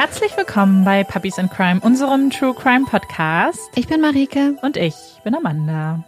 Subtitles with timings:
[0.00, 3.60] Herzlich willkommen bei Puppies in Crime, unserem True Crime Podcast.
[3.74, 4.56] Ich bin Marike.
[4.62, 4.94] Und ich
[5.24, 6.02] bin Amanda.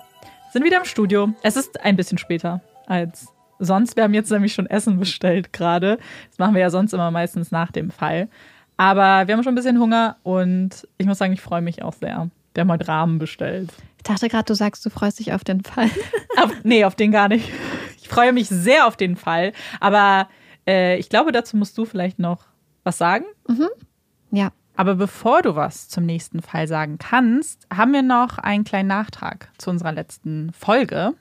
[0.50, 1.28] Sind wieder im Studio.
[1.42, 3.26] Es ist ein bisschen später als
[3.58, 3.94] sonst.
[3.94, 5.98] Wir haben jetzt nämlich schon Essen bestellt gerade.
[6.30, 8.30] Das machen wir ja sonst immer meistens nach dem Fall.
[8.78, 11.92] Aber wir haben schon ein bisschen Hunger und ich muss sagen, ich freue mich auch
[11.92, 12.30] sehr.
[12.54, 13.74] Wir haben heute Rahmen bestellt.
[13.98, 15.90] Ich dachte gerade, du sagst, du freust dich auf den Fall.
[16.38, 17.46] auf, nee, auf den gar nicht.
[18.00, 19.52] Ich freue mich sehr auf den Fall.
[19.80, 20.30] Aber
[20.66, 22.46] äh, ich glaube, dazu musst du vielleicht noch
[22.84, 23.26] was sagen?
[23.48, 23.68] Mhm.
[24.32, 24.50] Ja.
[24.74, 29.50] Aber bevor du was zum nächsten Fall sagen kannst, haben wir noch einen kleinen Nachtrag
[29.58, 31.14] zu unserer letzten Folge.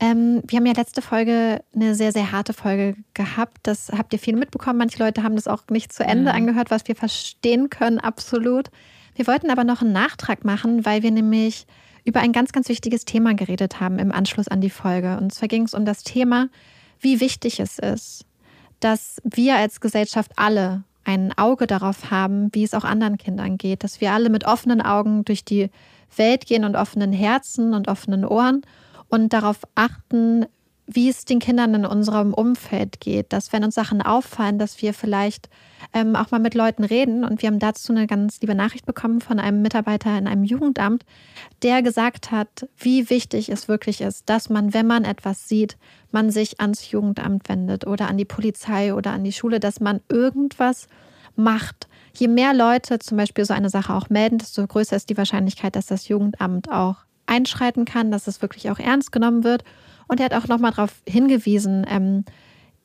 [0.00, 3.58] Ähm, wir haben ja letzte Folge eine sehr, sehr harte Folge gehabt.
[3.62, 4.78] Das habt ihr viel mitbekommen.
[4.78, 6.36] Manche Leute haben das auch nicht zu Ende mhm.
[6.36, 8.70] angehört, was wir verstehen können, absolut.
[9.14, 11.66] Wir wollten aber noch einen Nachtrag machen, weil wir nämlich
[12.04, 15.16] über ein ganz, ganz wichtiges Thema geredet haben im Anschluss an die Folge.
[15.16, 16.48] Und zwar ging es um das Thema,
[17.00, 18.24] wie wichtig es ist,
[18.80, 23.82] dass wir als Gesellschaft alle ein Auge darauf haben, wie es auch anderen Kindern geht,
[23.82, 25.70] dass wir alle mit offenen Augen durch die
[26.14, 28.60] Welt gehen und offenen Herzen und offenen Ohren
[29.08, 30.44] und darauf achten,
[30.90, 34.94] wie es den Kindern in unserem Umfeld geht, dass wenn uns Sachen auffallen, dass wir
[34.94, 35.50] vielleicht
[35.92, 37.24] ähm, auch mal mit Leuten reden.
[37.24, 41.04] Und wir haben dazu eine ganz liebe Nachricht bekommen von einem Mitarbeiter in einem Jugendamt,
[41.62, 45.76] der gesagt hat, wie wichtig es wirklich ist, dass man, wenn man etwas sieht,
[46.10, 50.00] man sich ans Jugendamt wendet oder an die Polizei oder an die Schule, dass man
[50.08, 50.88] irgendwas
[51.36, 51.86] macht.
[52.14, 55.76] Je mehr Leute zum Beispiel so eine Sache auch melden, desto größer ist die Wahrscheinlichkeit,
[55.76, 59.62] dass das Jugendamt auch einschreiten kann, dass es wirklich auch ernst genommen wird.
[60.08, 62.24] Und er hat auch nochmal darauf hingewiesen, ähm,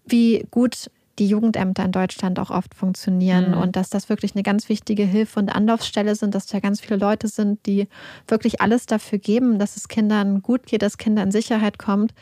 [0.06, 3.58] wie gut die Jugendämter in Deutschland auch oft funktionieren mhm.
[3.58, 6.98] und dass das wirklich eine ganz wichtige Hilfe und Anlaufstelle sind, dass da ganz viele
[6.98, 7.88] Leute sind, die
[8.28, 12.14] wirklich alles dafür geben, dass es Kindern gut geht, dass Kinder in Sicherheit kommt.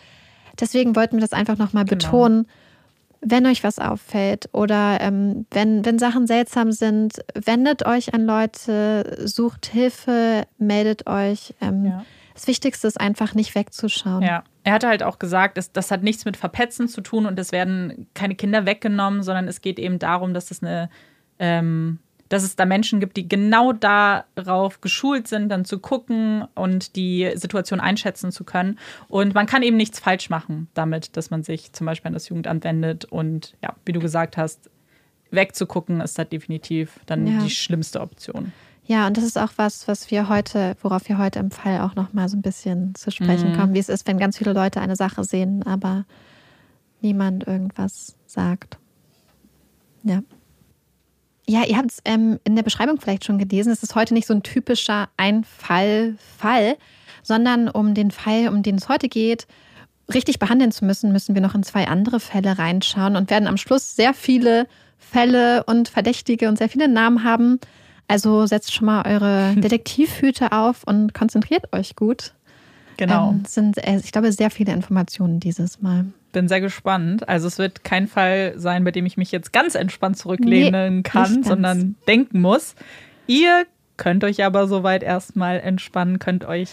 [0.59, 2.03] Deswegen wollten wir das einfach nochmal genau.
[2.03, 2.47] betonen.
[3.21, 9.21] Wenn euch was auffällt oder ähm, wenn, wenn Sachen seltsam sind, wendet euch an Leute,
[9.25, 11.53] sucht Hilfe, meldet euch.
[11.61, 12.05] Ähm, ja.
[12.33, 14.23] Das Wichtigste ist einfach nicht wegzuschauen.
[14.23, 17.39] Ja, er hatte halt auch gesagt, das, das hat nichts mit Verpetzen zu tun und
[17.39, 20.89] es werden keine Kinder weggenommen, sondern es geht eben darum, dass es eine,
[21.39, 21.99] ähm,
[22.29, 27.31] dass es da Menschen gibt, die genau darauf geschult sind, dann zu gucken und die
[27.35, 28.77] Situation einschätzen zu können.
[29.07, 32.29] Und man kann eben nichts falsch machen damit, dass man sich zum Beispiel an das
[32.29, 34.69] Jugendamt wendet und ja, wie du gesagt hast,
[35.31, 37.41] wegzugucken ist da definitiv dann ja.
[37.43, 38.53] die schlimmste Option.
[38.91, 41.95] Ja, und das ist auch was, was wir heute, worauf wir heute im Fall auch
[41.95, 43.55] noch mal so ein bisschen zu sprechen mhm.
[43.55, 46.03] kommen, wie es ist, wenn ganz viele Leute eine Sache sehen, aber
[46.99, 48.79] niemand irgendwas sagt.
[50.03, 50.23] Ja.
[51.47, 53.71] Ja, ihr habt es ähm, in der Beschreibung vielleicht schon gelesen.
[53.71, 56.75] Es ist heute nicht so ein typischer Einfall-Fall,
[57.23, 59.47] sondern um den Fall, um den es heute geht,
[60.13, 63.55] richtig behandeln zu müssen, müssen wir noch in zwei andere Fälle reinschauen und werden am
[63.55, 67.57] Schluss sehr viele Fälle und Verdächtige und sehr viele Namen haben,
[68.11, 72.33] also setzt schon mal eure Detektivhüte auf und konzentriert euch gut.
[72.97, 73.31] Genau.
[73.31, 76.05] Ähm, sind, äh, ich glaube, sehr viele Informationen dieses Mal.
[76.33, 77.27] Bin sehr gespannt.
[77.27, 81.01] Also es wird kein Fall sein, bei dem ich mich jetzt ganz entspannt zurücklehnen nee,
[81.03, 82.75] kann, sondern denken muss.
[83.27, 83.65] Ihr
[83.97, 86.69] könnt euch aber soweit erstmal entspannen, könnt euch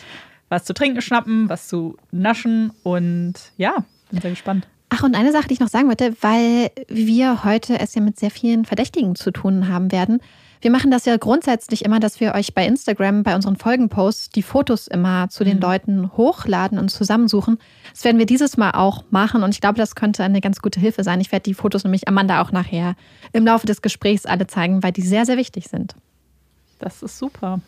[0.49, 4.67] was zu trinken schnappen, was zu naschen und ja, bin sehr gespannt.
[4.89, 8.19] Ach, und eine Sache, die ich noch sagen wollte, weil wir heute es ja mit
[8.19, 10.21] sehr vielen Verdächtigen zu tun haben werden.
[10.61, 14.43] Wir machen das ja grundsätzlich immer, dass wir euch bei Instagram, bei unseren Folgenposts, die
[14.43, 15.63] Fotos immer zu den mhm.
[15.63, 17.59] Leuten hochladen und zusammensuchen.
[17.93, 20.81] Das werden wir dieses Mal auch machen und ich glaube, das könnte eine ganz gute
[20.81, 21.21] Hilfe sein.
[21.21, 22.97] Ich werde die Fotos nämlich Amanda auch nachher
[23.33, 25.95] im Laufe des Gesprächs alle zeigen, weil die sehr, sehr wichtig sind.
[26.79, 27.61] Das ist super.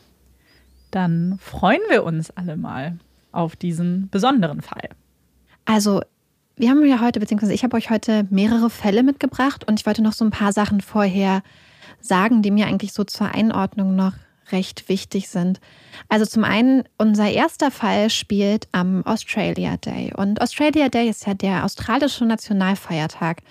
[0.91, 2.99] Dann freuen wir uns alle mal
[3.33, 4.89] auf diesen besonderen Fall.
[5.65, 6.03] Also,
[6.57, 10.03] wir haben ja heute, beziehungsweise ich habe euch heute mehrere Fälle mitgebracht und ich wollte
[10.03, 11.43] noch so ein paar Sachen vorher
[12.01, 14.13] sagen, die mir eigentlich so zur Einordnung noch
[14.53, 15.61] recht wichtig sind.
[16.09, 20.13] Also zum einen, unser erster Fall spielt am Australia Day.
[20.17, 23.43] Und Australia Day ist ja der australische Nationalfeiertag.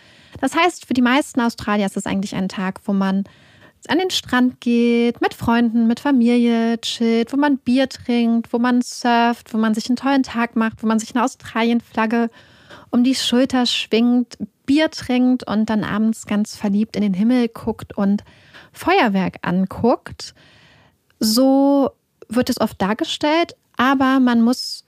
[0.41, 3.23] Das heißt, für die meisten Australier ist es eigentlich ein Tag, wo man
[3.87, 8.81] an den Strand geht, mit Freunden, mit Familie chillt, wo man Bier trinkt, wo man
[8.81, 12.29] surft, wo man sich einen tollen Tag macht, wo man sich eine Australien-Flagge
[12.91, 17.97] um die Schulter schwingt, Bier trinkt und dann abends ganz verliebt in den Himmel guckt
[17.97, 18.23] und
[18.73, 20.33] Feuerwerk anguckt.
[21.19, 21.91] So
[22.27, 24.85] wird es oft dargestellt, aber man muss,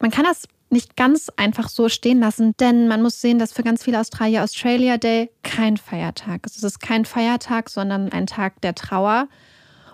[0.00, 3.62] man kann das nicht ganz einfach so stehen lassen, denn man muss sehen, dass für
[3.62, 6.56] ganz viele Australier Australia Day kein Feiertag ist.
[6.56, 9.28] Es ist kein Feiertag, sondern ein Tag der Trauer.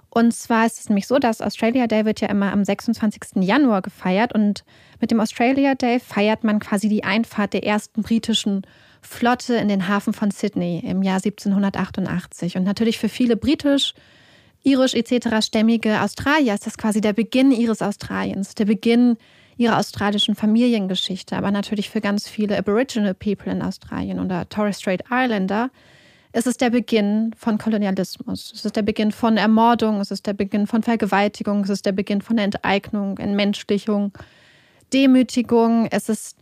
[0.09, 3.43] Und zwar ist es nämlich so, dass Australia Day wird ja immer am 26.
[3.43, 4.65] Januar gefeiert und
[5.01, 8.62] mit dem Australia Day feiert man quasi die Einfahrt der ersten britischen
[9.02, 12.56] Flotte in den Hafen von Sydney im Jahr 1788.
[12.56, 13.94] Und natürlich für viele britisch,
[14.62, 15.44] irisch etc.
[15.44, 19.17] stämmige Australier ist das quasi der Beginn ihres Australiens, der Beginn
[19.56, 21.37] ihrer australischen Familiengeschichte.
[21.37, 25.70] Aber natürlich für ganz viele Aboriginal People in Australien oder Torres Strait Islander
[26.32, 28.52] ist es der Beginn von Kolonialismus.
[28.55, 31.93] Es ist der Beginn von Ermordung, es ist der Beginn von Vergewaltigung, es ist der
[31.93, 34.12] Beginn von Enteignung, Entmenschlichung,
[34.93, 35.88] Demütigung.
[35.91, 36.38] Es ist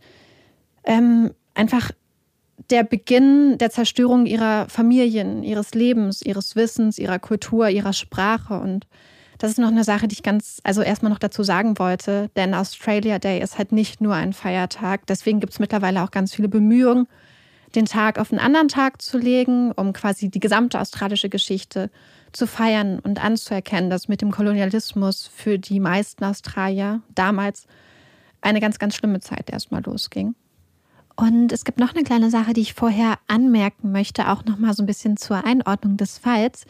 [0.83, 1.91] ähm, einfach
[2.69, 8.59] der Beginn der Zerstörung ihrer Familien, ihres Lebens, ihres Wissens, ihrer Kultur, ihrer Sprache.
[8.59, 8.87] Und
[9.37, 12.53] das ist noch eine Sache, die ich ganz, also erstmal noch dazu sagen wollte, denn
[12.53, 15.07] Australia Day ist halt nicht nur ein Feiertag.
[15.07, 17.07] Deswegen gibt es mittlerweile auch ganz viele Bemühungen,
[17.75, 21.89] den Tag auf einen anderen Tag zu legen, um quasi die gesamte australische Geschichte
[22.31, 27.65] zu feiern und anzuerkennen, dass mit dem Kolonialismus für die meisten Australier damals
[28.41, 30.35] eine ganz, ganz schlimme Zeit erstmal losging.
[31.19, 34.81] Und es gibt noch eine kleine Sache, die ich vorher anmerken möchte, auch nochmal so
[34.81, 36.65] ein bisschen zur Einordnung des Falls.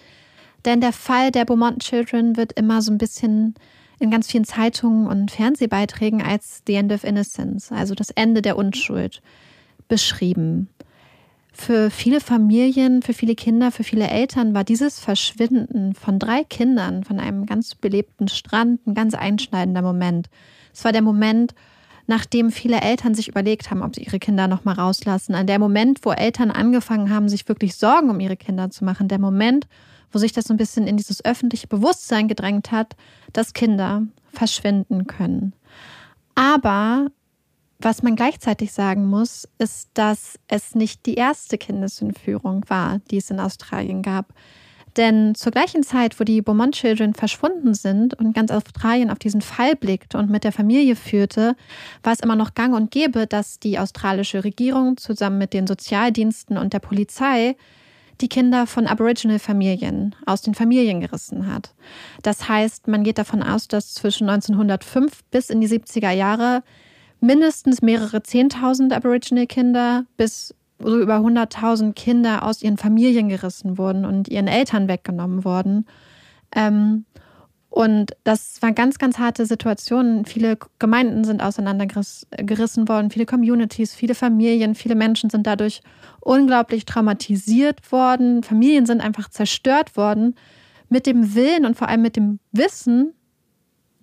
[0.66, 3.54] Denn der Fall der Beaumont Children wird immer so ein bisschen
[4.00, 8.58] in ganz vielen Zeitungen und Fernsehbeiträgen als The End of Innocence, also das Ende der
[8.58, 9.22] Unschuld,
[9.88, 10.68] beschrieben.
[11.54, 17.04] Für viele Familien, für viele Kinder, für viele Eltern war dieses Verschwinden von drei Kindern
[17.04, 20.28] von einem ganz belebten Strand ein ganz einschneidender Moment.
[20.74, 21.54] Es war der Moment,
[22.10, 25.36] nachdem viele Eltern sich überlegt haben, ob sie ihre Kinder noch mal rauslassen.
[25.36, 29.08] An der Moment, wo Eltern angefangen haben, sich wirklich Sorgen um ihre Kinder zu machen.
[29.08, 29.68] Der Moment,
[30.12, 32.96] wo sich das so ein bisschen in dieses öffentliche Bewusstsein gedrängt hat,
[33.32, 35.54] dass Kinder verschwinden können.
[36.34, 37.12] Aber
[37.78, 43.30] was man gleichzeitig sagen muss, ist, dass es nicht die erste Kindesentführung war, die es
[43.30, 44.34] in Australien gab.
[45.00, 49.40] Denn zur gleichen Zeit, wo die Beaumont Children verschwunden sind und ganz Australien auf diesen
[49.40, 51.56] Fall blickte und mit der Familie führte,
[52.04, 56.58] war es immer noch gang und gäbe, dass die australische Regierung zusammen mit den Sozialdiensten
[56.58, 57.56] und der Polizei
[58.20, 61.74] die Kinder von Aboriginal-Familien aus den Familien gerissen hat.
[62.22, 66.62] Das heißt, man geht davon aus, dass zwischen 1905 bis in die 70er Jahre
[67.22, 74.28] mindestens mehrere Zehntausend Aboriginal-Kinder bis so über 100.000 Kinder aus ihren Familien gerissen wurden und
[74.28, 75.86] ihren Eltern weggenommen wurden.
[76.56, 77.06] Ähm,
[77.70, 80.26] und das waren ganz, ganz harte Situationen.
[80.26, 85.82] Viele Gemeinden sind auseinandergerissen worden, viele Communities, viele Familien, viele Menschen sind dadurch
[86.20, 88.42] unglaublich traumatisiert worden.
[88.42, 90.36] Familien sind einfach zerstört worden
[90.90, 93.14] mit dem Willen und vor allem mit dem Wissen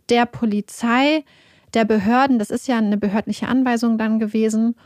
[0.09, 1.25] der Polizei,
[1.75, 2.39] der Behörden.
[2.39, 4.77] Das ist ja eine behördliche Anweisung dann gewesen.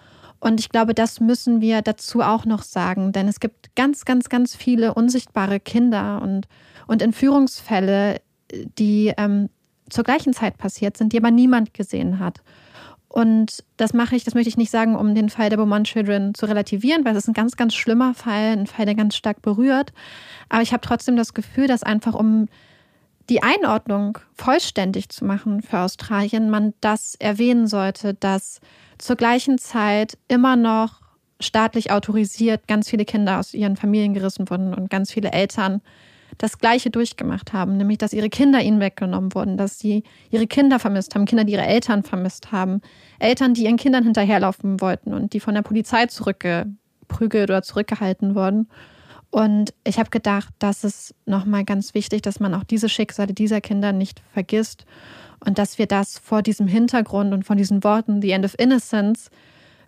[0.40, 4.28] Und ich glaube, das müssen wir dazu auch noch sagen, denn es gibt ganz, ganz,
[4.28, 6.48] ganz viele unsichtbare Kinder und,
[6.86, 8.20] und Entführungsfälle,
[8.78, 9.50] die ähm,
[9.90, 12.42] zur gleichen Zeit passiert sind, die aber niemand gesehen hat.
[13.08, 16.32] Und das mache ich, das möchte ich nicht sagen, um den Fall der Beaumont Children
[16.32, 19.42] zu relativieren, weil es ist ein ganz, ganz schlimmer Fall, ein Fall, der ganz stark
[19.42, 19.92] berührt.
[20.48, 22.46] Aber ich habe trotzdem das Gefühl, dass einfach um
[23.28, 28.60] die Einordnung vollständig zu machen für Australien, man das erwähnen sollte, dass
[29.00, 31.00] zur gleichen Zeit immer noch
[31.40, 35.80] staatlich autorisiert ganz viele Kinder aus ihren Familien gerissen wurden und ganz viele Eltern
[36.38, 40.78] das Gleiche durchgemacht haben, nämlich dass ihre Kinder ihnen weggenommen wurden, dass sie ihre Kinder
[40.78, 42.80] vermisst haben, Kinder, die ihre Eltern vermisst haben,
[43.18, 48.68] Eltern, die ihren Kindern hinterherlaufen wollten und die von der Polizei zurückgeprügelt oder zurückgehalten wurden.
[49.30, 53.60] Und ich habe gedacht, das ist nochmal ganz wichtig, dass man auch diese Schicksale dieser
[53.60, 54.84] Kinder nicht vergisst
[55.44, 59.30] und dass wir das vor diesem Hintergrund und von diesen Worten, The End of Innocence,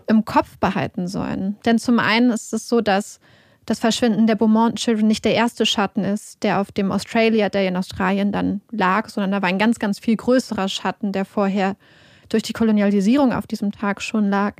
[0.06, 1.56] im Kopf behalten sollen.
[1.64, 3.20] Denn zum einen ist es so, dass
[3.66, 7.68] das Verschwinden der Beaumont Children nicht der erste Schatten ist, der auf dem Australia Day
[7.68, 11.76] in Australien dann lag, sondern da war ein ganz, ganz viel größerer Schatten, der vorher
[12.28, 14.56] durch die Kolonialisierung auf diesem Tag schon lag.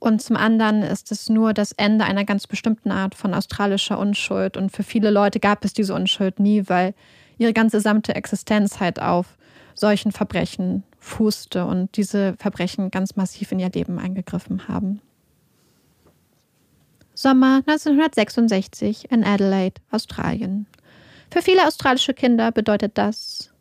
[0.00, 4.56] Und zum anderen ist es nur das Ende einer ganz bestimmten Art von australischer Unschuld.
[4.56, 6.94] Und für viele Leute gab es diese Unschuld nie, weil
[7.36, 9.36] ihre ganze gesamte Existenz halt auf
[9.74, 15.00] solchen Verbrechen fußte und diese Verbrechen ganz massiv in ihr Leben eingegriffen haben.
[17.14, 20.66] Sommer 1966 in Adelaide, Australien.
[21.30, 23.52] Für viele australische Kinder bedeutet das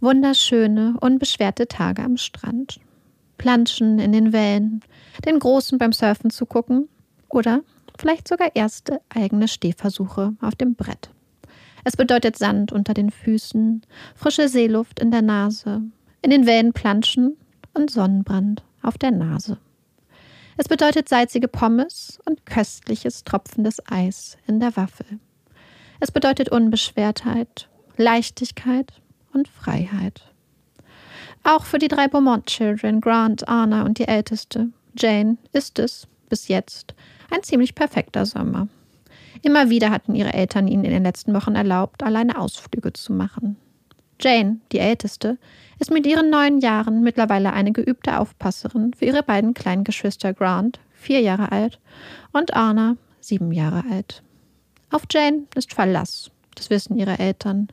[0.00, 2.78] wunderschöne, unbeschwerte Tage am Strand.
[3.38, 4.82] Planschen in den Wellen,
[5.24, 6.88] den Großen beim Surfen zu gucken
[7.28, 7.62] oder
[7.98, 11.10] vielleicht sogar erste eigene Stehversuche auf dem Brett.
[11.84, 13.82] Es bedeutet Sand unter den Füßen,
[14.14, 15.82] frische Seeluft in der Nase,
[16.20, 17.36] in den Wellen planschen
[17.72, 19.58] und Sonnenbrand auf der Nase.
[20.56, 25.06] Es bedeutet salzige Pommes und köstliches tropfendes Eis in der Waffel.
[26.00, 29.00] Es bedeutet Unbeschwertheit, Leichtigkeit
[29.32, 30.32] und Freiheit.
[31.44, 36.48] Auch für die drei Beaumont Children, Grant, Anna und die Älteste, Jane, ist es bis
[36.48, 36.94] jetzt
[37.30, 38.68] Ein ziemlich perfekter Sommer.
[39.42, 43.56] Immer wieder hatten ihre Eltern ihnen in den letzten Wochen erlaubt, alleine Ausflüge zu machen.
[44.20, 45.38] Jane, die älteste,
[45.78, 50.80] ist mit ihren neun Jahren mittlerweile eine geübte Aufpasserin für ihre beiden kleinen Geschwister Grant,
[50.92, 51.78] vier Jahre alt,
[52.32, 54.22] und Anna, sieben Jahre alt.
[54.90, 57.68] Auf Jane ist Verlass, das wissen ihre Eltern.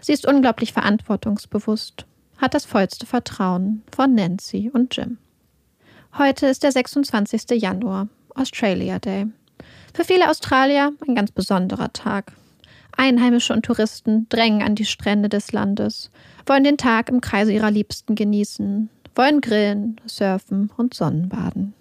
[0.00, 2.06] Sie ist unglaublich verantwortungsbewusst,
[2.38, 5.18] hat das vollste Vertrauen von Nancy und Jim.
[6.18, 7.60] Heute ist der 26.
[7.60, 9.26] Januar, Australia Day.
[9.94, 12.32] Für viele Australier ein ganz besonderer Tag.
[12.96, 16.10] Einheimische und Touristen drängen an die Strände des Landes,
[16.46, 21.74] wollen den Tag im Kreise ihrer Liebsten genießen, wollen grillen, surfen und Sonnenbaden.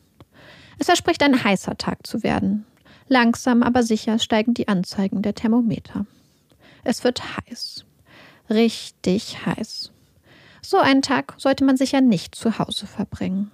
[0.80, 2.66] Es verspricht ein heißer Tag zu werden.
[3.08, 6.06] Langsam aber sicher steigen die Anzeigen der Thermometer.
[6.84, 7.86] Es wird heiß.
[8.50, 9.92] Richtig heiß.
[10.66, 13.52] So einen Tag sollte man sicher nicht zu Hause verbringen.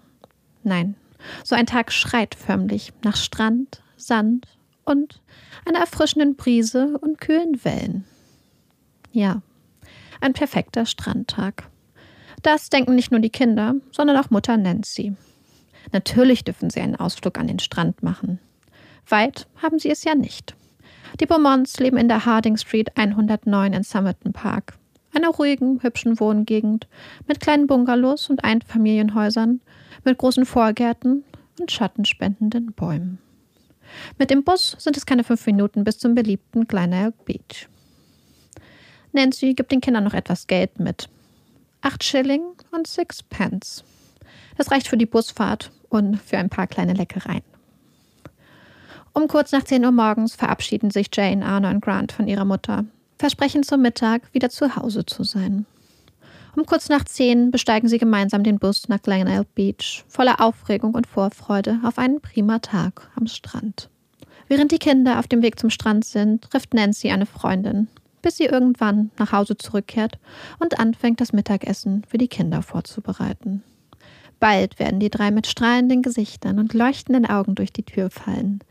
[0.63, 0.95] Nein,
[1.43, 4.47] so ein Tag schreit förmlich nach Strand, Sand
[4.85, 5.21] und
[5.65, 8.05] einer erfrischenden Brise und kühlen Wellen.
[9.11, 9.41] Ja,
[10.21, 11.67] ein perfekter Strandtag.
[12.43, 15.13] Das denken nicht nur die Kinder, sondern auch Mutter Nancy.
[15.91, 18.39] Natürlich dürfen sie einen Ausflug an den Strand machen.
[19.05, 20.55] Weit haben sie es ja nicht.
[21.19, 24.77] Die Beaumonts leben in der Harding Street 109 in Somerton Park,
[25.13, 26.87] einer ruhigen, hübschen Wohngegend
[27.27, 29.61] mit kleinen Bungalows und Einfamilienhäusern,
[30.03, 31.23] mit großen Vorgärten
[31.59, 33.19] und schattenspendenden Bäumen.
[34.17, 37.67] Mit dem Bus sind es keine fünf Minuten bis zum beliebten Glenelg Beach.
[39.11, 41.09] Nancy gibt den Kindern noch etwas Geld mit.
[41.81, 43.83] Acht Schilling und six Pence.
[44.57, 47.43] Das reicht für die Busfahrt und für ein paar kleine Leckereien.
[49.13, 52.85] Um kurz nach 10 Uhr morgens verabschieden sich Jane, Arno und Grant von ihrer Mutter,
[53.21, 55.67] versprechen zum Mittag wieder zu Hause zu sein.
[56.55, 61.05] Um kurz nach 10 besteigen sie gemeinsam den Bus nach Glenelg Beach, voller Aufregung und
[61.05, 63.89] Vorfreude auf einen prima Tag am Strand.
[64.47, 67.87] Während die Kinder auf dem Weg zum Strand sind, trifft Nancy eine Freundin,
[68.23, 70.17] bis sie irgendwann nach Hause zurückkehrt
[70.59, 73.63] und anfängt, das Mittagessen für die Kinder vorzubereiten.
[74.39, 78.61] Bald werden die drei mit strahlenden Gesichtern und leuchtenden Augen durch die Tür fallen.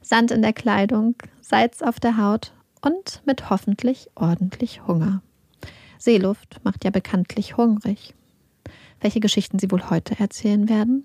[0.00, 2.52] Sand in der Kleidung, Salz auf der Haut
[2.82, 5.22] und mit hoffentlich ordentlich Hunger.
[5.98, 8.14] Seeluft macht ja bekanntlich hungrig.
[9.00, 11.04] Welche Geschichten sie wohl heute erzählen werden?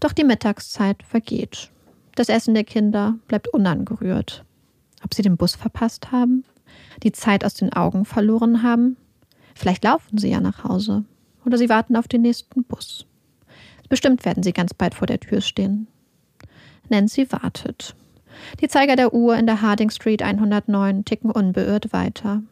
[0.00, 1.70] Doch die Mittagszeit vergeht.
[2.14, 4.44] Das Essen der Kinder bleibt unangerührt.
[5.02, 6.44] Ob sie den Bus verpasst haben?
[7.02, 8.96] Die Zeit aus den Augen verloren haben?
[9.54, 11.04] Vielleicht laufen sie ja nach Hause.
[11.44, 13.06] Oder sie warten auf den nächsten Bus.
[13.88, 15.86] Bestimmt werden sie ganz bald vor der Tür stehen.
[16.88, 17.94] Nancy wartet.
[18.60, 22.42] Die Zeiger der Uhr in der Harding Street 109 ticken unbeirrt weiter.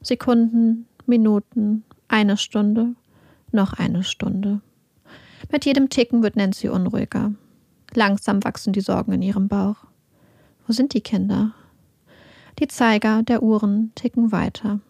[0.00, 2.94] Sekunden, Minuten, eine Stunde,
[3.50, 4.60] noch eine Stunde.
[5.50, 7.32] Mit jedem Ticken wird Nancy unruhiger.
[7.94, 9.76] Langsam wachsen die Sorgen in ihrem Bauch.
[10.66, 11.52] Wo sind die Kinder?
[12.58, 14.80] Die Zeiger der Uhren ticken weiter.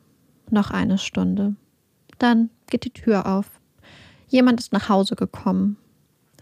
[0.51, 1.57] Noch eine Stunde.
[2.19, 3.61] Dann geht die Tür auf.
[4.29, 5.77] Jemand ist nach Hause gekommen.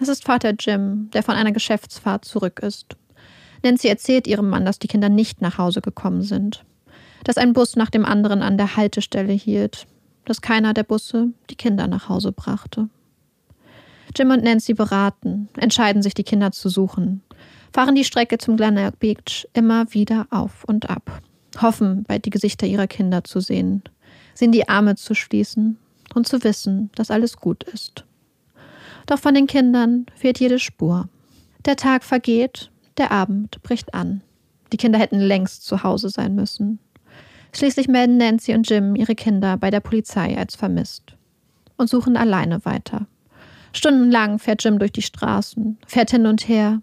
[0.00, 2.96] Es ist Vater Jim, der von einer Geschäftsfahrt zurück ist.
[3.62, 6.64] Nancy erzählt ihrem Mann, dass die Kinder nicht nach Hause gekommen sind.
[7.24, 9.86] Dass ein Bus nach dem anderen an der Haltestelle hielt.
[10.24, 12.88] Dass keiner der Busse die Kinder nach Hause brachte.
[14.16, 17.22] Jim und Nancy beraten, entscheiden sich, die Kinder zu suchen,
[17.72, 21.22] fahren die Strecke zum Glenelg Beach immer wieder auf und ab,
[21.60, 23.82] hoffen, bald die Gesichter ihrer Kinder zu sehen,
[24.34, 25.78] sie in die Arme zu schließen
[26.14, 28.04] und zu wissen, dass alles gut ist.
[29.06, 31.08] Doch von den Kindern fehlt jede Spur.
[31.64, 32.70] Der Tag vergeht,
[33.00, 34.20] der Abend bricht an.
[34.72, 36.78] Die Kinder hätten längst zu Hause sein müssen.
[37.52, 41.16] Schließlich melden Nancy und Jim ihre Kinder bei der Polizei als vermisst
[41.76, 43.06] und suchen alleine weiter.
[43.72, 46.82] Stundenlang fährt Jim durch die Straßen, fährt hin und her,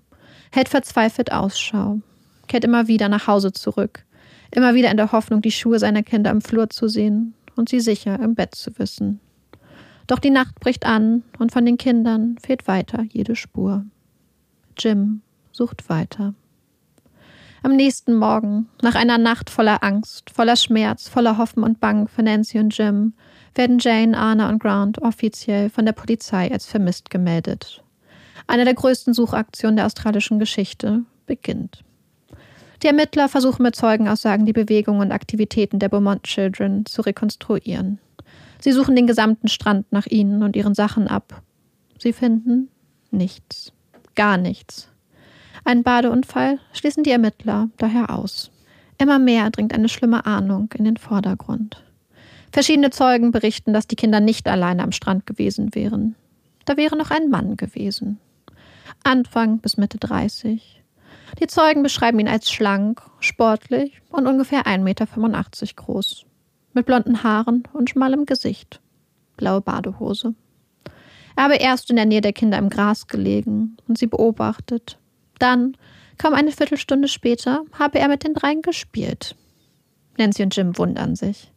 [0.51, 2.01] hält verzweifelt Ausschau,
[2.47, 4.03] kehrt immer wieder nach Hause zurück,
[4.51, 7.79] immer wieder in der Hoffnung, die Schuhe seiner Kinder im Flur zu sehen und sie
[7.79, 9.19] sicher im Bett zu wissen.
[10.07, 13.85] Doch die Nacht bricht an und von den Kindern fehlt weiter jede Spur.
[14.77, 15.21] Jim
[15.57, 16.33] sucht weiter.
[17.63, 22.21] Am nächsten Morgen, nach einer Nacht voller Angst, voller Schmerz, voller Hoffen und Bang für
[22.23, 23.13] Nancy und Jim,
[23.55, 27.83] werden Jane, Anna und Grant offiziell von der Polizei als vermisst gemeldet.
[28.45, 31.83] Eine der größten Suchaktionen der australischen Geschichte beginnt.
[32.83, 37.99] Die Ermittler versuchen mit Zeugenaussagen die Bewegungen und Aktivitäten der Beaumont Children zu rekonstruieren.
[38.61, 41.41] Sie suchen den gesamten Strand nach ihnen und ihren Sachen ab.
[41.97, 42.69] Sie finden
[43.09, 43.73] nichts.
[44.15, 44.89] Gar nichts.
[45.67, 48.51] Einen Badeunfall schließen die Ermittler daher aus.
[48.99, 51.83] Immer mehr dringt eine schlimme Ahnung in den Vordergrund.
[52.53, 56.15] Verschiedene Zeugen berichten, dass die Kinder nicht alleine am Strand gewesen wären.
[56.63, 58.17] Da wäre noch ein Mann gewesen.
[59.03, 60.81] Anfang bis Mitte 30.
[61.41, 65.05] Die Zeugen beschreiben ihn als schlank, sportlich und ungefähr 1,85 Meter
[65.75, 66.25] groß.
[66.71, 68.79] Mit blonden Haaren und schmalem Gesicht.
[69.35, 70.33] Blaue Badehose.
[71.35, 74.97] Er habe erst in der Nähe der Kinder im Gras gelegen und sie beobachtet.
[75.39, 75.77] Dann,
[76.17, 79.35] kaum eine Viertelstunde später, habe er mit den dreien gespielt.
[80.17, 81.51] Nancy und Jim wundern sich.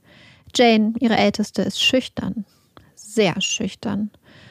[0.55, 2.45] Jane, ihre Älteste, ist schüchtern.
[2.95, 4.11] Sehr schüchtern.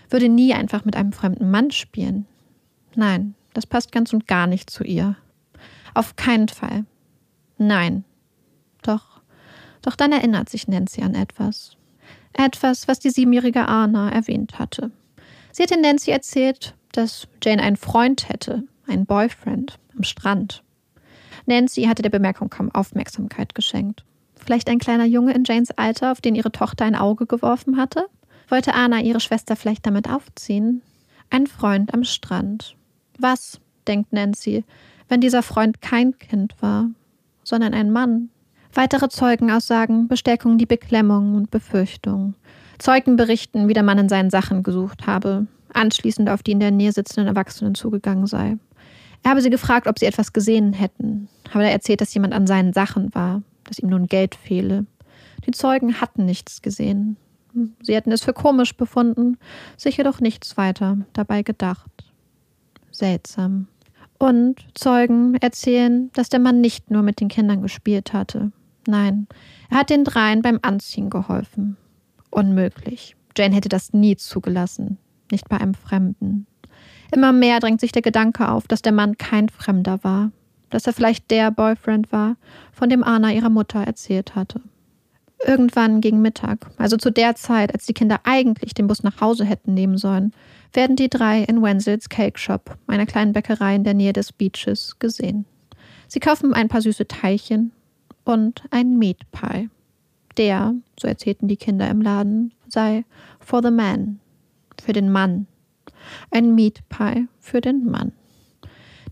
[0.10, 2.26] Würde nie einfach mit einem fremden Mann spielen.
[2.96, 5.16] Nein, das passt ganz und gar nicht zu ihr.
[5.94, 6.86] Auf keinen Fall.
[7.58, 8.04] Nein.
[8.82, 9.22] Doch,
[9.82, 11.76] doch dann erinnert sich Nancy an etwas.
[12.34, 14.92] Etwas, was die siebenjährige Anna erwähnt hatte.
[15.52, 20.64] Sie hatte Nancy erzählt, dass Jane einen Freund hätte, einen Boyfriend, am Strand.
[21.46, 24.04] Nancy hatte der Bemerkung kaum Aufmerksamkeit geschenkt.
[24.36, 28.08] Vielleicht ein kleiner Junge in Janes Alter, auf den ihre Tochter ein Auge geworfen hatte?
[28.48, 30.82] Wollte Anna ihre Schwester vielleicht damit aufziehen?
[31.30, 32.76] Ein Freund am Strand.
[33.18, 34.64] Was, denkt Nancy,
[35.08, 36.90] wenn dieser Freund kein Kind war,
[37.44, 38.30] sondern ein Mann?
[38.74, 42.36] Weitere Zeugenaussagen bestärken die Beklemmung und Befürchtung.
[42.78, 46.72] Zeugen berichten, wie der Mann in seinen Sachen gesucht habe, anschließend auf die in der
[46.72, 48.58] Nähe sitzenden Erwachsenen zugegangen sei.
[49.24, 52.48] Er habe sie gefragt, ob sie etwas gesehen hätten, habe er erzählt, dass jemand an
[52.48, 54.86] seinen Sachen war, dass ihm nun Geld fehle.
[55.46, 57.18] Die Zeugen hatten nichts gesehen.
[57.82, 59.38] Sie hätten es für komisch befunden,
[59.78, 61.90] sich jedoch nichts weiter dabei gedacht.
[62.92, 63.68] Seltsam.
[64.18, 68.52] Und Zeugen erzählen, dass der Mann nicht nur mit den Kindern gespielt hatte.
[68.86, 69.28] Nein,
[69.70, 71.78] er hat den dreien beim Anziehen geholfen.
[72.30, 73.16] Unmöglich.
[73.38, 74.98] Jane hätte das nie zugelassen.
[75.32, 76.48] Nicht bei einem Fremden.
[77.12, 80.32] Immer mehr drängt sich der Gedanke auf, dass der Mann kein Fremder war,
[80.70, 82.36] dass er vielleicht der Boyfriend war,
[82.72, 84.62] von dem Anna ihrer Mutter erzählt hatte.
[85.46, 89.46] Irgendwann gegen Mittag, also zu der Zeit, als die Kinder eigentlich den Bus nach Hause
[89.46, 90.34] hätten nehmen sollen,
[90.74, 95.00] werden die drei in Wenzels Cake Shop, einer kleinen Bäckerei in der Nähe des Beaches,
[95.00, 95.46] gesehen.
[96.08, 97.72] Sie kaufen ein paar süße Teilchen
[98.26, 99.70] und ein Meat Pie.
[100.38, 103.06] Der, so erzählten die Kinder im Laden, sei
[103.40, 104.20] for the man,
[104.84, 105.48] für den Mann.
[106.32, 108.12] Ein Meat Pie für den Mann.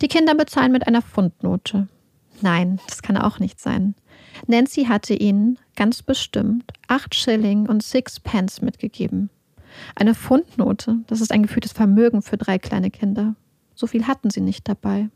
[0.02, 1.88] Die Kinder bezahlen mit einer Pfundnote.
[2.42, 3.96] Nein, das kann auch nicht sein.
[4.46, 9.30] Nancy hatte ihnen ganz bestimmt acht Schilling und six Pence mitgegeben.
[9.96, 13.36] Eine Pfundnote, das ist ein gefühltes Vermögen für drei kleine Kinder.
[13.76, 15.10] So viel hatten sie nicht dabei.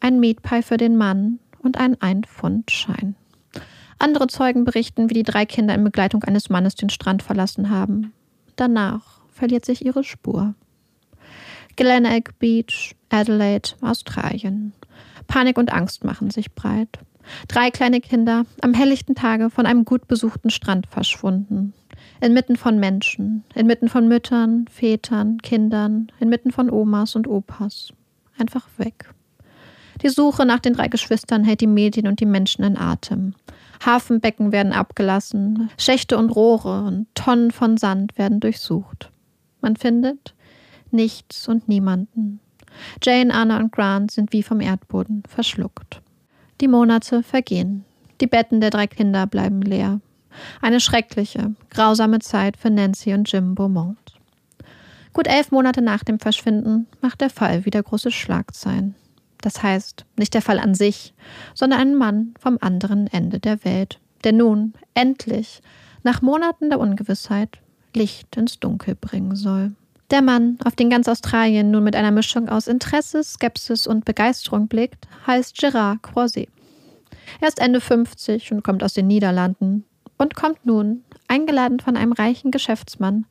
[0.00, 3.16] Ein Meatpie für den Mann und ein Ein-Pfund-Schein.
[3.98, 8.12] Andere Zeugen berichten, wie die drei Kinder in Begleitung eines Mannes den Strand verlassen haben.
[8.54, 10.54] Danach verliert sich ihre Spur.
[11.76, 14.72] Glenelg Beach, Adelaide, Australien.
[15.28, 16.98] Panik und Angst machen sich breit.
[17.46, 21.72] Drei kleine Kinder am helllichten Tage von einem gut besuchten Strand verschwunden.
[22.20, 27.92] Inmitten von Menschen, inmitten von Müttern, Vätern, Kindern, inmitten von Omas und Opas.
[28.38, 29.10] Einfach weg.
[30.02, 33.34] Die Suche nach den drei Geschwistern hält die Medien und die Menschen in Atem.
[33.84, 39.10] Hafenbecken werden abgelassen, Schächte und Rohre und Tonnen von Sand werden durchsucht.
[39.60, 40.34] Man findet
[40.90, 42.40] nichts und niemanden.
[43.02, 46.00] Jane, Anna und Grant sind wie vom Erdboden verschluckt.
[46.60, 47.84] Die Monate vergehen.
[48.20, 50.00] Die Betten der drei Kinder bleiben leer.
[50.60, 53.98] Eine schreckliche, grausame Zeit für Nancy und Jim Beaumont.
[55.12, 58.94] Gut elf Monate nach dem Verschwinden macht der Fall wieder große Schlagzeilen.
[59.40, 61.14] Das heißt, nicht der Fall an sich,
[61.54, 65.62] sondern ein Mann vom anderen Ende der Welt, der nun endlich,
[66.02, 67.58] nach Monaten der Ungewissheit,
[67.94, 69.72] Licht ins Dunkel bringen soll.
[70.10, 74.68] Der Mann, auf den ganz Australien nun mit einer Mischung aus Interesse, Skepsis und Begeisterung
[74.68, 76.48] blickt, heißt Gerard Croiset.
[77.40, 79.84] Er ist Ende 50 und kommt aus den Niederlanden
[80.16, 83.26] und kommt nun, eingeladen von einem reichen Geschäftsmann,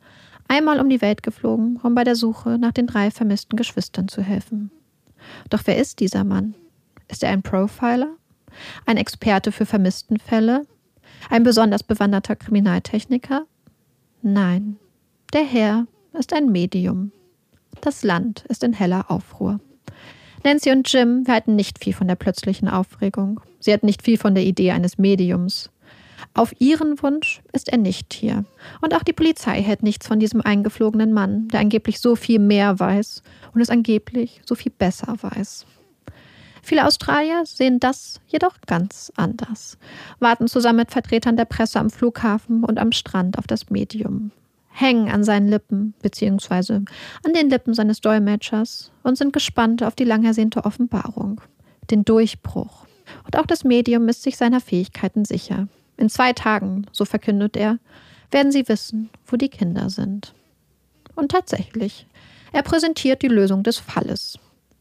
[0.48, 4.22] einmal um die Welt geflogen, um bei der Suche nach den drei vermissten Geschwistern zu
[4.22, 4.70] helfen.
[5.50, 6.54] Doch wer ist dieser Mann?
[7.08, 8.16] Ist er ein Profiler?
[8.86, 10.68] Ein Experte für Vermisstenfälle?
[11.30, 13.46] Ein besonders bewanderter Kriminaltechniker?
[14.22, 14.78] Nein,
[15.34, 17.12] der Herr ist ein Medium.
[17.82, 19.60] Das Land ist in heller Aufruhr.
[20.44, 23.42] Nancy und Jim halten nicht viel von der plötzlichen Aufregung.
[23.60, 25.70] Sie hatten nicht viel von der Idee eines Mediums.
[26.34, 28.46] Auf ihren Wunsch ist er nicht hier.
[28.82, 32.80] Und auch die Polizei hält nichts von diesem eingeflogenen Mann, der angeblich so viel mehr
[32.80, 35.66] weiß und es angeblich so viel besser weiß.
[36.68, 39.78] Viele Australier sehen das jedoch ganz anders,
[40.20, 44.32] warten zusammen mit Vertretern der Presse am Flughafen und am Strand auf das Medium
[44.68, 46.74] hängen an seinen Lippen bzw.
[46.74, 51.40] an den Lippen seines Dolmetschers und sind gespannt auf die lang ersehnte Offenbarung,
[51.90, 52.86] den Durchbruch.
[53.24, 55.70] Und auch das Medium ist sich seiner Fähigkeiten sicher.
[55.96, 57.80] In zwei Tagen, so verkündet er,
[58.30, 60.34] werden sie wissen, wo die Kinder sind.
[61.16, 62.08] Und tatsächlich,
[62.52, 64.38] er präsentiert die Lösung des Falles.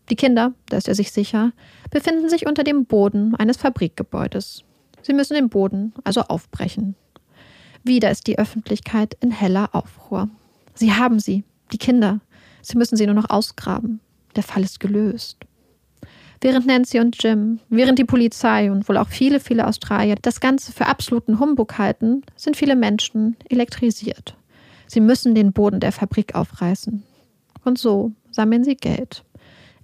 [0.08, 1.52] Die Kinder, da ist er sich sicher,
[1.90, 4.62] befinden sich unter dem Boden eines Fabrikgebäudes.
[5.02, 6.94] Sie müssen den Boden also aufbrechen.
[7.82, 10.28] Wieder ist die Öffentlichkeit in heller Aufruhr.
[10.74, 12.20] Sie haben sie, die Kinder.
[12.62, 14.00] Sie müssen sie nur noch ausgraben.
[14.34, 15.38] Der Fall ist gelöst.
[16.40, 20.72] Während Nancy und Jim, während die Polizei und wohl auch viele, viele Australier das Ganze
[20.72, 24.36] für absoluten Humbug halten, sind viele Menschen elektrisiert.
[24.86, 27.02] Sie müssen den Boden der Fabrik aufreißen.
[27.64, 29.24] Und so sammeln sie Geld.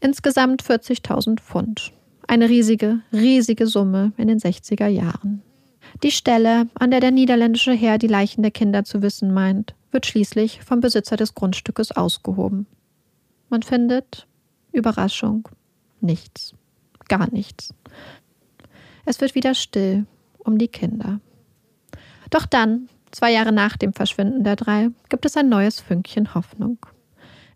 [0.02, 1.92] Insgesamt 40.000 Pfund.
[2.26, 5.42] Eine riesige, riesige Summe in den 60er Jahren.
[6.02, 10.06] Die Stelle, an der der niederländische Herr die Leichen der Kinder zu wissen meint, wird
[10.06, 12.66] schließlich vom Besitzer des Grundstückes ausgehoben.
[13.48, 14.26] Man findet,
[14.72, 15.48] Überraschung,
[16.00, 16.52] nichts.
[17.06, 17.72] Gar nichts.
[19.04, 20.06] Es wird wieder still
[20.38, 21.20] um die Kinder.
[22.30, 26.78] Doch dann, zwei Jahre nach dem Verschwinden der drei, gibt es ein neues Fünkchen Hoffnung.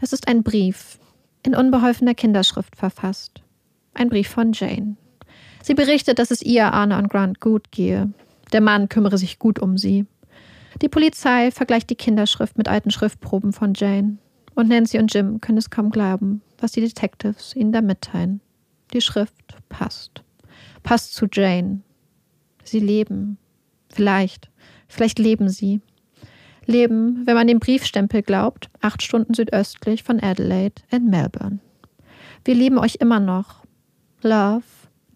[0.01, 1.01] Es ist ein Brief,
[1.47, 3.43] in unbeholfener Kinderschrift verfasst.
[3.95, 4.97] Ein Brief von Jane.
[5.63, 8.13] Sie berichtet, dass es ihr, Arne und Grant gut gehe.
[8.53, 10.07] Der Mann kümmere sich gut um sie.
[10.83, 14.19] Die Polizei vergleicht die Kinderschrift mit alten Schriftproben von Jane.
[14.55, 18.41] Und Nancy und Jim können es kaum glauben, was die Detectives ihnen da mitteilen.
[18.93, 20.23] Die Schrift passt.
[20.83, 21.81] Passt zu Jane.
[22.65, 23.39] Sie leben.
[23.89, 24.51] Vielleicht.
[24.89, 25.81] Vielleicht leben sie.
[26.67, 31.61] Leben, wenn man dem Briefstempel glaubt, acht Stunden südöstlich von Adelaide in Melbourne.
[32.45, 33.65] Wir lieben euch immer noch.
[34.23, 34.65] Love,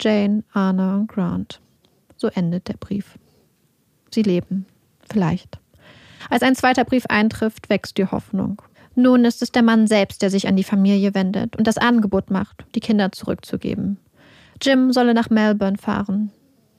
[0.01, 1.61] Jane, Anna und Grant.
[2.17, 3.19] So endet der Brief.
[4.11, 4.67] Sie leben.
[5.11, 5.59] Vielleicht.
[6.29, 8.63] Als ein zweiter Brief eintrifft, wächst die Hoffnung.
[8.95, 12.31] Nun ist es der Mann selbst, der sich an die Familie wendet und das Angebot
[12.31, 13.99] macht, die Kinder zurückzugeben.
[14.61, 16.31] Jim solle nach Melbourne fahren.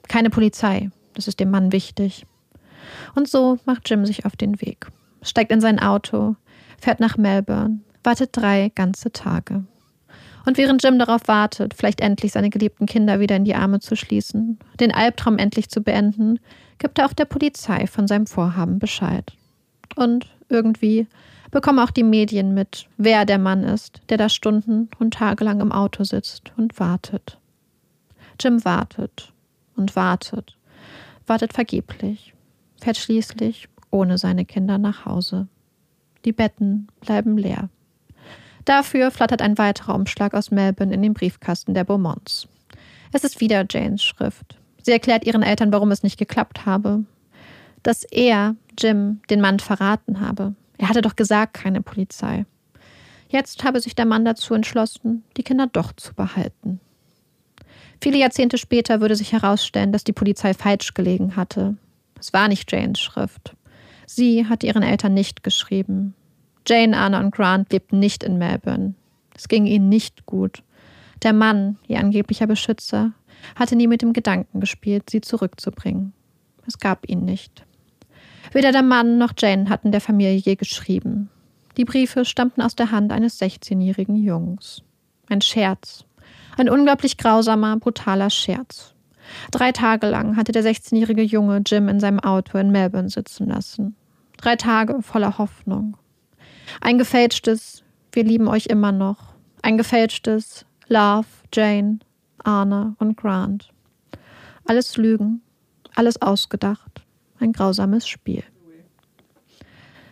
[0.08, 2.26] Keine Polizei, das ist dem Mann wichtig.
[3.14, 4.86] Und so macht Jim sich auf den Weg,
[5.22, 6.36] steigt in sein Auto,
[6.78, 9.64] fährt nach Melbourne, wartet drei ganze Tage.
[10.44, 13.94] Und während Jim darauf wartet, vielleicht endlich seine geliebten Kinder wieder in die Arme zu
[13.94, 16.40] schließen, den Albtraum endlich zu beenden,
[16.78, 19.32] gibt er auch der Polizei von seinem Vorhaben Bescheid.
[19.94, 21.06] Und irgendwie
[21.52, 25.70] bekommen auch die Medien mit, wer der Mann ist, der da Stunden und tagelang im
[25.70, 27.38] Auto sitzt und wartet.
[28.40, 29.32] Jim wartet
[29.76, 30.56] und wartet,
[31.26, 32.34] wartet vergeblich,
[32.82, 35.46] fährt schließlich ohne seine Kinder nach Hause.
[36.24, 37.68] Die Betten bleiben leer.
[38.64, 42.48] Dafür flattert ein weiterer Umschlag aus Melbourne in den Briefkasten der Beaumonts.
[43.12, 44.58] Es ist wieder Janes Schrift.
[44.82, 47.04] Sie erklärt ihren Eltern, warum es nicht geklappt habe.
[47.82, 50.54] Dass er, Jim, den Mann verraten habe.
[50.78, 52.46] Er hatte doch gesagt, keine Polizei.
[53.28, 56.80] Jetzt habe sich der Mann dazu entschlossen, die Kinder doch zu behalten.
[58.00, 61.76] Viele Jahrzehnte später würde sich herausstellen, dass die Polizei falsch gelegen hatte.
[62.22, 63.56] Es war nicht Janes Schrift.
[64.06, 66.14] Sie hatte ihren Eltern nicht geschrieben.
[66.64, 68.94] Jane, Anna und Grant lebten nicht in Melbourne.
[69.34, 70.62] Es ging ihnen nicht gut.
[71.24, 73.10] Der Mann, ihr angeblicher Beschützer,
[73.56, 76.12] hatte nie mit dem Gedanken gespielt, sie zurückzubringen.
[76.64, 77.64] Es gab ihn nicht.
[78.52, 81.28] Weder der Mann noch Jane hatten der Familie je geschrieben.
[81.76, 84.82] Die Briefe stammten aus der Hand eines 16-jährigen Jungs.
[85.28, 86.04] Ein Scherz.
[86.56, 88.91] Ein unglaublich grausamer, brutaler Scherz.
[89.50, 93.96] Drei Tage lang hatte der 16-jährige Junge Jim in seinem Auto in Melbourne sitzen lassen.
[94.36, 95.96] Drei Tage voller Hoffnung.
[96.80, 99.34] Ein gefälschtes Wir lieben euch immer noch.
[99.62, 102.00] Ein gefälschtes Love, Jane,
[102.42, 103.72] Arne und Grant.
[104.66, 105.40] Alles Lügen,
[105.94, 107.02] alles ausgedacht
[107.42, 108.42] ein grausames Spiel.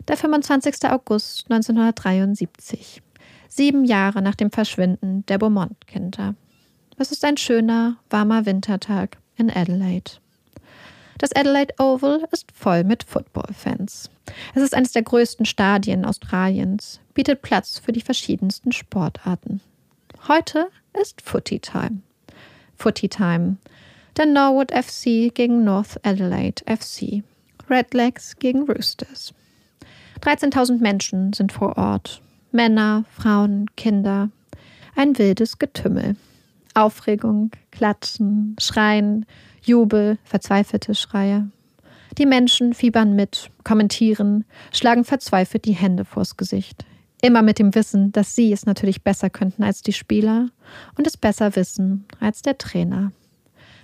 [0.08, 0.90] Der 25.
[0.90, 3.02] August 1973,
[3.48, 6.34] sieben Jahre nach dem Verschwinden der Beaumont-Kinder.
[7.00, 10.10] Es ist ein schöner, warmer Wintertag in Adelaide.
[11.16, 14.10] Das Adelaide Oval ist voll mit Football-Fans.
[14.54, 19.62] Es ist eines der größten Stadien Australiens, bietet Platz für die verschiedensten Sportarten.
[20.28, 20.68] Heute
[21.00, 22.02] ist Footy Time.
[22.76, 23.56] Footy Time,
[24.18, 27.22] der Norwood FC gegen North Adelaide FC,
[27.70, 29.32] Redlegs gegen Roosters.
[30.20, 32.20] 13.000 Menschen sind vor Ort.
[32.52, 34.28] Männer, Frauen, Kinder.
[34.96, 36.16] Ein wildes Getümmel.
[36.74, 39.26] Aufregung, Klatschen, Schreien,
[39.62, 41.50] Jubel, verzweifelte Schreie.
[42.18, 46.84] Die Menschen fiebern mit, kommentieren, schlagen verzweifelt die Hände vors Gesicht.
[47.22, 50.48] Immer mit dem Wissen, dass sie es natürlich besser könnten als die Spieler
[50.96, 53.12] und es besser wissen als der Trainer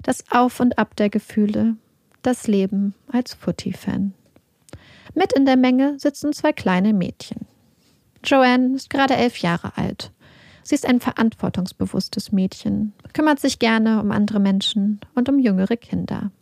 [0.07, 1.77] das Auf und Ab der Gefühle,
[2.22, 4.14] das Leben als Footy-Fan.
[5.14, 7.46] Mit in der Menge sitzen zwei kleine Mädchen.
[8.22, 10.12] Joanne ist gerade elf Jahre alt.
[10.66, 16.33] Sie ist ein verantwortungsbewusstes Mädchen, kümmert sich gerne um andere Menschen und um jüngere Kinder.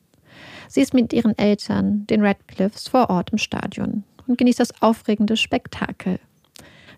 [0.67, 5.37] Sie ist mit ihren Eltern, den Radcliffes, vor Ort im Stadion und genießt das aufregende
[5.37, 6.21] Spektakel.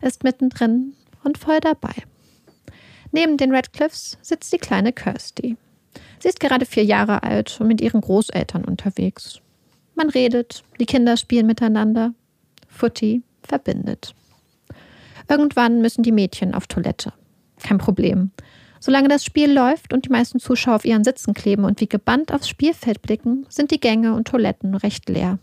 [0.00, 1.94] Ist mittendrin und voll dabei.
[3.10, 5.56] Neben den Radcliffs sitzt die kleine Kirsty.
[6.20, 9.40] Sie ist gerade vier Jahre alt und mit ihren Großeltern unterwegs.
[9.96, 12.14] Man redet, die Kinder spielen miteinander.
[12.68, 14.14] Footy verbindet.
[15.28, 17.12] Irgendwann müssen die Mädchen auf Toilette.
[17.62, 18.30] Kein Problem.
[18.80, 22.32] Solange das Spiel läuft und die meisten Zuschauer auf ihren Sitzen kleben und wie gebannt
[22.32, 25.38] aufs Spielfeld blicken, sind die Gänge und Toiletten recht leer.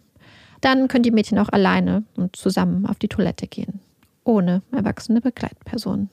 [0.61, 3.81] Dann können die Mädchen auch alleine und zusammen auf die Toilette gehen.
[4.23, 6.09] Ohne erwachsene Begleitpersonen.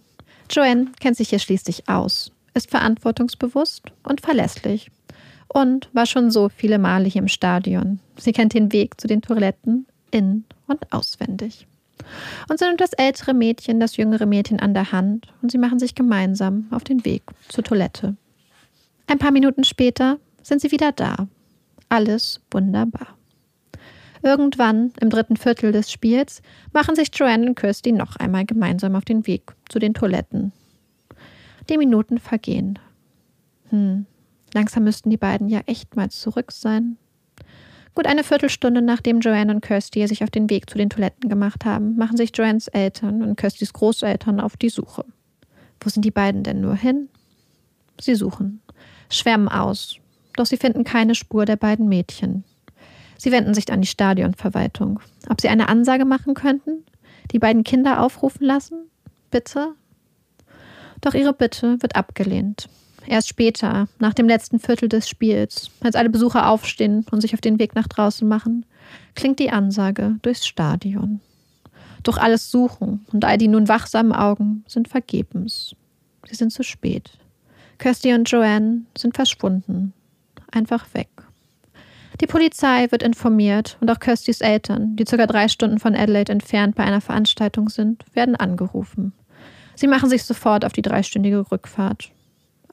[0.51, 4.91] Joanne kennt sich hier schließlich aus, ist verantwortungsbewusst und verlässlich
[5.47, 8.01] und war schon so viele Male hier im Stadion.
[8.17, 11.69] Sie kennt den Weg zu den Toiletten in und auswendig.
[12.49, 15.95] Und nimmt das ältere Mädchen das jüngere Mädchen an der Hand und sie machen sich
[15.95, 18.17] gemeinsam auf den Weg zur Toilette.
[19.07, 21.29] Ein paar Minuten später sind sie wieder da.
[21.89, 23.09] Alles wunderbar.
[24.23, 29.05] Irgendwann, im dritten Viertel des Spiels, machen sich Joanne und Kirsty noch einmal gemeinsam auf
[29.05, 30.53] den Weg zu den Toiletten.
[31.69, 32.79] Die Minuten vergehen.
[33.71, 34.07] Hm,
[34.53, 36.97] langsam müssten die beiden ja echt mal zurück sein.
[37.95, 41.65] Gut eine Viertelstunde nachdem Joanne und Kirsty sich auf den Weg zu den Toiletten gemacht
[41.65, 45.05] haben, machen sich Joannes Eltern und Kirstys Großeltern auf die Suche.
[45.81, 47.09] Wo sind die beiden denn nur hin?
[48.01, 48.61] Sie suchen,
[49.11, 49.97] schwärmen aus,
[50.37, 52.45] doch sie finden keine Spur der beiden Mädchen.
[53.19, 55.01] Sie wenden sich an die Stadionverwaltung.
[55.29, 56.85] Ob sie eine Ansage machen könnten?
[57.33, 58.89] Die beiden Kinder aufrufen lassen?
[59.31, 59.75] Bitte?
[61.03, 62.69] Doch ihre Bitte wird abgelehnt.
[63.07, 67.41] Erst später, nach dem letzten Viertel des Spiels, als alle Besucher aufstehen und sich auf
[67.41, 68.67] den Weg nach draußen machen,
[69.15, 71.21] klingt die Ansage durchs Stadion.
[72.03, 75.75] Doch alles Suchen und all die nun wachsamen Augen sind vergebens.
[76.29, 77.11] Sie sind zu spät.
[77.79, 79.93] Kirsty und Joanne sind verschwunden.
[80.51, 81.09] Einfach weg.
[82.21, 86.75] Die Polizei wird informiert und auch Kirstys Eltern, die circa drei Stunden von Adelaide entfernt
[86.75, 89.15] bei einer Veranstaltung sind, werden angerufen.
[89.75, 92.11] Sie machen sich sofort auf die dreistündige Rückfahrt,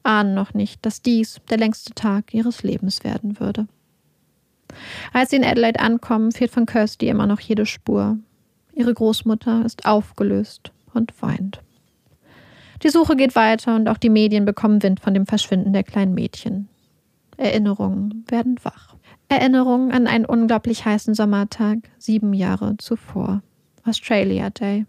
[0.08, 3.68] ahnen noch nicht, dass dies der längste Tag ihres Lebens werden würde.
[5.12, 8.18] Als sie in Adelaide ankommen, fehlt von Kirsty immer noch jede Spur.
[8.72, 11.60] Ihre Großmutter ist aufgelöst und weint.
[12.82, 16.14] Die Suche geht weiter und auch die Medien bekommen Wind von dem Verschwinden der kleinen
[16.14, 16.68] Mädchen.
[17.36, 18.94] Erinnerungen werden wach.
[19.28, 23.42] Erinnerung an einen unglaublich heißen Sommertag sieben Jahre zuvor.
[23.84, 24.86] Australia Day.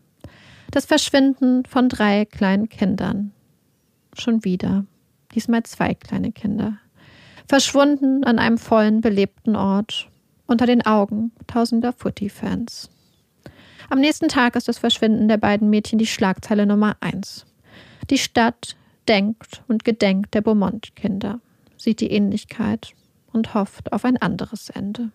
[0.72, 3.32] Das Verschwinden von drei kleinen Kindern.
[4.14, 4.86] Schon wieder.
[5.36, 6.78] Diesmal zwei kleine Kinder.
[7.48, 10.10] Verschwunden an einem vollen, belebten Ort.
[10.48, 12.90] Unter den Augen tausender Footy-Fans.
[13.90, 17.46] Am nächsten Tag ist das Verschwinden der beiden Mädchen die Schlagzeile Nummer eins.
[18.10, 18.76] Die Stadt
[19.08, 21.40] denkt und gedenkt der Beaumont-Kinder,
[21.78, 22.94] sieht die Ähnlichkeit
[23.32, 25.12] und hofft auf ein anderes Ende.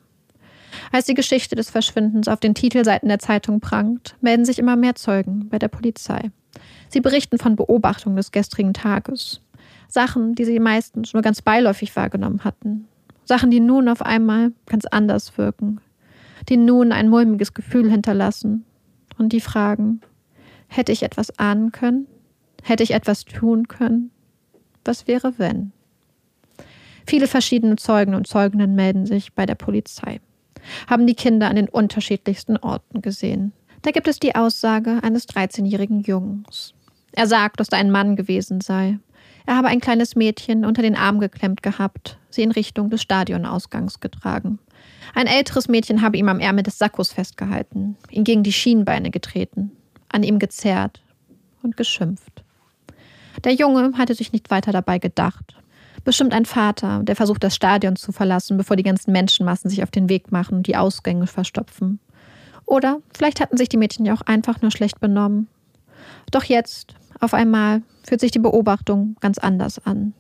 [0.91, 4.95] Als die Geschichte des Verschwindens auf den Titelseiten der Zeitung prangt, melden sich immer mehr
[4.95, 6.31] Zeugen bei der Polizei.
[6.89, 9.41] Sie berichten von Beobachtungen des gestrigen Tages.
[9.95, 12.87] Sachen, die sie meistens nur ganz beiläufig wahrgenommen hatten.
[13.25, 15.81] Sachen, die nun auf einmal ganz anders wirken.
[16.49, 18.65] Die nun ein mulmiges Gefühl hinterlassen.
[19.17, 20.01] Und die fragen,
[20.67, 22.07] hätte ich etwas ahnen können?
[22.63, 24.11] Hätte ich etwas tun können?
[24.85, 25.73] Was wäre, wenn?
[27.07, 30.21] Viele verschiedene Zeugen und Zeuginnen melden sich bei der Polizei,
[30.87, 33.53] haben die Kinder an den unterschiedlichsten Orten gesehen.
[33.83, 36.73] Da gibt es die Aussage eines 13-jährigen Jungs.
[37.13, 38.99] Er sagt, dass da ein Mann gewesen sei.
[39.47, 44.01] Er habe ein kleines Mädchen unter den Arm geklemmt gehabt, sie in Richtung des Stadionausgangs
[44.01, 44.59] getragen.
[45.15, 49.73] Ein älteres Mädchen habe ihm am Ärmel des Sakkos festgehalten, ihn gegen die Schienbeine getreten,
[50.09, 51.03] an ihm gezerrt
[51.63, 52.43] und geschimpft.
[53.45, 55.57] Der Junge hatte sich nicht weiter dabei gedacht
[56.05, 59.91] Bestimmt ein Vater, der versucht, das Stadion zu verlassen, bevor die ganzen Menschenmassen sich auf
[59.91, 61.99] den Weg machen und die Ausgänge verstopfen.
[62.67, 65.49] Oder vielleicht hatten sich die Mädchen ja auch einfach nur schlecht benommen.
[66.31, 70.15] Doch jetzt, auf einmal, fühlt sich die Beobachtung ganz anders an.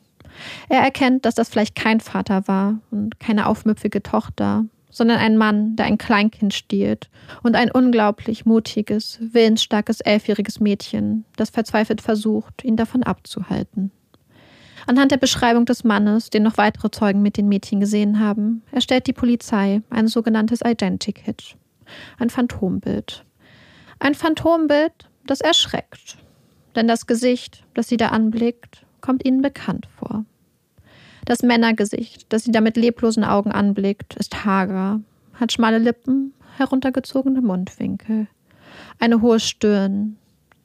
[0.68, 5.76] Er erkennt, dass das vielleicht kein Vater war und keine aufmüpfige Tochter, sondern ein Mann,
[5.76, 7.10] der ein Kleinkind stiehlt
[7.42, 13.90] und ein unglaublich mutiges, willensstarkes elfjähriges Mädchen, das verzweifelt versucht, ihn davon abzuhalten.
[14.86, 19.06] Anhand der Beschreibung des Mannes, den noch weitere Zeugen mit den Mädchen gesehen haben, erstellt
[19.06, 21.56] die Polizei ein sogenanntes Identikit,
[22.18, 23.24] ein Phantombild.
[23.98, 24.92] Ein Phantombild,
[25.26, 26.18] das erschreckt,
[26.74, 30.24] denn das Gesicht, das sie da anblickt, kommt ihnen bekannt vor.
[31.24, 35.00] Das Männergesicht, das sie da mit leblosen Augen anblickt, ist hager,
[35.34, 38.26] hat schmale Lippen, heruntergezogene Mundwinkel,
[38.98, 40.16] eine hohe Stirn,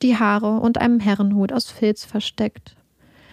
[0.01, 2.75] die Haare und einem Herrenhut aus Filz versteckt,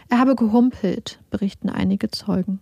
[0.08, 2.60] er habe gehumpelt, berichten einige Zeugen.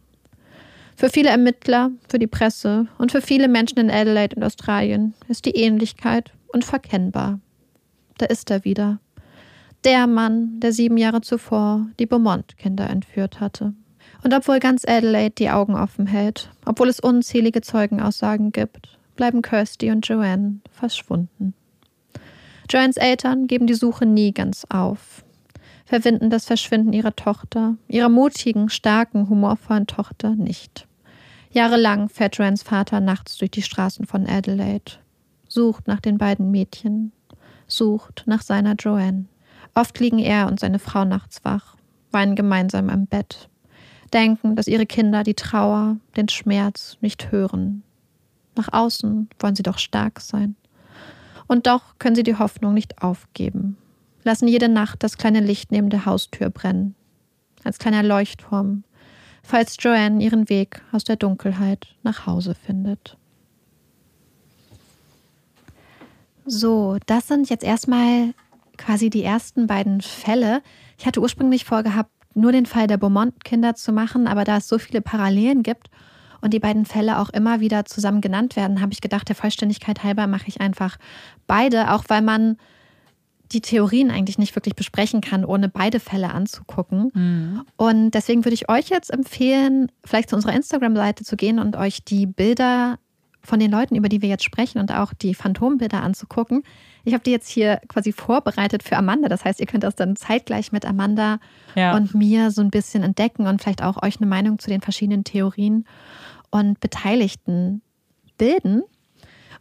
[0.97, 5.45] Für viele Ermittler, für die Presse und für viele Menschen in Adelaide und Australien ist
[5.45, 7.41] die Ähnlichkeit unverkennbar.
[8.19, 9.01] Da ist er wieder.
[9.85, 13.75] Der Mann, der sieben Jahre zuvor die Beaumont-Kinder entführt hatte.
[14.23, 19.91] Und obwohl ganz Adelaide die Augen offen hält, obwohl es unzählige Zeugenaussagen gibt, bleiben Kirsty
[19.91, 21.55] und Joanne verschwunden.
[22.71, 25.25] Joannes Eltern geben die Suche nie ganz auf,
[25.85, 30.89] verwinden das Verschwinden ihrer Tochter, ihrer mutigen, starken, humorvollen Tochter nicht.
[31.51, 34.93] Jahrelang fährt Joannes Vater nachts durch die Straßen von Adelaide,
[35.47, 37.13] sucht nach den beiden Mädchen,
[37.67, 39.27] sucht nach seiner Joanne.
[39.75, 41.77] Oft liegen er und seine Frau nachts wach,
[42.13, 43.49] weinen gemeinsam am Bett,
[44.13, 47.83] denken, dass ihre Kinder die Trauer, den Schmerz nicht hören.
[48.57, 50.55] Nach außen wollen sie doch stark sein.
[51.49, 53.77] Und doch können sie die Hoffnung nicht aufgeben,
[54.23, 56.95] lassen jede Nacht das kleine Licht neben der Haustür brennen,
[57.65, 58.85] als kleiner Leuchtturm,
[59.43, 63.19] falls Joanne ihren Weg aus der Dunkelheit nach Hause findet.
[66.47, 68.35] So, das sind jetzt erstmal
[68.77, 70.63] quasi die ersten beiden Fälle.
[70.99, 74.79] Ich hatte ursprünglich vorgehabt, nur den Fall der Beaumont-Kinder zu machen, aber da es so
[74.79, 75.89] viele Parallelen gibt
[76.41, 80.03] und die beiden Fälle auch immer wieder zusammen genannt werden, habe ich gedacht, der Vollständigkeit
[80.03, 80.97] halber mache ich einfach
[81.47, 82.57] beide, auch weil man
[83.53, 87.11] die Theorien eigentlich nicht wirklich besprechen kann, ohne beide Fälle anzugucken.
[87.15, 87.63] Mhm.
[87.77, 92.05] Und deswegen würde ich euch jetzt empfehlen, vielleicht zu unserer Instagram-Seite zu gehen und euch
[92.05, 92.99] die Bilder
[93.41, 96.63] von den Leuten, über die wir jetzt sprechen und auch die Phantombilder anzugucken.
[97.05, 99.29] Ich habe die jetzt hier quasi vorbereitet für Amanda.
[99.29, 101.39] Das heißt, ihr könnt das dann zeitgleich mit Amanda
[101.75, 101.97] ja.
[101.97, 105.25] und mir so ein bisschen entdecken und vielleicht auch euch eine Meinung zu den verschiedenen
[105.25, 105.87] Theorien
[106.51, 107.83] und Beteiligten
[108.39, 108.83] bilden.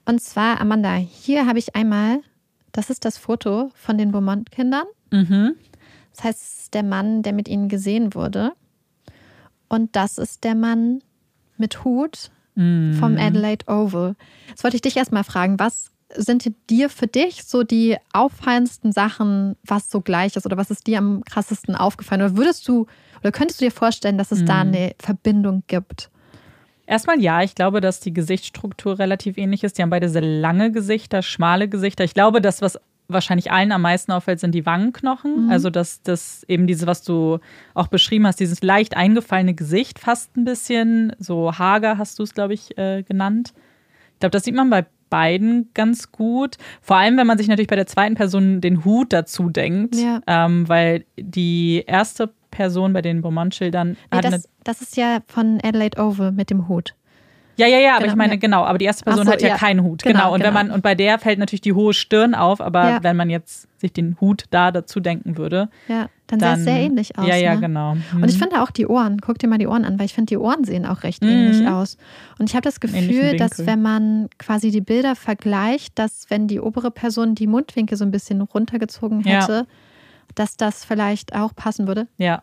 [0.06, 2.22] Und zwar, Amanda, hier habe ich einmal,
[2.72, 4.86] das ist das Foto von den Beaumont-Kindern.
[5.12, 5.56] Mhm.
[6.16, 8.54] Das heißt, der Mann, der mit ihnen gesehen wurde.
[9.68, 11.02] Und das ist der Mann
[11.58, 12.94] mit Hut mhm.
[13.00, 14.16] vom Adelaide Oval.
[14.50, 19.56] Jetzt wollte ich dich erstmal fragen, was sind dir für dich so die auffallendsten Sachen,
[19.64, 22.22] was so gleich ist oder was ist dir am krassesten aufgefallen?
[22.22, 22.88] Oder würdest du
[23.22, 24.46] oder könntest du dir vorstellen, dass es mhm.
[24.46, 26.10] da eine Verbindung gibt?
[26.86, 29.78] Erstmal ja, ich glaube, dass die Gesichtsstruktur relativ ähnlich ist.
[29.78, 32.04] Die haben beide sehr lange Gesichter, schmale Gesichter.
[32.04, 35.46] Ich glaube, das, was wahrscheinlich allen am meisten auffällt, sind die Wangenknochen.
[35.46, 35.52] Mhm.
[35.52, 37.40] Also, dass das eben diese, was du
[37.74, 42.34] auch beschrieben hast, dieses leicht eingefallene Gesicht, fast ein bisschen, so hager hast du es,
[42.34, 43.54] glaube ich, äh, genannt.
[44.14, 46.58] Ich glaube, das sieht man bei beiden ganz gut.
[46.82, 50.22] Vor allem, wenn man sich natürlich bei der zweiten Person den Hut dazu denkt, ja.
[50.26, 53.96] ähm, weil die erste Person bei den Beaumont-Schildern.
[54.12, 56.96] Nee, das, das ist ja von Adelaide Oval mit dem Hut.
[57.58, 58.40] Ja, ja, ja, aber genau, ich meine, ja.
[58.40, 60.02] genau, aber die erste Person so, hat ja, ja, keinen Hut.
[60.02, 60.18] Genau.
[60.18, 60.34] genau.
[60.34, 60.48] Und genau.
[60.48, 63.04] wenn man, und bei der fällt natürlich die hohe Stirn auf, aber ja.
[63.04, 65.70] wenn man jetzt sich den Hut da dazu denken würde.
[66.32, 67.28] Ja, dann, dann sah es sehr ähnlich aus.
[67.28, 67.62] Ja, ja, ne?
[67.62, 67.96] genau.
[67.96, 68.24] Mhm.
[68.24, 70.30] Und ich finde auch die Ohren, guck dir mal die Ohren an, weil ich finde,
[70.30, 71.30] die Ohren sehen auch recht mhm.
[71.30, 71.98] ähnlich aus.
[72.40, 76.60] Und ich habe das Gefühl, dass wenn man quasi die Bilder vergleicht, dass wenn die
[76.60, 79.68] obere Person die Mundwinkel so ein bisschen runtergezogen hätte,
[80.36, 82.08] dass das vielleicht auch passen würde.
[82.18, 82.42] Ja.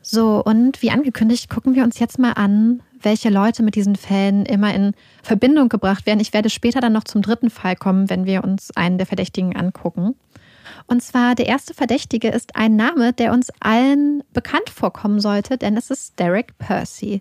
[0.00, 4.44] So, und wie angekündigt, gucken wir uns jetzt mal an, welche Leute mit diesen Fällen
[4.46, 6.20] immer in Verbindung gebracht werden.
[6.20, 9.56] Ich werde später dann noch zum dritten Fall kommen, wenn wir uns einen der Verdächtigen
[9.56, 10.14] angucken.
[10.88, 15.76] Und zwar der erste Verdächtige ist ein Name, der uns allen bekannt vorkommen sollte, denn
[15.76, 17.20] es ist Derek Percy.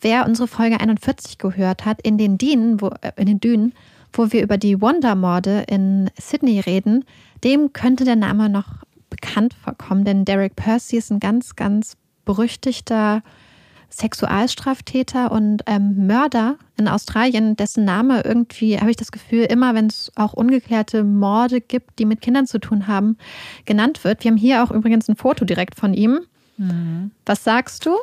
[0.00, 3.74] Wer unsere Folge 41 gehört hat, in den Dünen, wo, äh, in den Dünen,
[4.14, 7.04] wo wir über die Wonder-Morde in Sydney reden,
[7.44, 13.22] dem könnte der Name noch bekannt vorkommen, denn Derek Percy ist ein ganz, ganz berüchtigter
[13.92, 19.86] Sexualstraftäter und ähm, Mörder in Australien, dessen Name irgendwie, habe ich das Gefühl, immer wenn
[19.86, 23.18] es auch ungeklärte Morde gibt, die mit Kindern zu tun haben,
[23.64, 24.24] genannt wird.
[24.24, 26.20] Wir haben hier auch übrigens ein Foto direkt von ihm.
[26.58, 27.10] Mhm.
[27.24, 27.96] Was sagst du?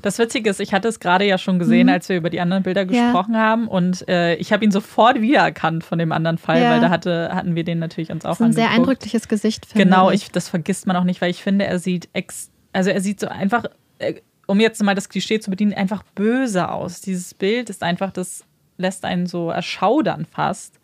[0.00, 1.92] Das Witzige ist, ich hatte es gerade ja schon gesehen, mhm.
[1.92, 3.40] als wir über die anderen Bilder gesprochen ja.
[3.40, 3.68] haben.
[3.68, 6.70] Und äh, ich habe ihn sofort wiedererkannt von dem anderen Fall, ja.
[6.70, 8.68] weil da hatte, hatten wir den natürlich uns auch das ist ein angeguckt.
[8.68, 10.22] sehr eindrückliches Gesicht, finde genau, ich.
[10.22, 13.20] Genau, das vergisst man auch nicht, weil ich finde, er sieht ex also er sieht
[13.20, 13.64] so einfach
[13.98, 14.14] äh,
[14.46, 17.00] um jetzt mal das Klischee zu bedienen, einfach böse aus.
[17.00, 18.44] Dieses Bild ist einfach, das
[18.78, 20.78] lässt einen so erschaudern fast.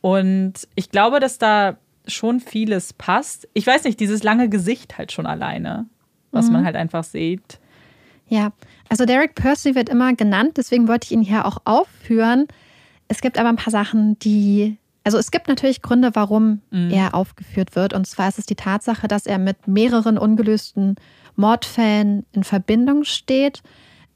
[0.00, 1.76] Und ich glaube, dass da
[2.06, 3.48] schon vieles passt.
[3.54, 5.86] Ich weiß nicht, dieses lange Gesicht halt schon alleine,
[6.30, 6.54] was mhm.
[6.54, 7.58] man halt einfach sieht.
[8.28, 8.52] Ja,
[8.88, 12.46] also Derek Percy wird immer genannt, deswegen wollte ich ihn hier auch aufführen.
[13.08, 14.76] Es gibt aber ein paar Sachen, die.
[15.02, 16.90] Also es gibt natürlich Gründe, warum mhm.
[16.90, 17.94] er aufgeführt wird.
[17.94, 20.96] Und zwar ist es die Tatsache, dass er mit mehreren ungelösten
[21.40, 23.62] Mordfällen in Verbindung steht.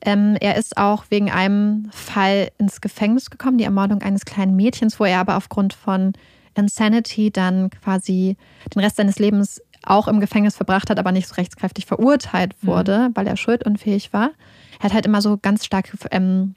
[0.00, 5.00] Ähm, er ist auch wegen einem Fall ins Gefängnis gekommen, die Ermordung eines kleinen Mädchens,
[5.00, 6.12] wo er aber aufgrund von
[6.54, 8.36] Insanity dann quasi
[8.74, 12.66] den Rest seines Lebens auch im Gefängnis verbracht hat, aber nicht so rechtskräftig verurteilt mhm.
[12.66, 13.16] wurde, mhm.
[13.16, 14.30] weil er schuldunfähig war.
[14.78, 16.54] Er hat halt immer so ganz starke ähm,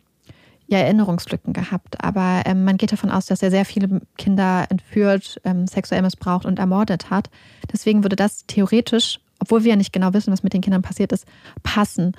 [0.68, 2.03] ja, Erinnerungslücken gehabt.
[2.03, 6.45] Aber ähm, man geht davon aus, dass er sehr viele Kinder entführt, ähm, sexuell missbraucht
[6.45, 7.30] und ermordet hat.
[7.72, 11.11] Deswegen würde das theoretisch, obwohl wir ja nicht genau wissen, was mit den Kindern passiert
[11.11, 11.25] ist,
[11.63, 12.13] passen.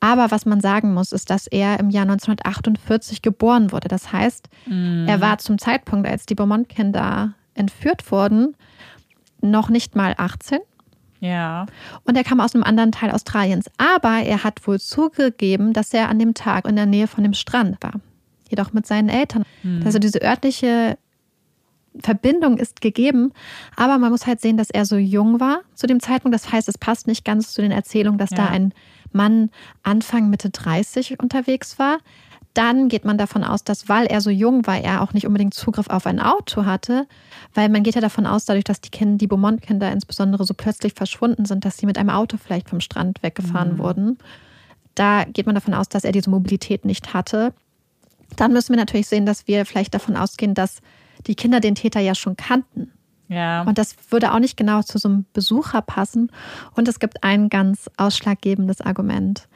[0.00, 3.88] Aber was man sagen muss, ist, dass er im Jahr 1948 geboren wurde.
[3.88, 5.06] Das heißt, mm.
[5.06, 8.56] er war zum Zeitpunkt, als die Beaumont-Kinder entführt wurden,
[9.40, 10.58] noch nicht mal 18.
[11.20, 11.66] Ja.
[12.04, 13.70] Und er kam aus einem anderen Teil Australiens.
[13.78, 17.34] Aber er hat wohl zugegeben, dass er an dem Tag in der Nähe von dem
[17.34, 17.94] Strand war.
[18.50, 19.44] Jedoch mit seinen Eltern.
[19.62, 19.82] Mhm.
[19.86, 20.98] Also diese örtliche
[22.00, 23.32] Verbindung ist gegeben,
[23.76, 26.34] aber man muss halt sehen, dass er so jung war zu dem Zeitpunkt.
[26.34, 28.38] Das heißt, es passt nicht ganz zu den Erzählungen, dass ja.
[28.38, 28.72] da ein
[29.12, 29.50] Mann
[29.84, 31.98] Anfang Mitte 30 unterwegs war
[32.54, 35.54] dann geht man davon aus, dass weil er so jung war, er auch nicht unbedingt
[35.54, 37.06] Zugriff auf ein Auto hatte,
[37.52, 40.94] weil man geht ja davon aus, dadurch, dass die Kinder, die Beaumont-Kinder insbesondere so plötzlich
[40.94, 43.78] verschwunden sind, dass sie mit einem Auto vielleicht vom Strand weggefahren mhm.
[43.78, 44.18] wurden.
[44.94, 47.52] Da geht man davon aus, dass er diese Mobilität nicht hatte.
[48.36, 50.80] Dann müssen wir natürlich sehen, dass wir vielleicht davon ausgehen, dass
[51.26, 52.92] die Kinder den Täter ja schon kannten.
[53.28, 53.62] Ja.
[53.62, 56.30] Und das würde auch nicht genau zu so einem Besucher passen.
[56.74, 59.48] Und es gibt ein ganz ausschlaggebendes Argument.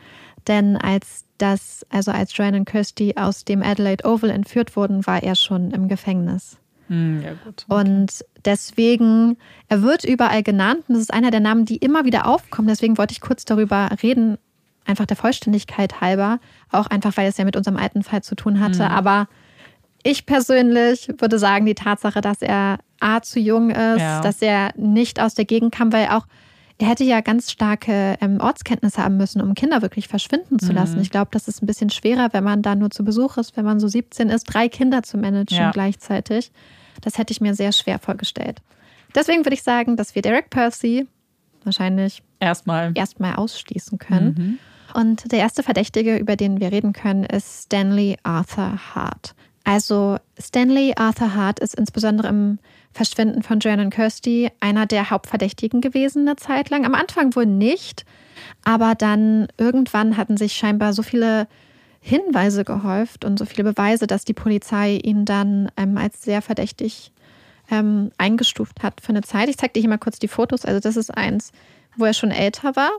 [0.46, 5.22] Denn als das, also als Joanne und Kirsty aus dem Adelaide Oval entführt wurden, war
[5.22, 6.58] er schon im Gefängnis.
[6.88, 7.66] Hm, ja, gut.
[7.68, 7.80] Okay.
[7.80, 9.36] Und deswegen,
[9.68, 12.68] er wird überall genannt und das ist einer der Namen, die immer wieder aufkommen.
[12.68, 14.38] Deswegen wollte ich kurz darüber reden,
[14.86, 16.40] einfach der Vollständigkeit halber.
[16.72, 18.84] Auch einfach, weil es ja mit unserem alten Fall zu tun hatte.
[18.84, 18.90] Mhm.
[18.90, 19.28] Aber
[20.02, 24.20] ich persönlich würde sagen, die Tatsache, dass er A zu jung ist, ja.
[24.20, 26.26] dass er nicht aus der Gegend kam, weil auch
[26.80, 30.96] er hätte ja ganz starke ähm, Ortskenntnisse haben müssen, um Kinder wirklich verschwinden zu lassen.
[30.96, 31.02] Mhm.
[31.02, 33.64] Ich glaube, das ist ein bisschen schwerer, wenn man da nur zu Besuch ist, wenn
[33.64, 35.72] man so 17 ist, drei Kinder zu managen ja.
[35.72, 36.52] gleichzeitig.
[37.00, 38.60] Das hätte ich mir sehr schwer vorgestellt.
[39.14, 41.08] Deswegen würde ich sagen, dass wir Derek Percy
[41.64, 44.34] wahrscheinlich erstmal erstmal ausschließen können.
[44.38, 44.58] Mhm.
[44.94, 49.34] Und der erste Verdächtige, über den wir reden können, ist Stanley Arthur Hart.
[49.64, 52.58] Also Stanley Arthur Hart ist insbesondere im
[52.92, 56.86] Verschwinden von Joanne und Kirsty einer der Hauptverdächtigen gewesen eine Zeit lang.
[56.86, 58.04] Am Anfang wohl nicht,
[58.64, 61.48] aber dann irgendwann hatten sich scheinbar so viele
[62.00, 67.12] Hinweise gehäuft und so viele Beweise, dass die Polizei ihn dann ähm, als sehr verdächtig
[67.70, 69.48] ähm, eingestuft hat für eine Zeit.
[69.48, 70.64] Ich zeige dir hier mal kurz die Fotos.
[70.64, 71.52] Also das ist eins,
[71.96, 72.90] wo er schon älter war.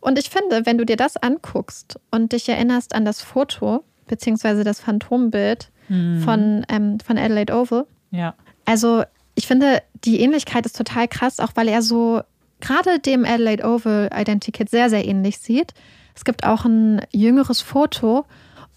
[0.00, 4.62] Und ich finde, wenn du dir das anguckst und dich erinnerst an das Foto, beziehungsweise
[4.62, 6.20] das Phantombild hm.
[6.20, 8.34] von, ähm, von Adelaide Oval, ja.
[8.64, 9.02] Also
[9.34, 12.20] ich finde, die Ähnlichkeit ist total krass, auch weil er so
[12.60, 15.72] gerade dem Adelaide Oval Identikit sehr, sehr ähnlich sieht.
[16.14, 18.24] Es gibt auch ein jüngeres Foto.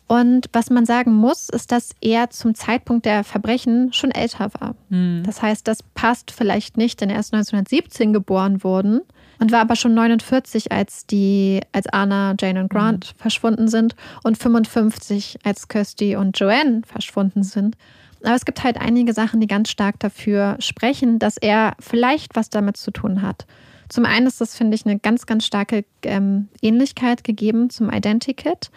[0.08, 4.76] Und was man sagen muss, ist, dass er zum Zeitpunkt der Verbrechen schon älter war.
[4.90, 5.24] Mhm.
[5.26, 9.02] Das heißt, das passt vielleicht nicht, denn er ist 1917 geboren worden
[9.40, 13.20] und war aber schon 49, als die, als Anna, Jane und Grant mhm.
[13.20, 17.76] verschwunden sind und 55, als Kirsty und Joanne verschwunden sind.
[18.24, 22.50] Aber es gibt halt einige Sachen, die ganz stark dafür sprechen, dass er vielleicht was
[22.50, 23.46] damit zu tun hat.
[23.88, 28.72] Zum einen ist das, finde ich, eine ganz, ganz starke ähm, Ähnlichkeit gegeben zum Identikit.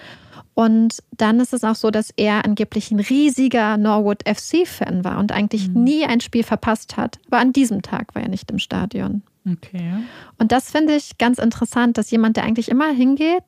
[0.55, 5.33] Und dann ist es auch so, dass er angeblich ein riesiger Norwood FC-Fan war und
[5.33, 5.85] eigentlich mhm.
[5.85, 7.19] nie ein Spiel verpasst hat.
[7.29, 9.23] Aber an diesem Tag war er nicht im Stadion.
[9.53, 9.93] Okay.
[10.39, 13.45] Und das finde ich ganz interessant, dass jemand, der eigentlich immer hingeht,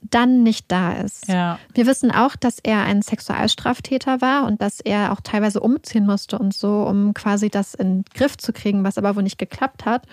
[0.00, 1.28] dann nicht da ist.
[1.28, 1.58] Ja.
[1.74, 6.38] Wir wissen auch, dass er ein Sexualstraftäter war und dass er auch teilweise umziehen musste
[6.38, 9.84] und so, um quasi das in den Griff zu kriegen, was aber wohl nicht geklappt
[9.84, 10.06] hat.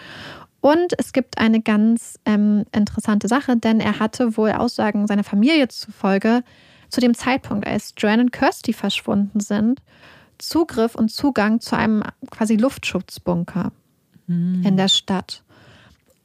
[0.59, 5.67] Und es gibt eine ganz ähm, interessante Sache, denn er hatte wohl Aussagen seiner Familie
[5.67, 6.43] zufolge
[6.89, 9.81] zu dem Zeitpunkt, als Joanne und Kirsty verschwunden sind,
[10.39, 13.71] Zugriff und Zugang zu einem quasi Luftschutzbunker
[14.27, 14.63] mhm.
[14.65, 15.43] in der Stadt.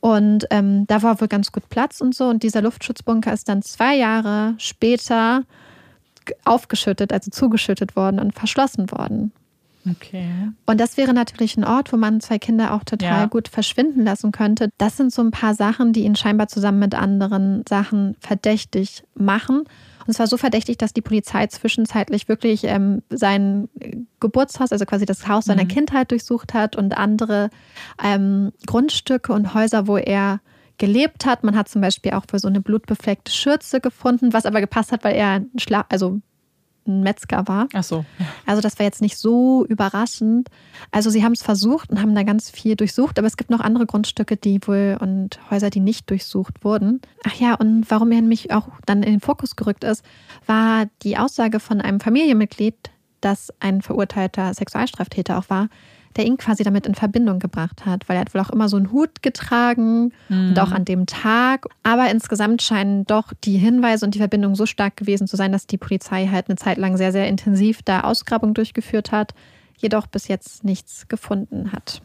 [0.00, 2.28] Und ähm, da war wohl ganz gut Platz und so.
[2.28, 5.44] Und dieser Luftschutzbunker ist dann zwei Jahre später
[6.44, 9.32] aufgeschüttet, also zugeschüttet worden und verschlossen worden.
[9.90, 10.28] Okay.
[10.66, 13.26] Und das wäre natürlich ein Ort, wo man zwei Kinder auch total ja.
[13.26, 14.70] gut verschwinden lassen könnte.
[14.78, 19.64] Das sind so ein paar Sachen, die ihn scheinbar zusammen mit anderen Sachen verdächtig machen.
[20.00, 23.68] Und es war so verdächtig, dass die Polizei zwischenzeitlich wirklich ähm, sein
[24.18, 25.68] Geburtshaus, also quasi das Haus seiner mhm.
[25.68, 27.50] Kindheit durchsucht hat und andere
[28.02, 30.40] ähm, Grundstücke und Häuser, wo er
[30.78, 31.44] gelebt hat.
[31.44, 35.04] Man hat zum Beispiel auch für so eine blutbefleckte Schürze gefunden, was aber gepasst hat,
[35.04, 36.20] weil er ein Schla also
[36.86, 37.68] ein Metzger war.
[37.72, 38.04] Ach so.
[38.46, 40.48] Also das war jetzt nicht so überraschend.
[40.90, 43.60] Also sie haben es versucht und haben da ganz viel durchsucht, aber es gibt noch
[43.60, 47.00] andere Grundstücke, die wohl und Häuser, die nicht durchsucht wurden.
[47.24, 50.04] Ach ja, und warum er mich auch dann in den Fokus gerückt ist,
[50.46, 52.74] war die Aussage von einem Familienmitglied,
[53.20, 55.68] das ein verurteilter Sexualstraftäter auch war,
[56.16, 58.76] der ihn quasi damit in Verbindung gebracht hat, weil er hat wohl auch immer so
[58.76, 60.50] einen Hut getragen mhm.
[60.50, 61.66] und auch an dem Tag.
[61.82, 65.66] Aber insgesamt scheinen doch die Hinweise und die Verbindung so stark gewesen zu sein, dass
[65.66, 69.34] die Polizei halt eine Zeit lang sehr, sehr intensiv da Ausgrabung durchgeführt hat,
[69.78, 72.02] jedoch bis jetzt nichts gefunden hat.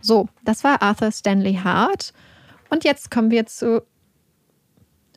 [0.00, 2.12] So, das war Arthur Stanley Hart.
[2.70, 3.82] Und jetzt kommen wir zu.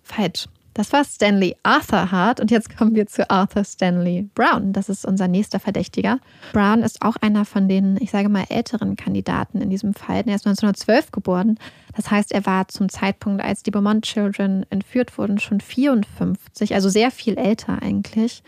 [0.03, 0.47] Falsch.
[0.79, 4.71] Das war Stanley Arthur Hart und jetzt kommen wir zu Arthur Stanley Brown.
[4.71, 6.21] Das ist unser nächster Verdächtiger.
[6.53, 10.23] Brown ist auch einer von den, ich sage mal, älteren Kandidaten in diesem Fall.
[10.25, 11.59] Er ist 1912 geboren.
[11.97, 16.87] Das heißt, er war zum Zeitpunkt, als die Beaumont Children entführt wurden, schon 54, also
[16.87, 18.41] sehr viel älter eigentlich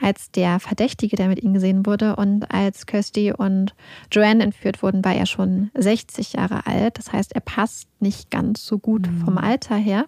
[0.00, 2.16] als der Verdächtige, der mit ihnen gesehen wurde.
[2.16, 3.76] Und als Kirsty und
[4.10, 6.98] Joanne entführt wurden, war er schon 60 Jahre alt.
[6.98, 9.20] Das heißt, er passt nicht ganz so gut mhm.
[9.20, 10.06] vom Alter her.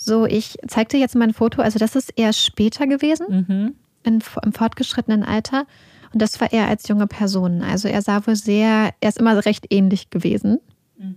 [0.00, 1.60] So, ich zeig dir jetzt mal ein Foto.
[1.60, 3.74] Also, das ist eher später gewesen, mhm.
[4.04, 5.66] in, im fortgeschrittenen Alter.
[6.12, 7.62] Und das war er als junge Person.
[7.62, 10.60] Also, er sah wohl sehr, er ist immer recht ähnlich gewesen.
[10.96, 11.16] Mhm.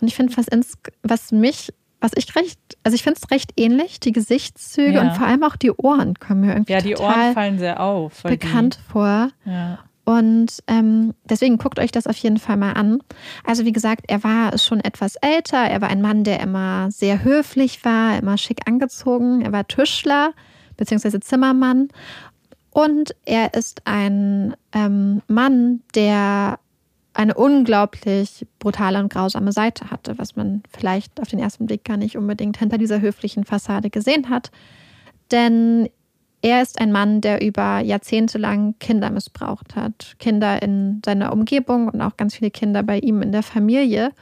[0.00, 0.46] Und ich finde, was,
[1.02, 5.00] was mich, was ich recht, also ich finde es recht ähnlich, die Gesichtszüge ja.
[5.02, 6.72] und vor allem auch die Ohren kommen mir irgendwie.
[6.72, 8.22] Ja, die Ohren fallen sehr auf.
[8.22, 9.30] Bekannt die, vor.
[9.44, 9.78] Ja.
[10.08, 13.00] Und ähm, deswegen guckt euch das auf jeden Fall mal an.
[13.44, 15.58] Also wie gesagt, er war schon etwas älter.
[15.58, 19.42] Er war ein Mann, der immer sehr höflich war, immer schick angezogen.
[19.42, 20.32] Er war Tischler
[20.78, 21.20] bzw.
[21.20, 21.88] Zimmermann.
[22.70, 26.58] Und er ist ein ähm, Mann, der
[27.12, 31.98] eine unglaublich brutale und grausame Seite hatte, was man vielleicht auf den ersten Blick gar
[31.98, 34.52] nicht unbedingt hinter dieser höflichen Fassade gesehen hat.
[35.30, 35.90] Denn
[36.40, 40.14] er ist ein Mann, der über Jahrzehnte lang Kinder missbraucht hat.
[40.18, 44.12] Kinder in seiner Umgebung und auch ganz viele Kinder bei ihm in der Familie.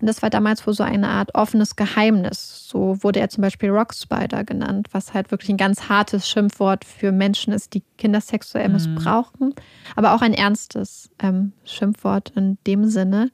[0.00, 2.68] Und das war damals wohl so eine Art offenes Geheimnis.
[2.68, 6.84] So wurde er zum Beispiel Rock Spider genannt, was halt wirklich ein ganz hartes Schimpfwort
[6.84, 8.74] für Menschen ist, die Kinder sexuell mhm.
[8.74, 9.54] missbrauchen.
[9.94, 13.30] Aber auch ein ernstes ähm, Schimpfwort in dem Sinne.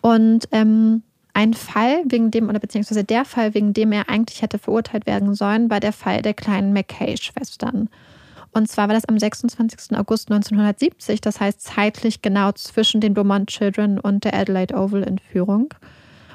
[0.00, 1.04] Und ähm,
[1.34, 5.34] ein Fall, wegen dem, oder beziehungsweise der Fall, wegen dem er eigentlich hätte verurteilt werden
[5.34, 7.88] sollen, war der Fall der kleinen McKay-Schwestern.
[8.52, 9.96] Und zwar war das am 26.
[9.96, 15.72] August 1970, das heißt zeitlich genau zwischen den Beaumont Children und der Adelaide Oval Entführung.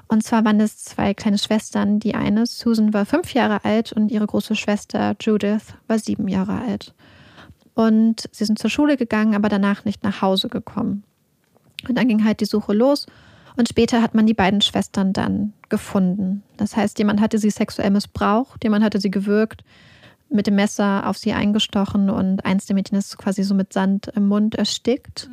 [0.08, 2.00] Und zwar waren es zwei kleine Schwestern.
[2.00, 6.62] Die eine, Susan, war fünf Jahre alt und ihre große Schwester Judith war sieben Jahre
[6.62, 6.94] alt.
[7.76, 11.04] Und sie sind zur Schule gegangen, aber danach nicht nach Hause gekommen.
[11.88, 13.06] Und dann ging halt die Suche los
[13.58, 16.44] und später hat man die beiden Schwestern dann gefunden.
[16.58, 19.64] Das heißt, jemand hatte sie sexuell missbraucht, jemand hatte sie gewürgt,
[20.30, 24.12] mit dem Messer auf sie eingestochen und eins der Mädchen ist quasi so mit Sand
[24.16, 25.30] im Mund erstickt.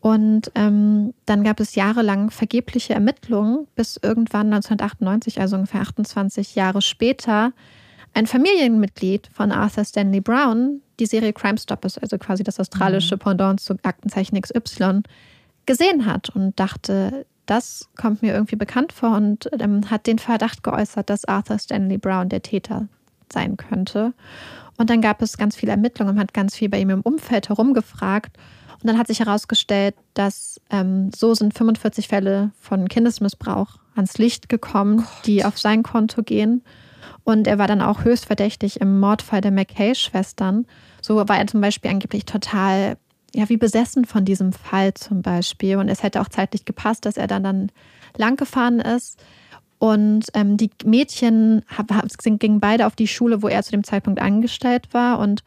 [0.00, 6.82] Und ähm, dann gab es jahrelang vergebliche Ermittlungen, bis irgendwann 1998, also ungefähr 28 Jahre
[6.82, 7.52] später,
[8.14, 13.20] ein Familienmitglied von Arthur Stanley Brown die Serie Crime Stoppers, also quasi das australische mhm.
[13.20, 15.02] Pendant zu Aktenzeichen XY,
[15.66, 20.62] gesehen hat und dachte, das kommt mir irgendwie bekannt vor und ähm, hat den Verdacht
[20.62, 22.88] geäußert, dass Arthur Stanley Brown der Täter
[23.32, 24.12] sein könnte.
[24.76, 27.48] Und dann gab es ganz viele Ermittlungen und hat ganz viel bei ihm im Umfeld
[27.48, 28.36] herumgefragt.
[28.74, 34.48] Und dann hat sich herausgestellt, dass ähm, so sind 45 Fälle von Kindesmissbrauch ans Licht
[34.48, 35.06] gekommen, Gott.
[35.24, 36.62] die auf sein Konto gehen.
[37.24, 40.66] Und er war dann auch höchst verdächtig im Mordfall der McKay-Schwestern.
[41.00, 42.98] So war er zum Beispiel angeblich total
[43.36, 45.76] ja, wie besessen von diesem Fall zum Beispiel.
[45.76, 47.70] Und es hätte auch zeitlich gepasst, dass er dann, dann
[48.16, 49.22] lang gefahren ist.
[49.78, 51.62] Und ähm, die Mädchen
[52.38, 55.18] gingen beide auf die Schule, wo er zu dem Zeitpunkt angestellt war.
[55.18, 55.44] Und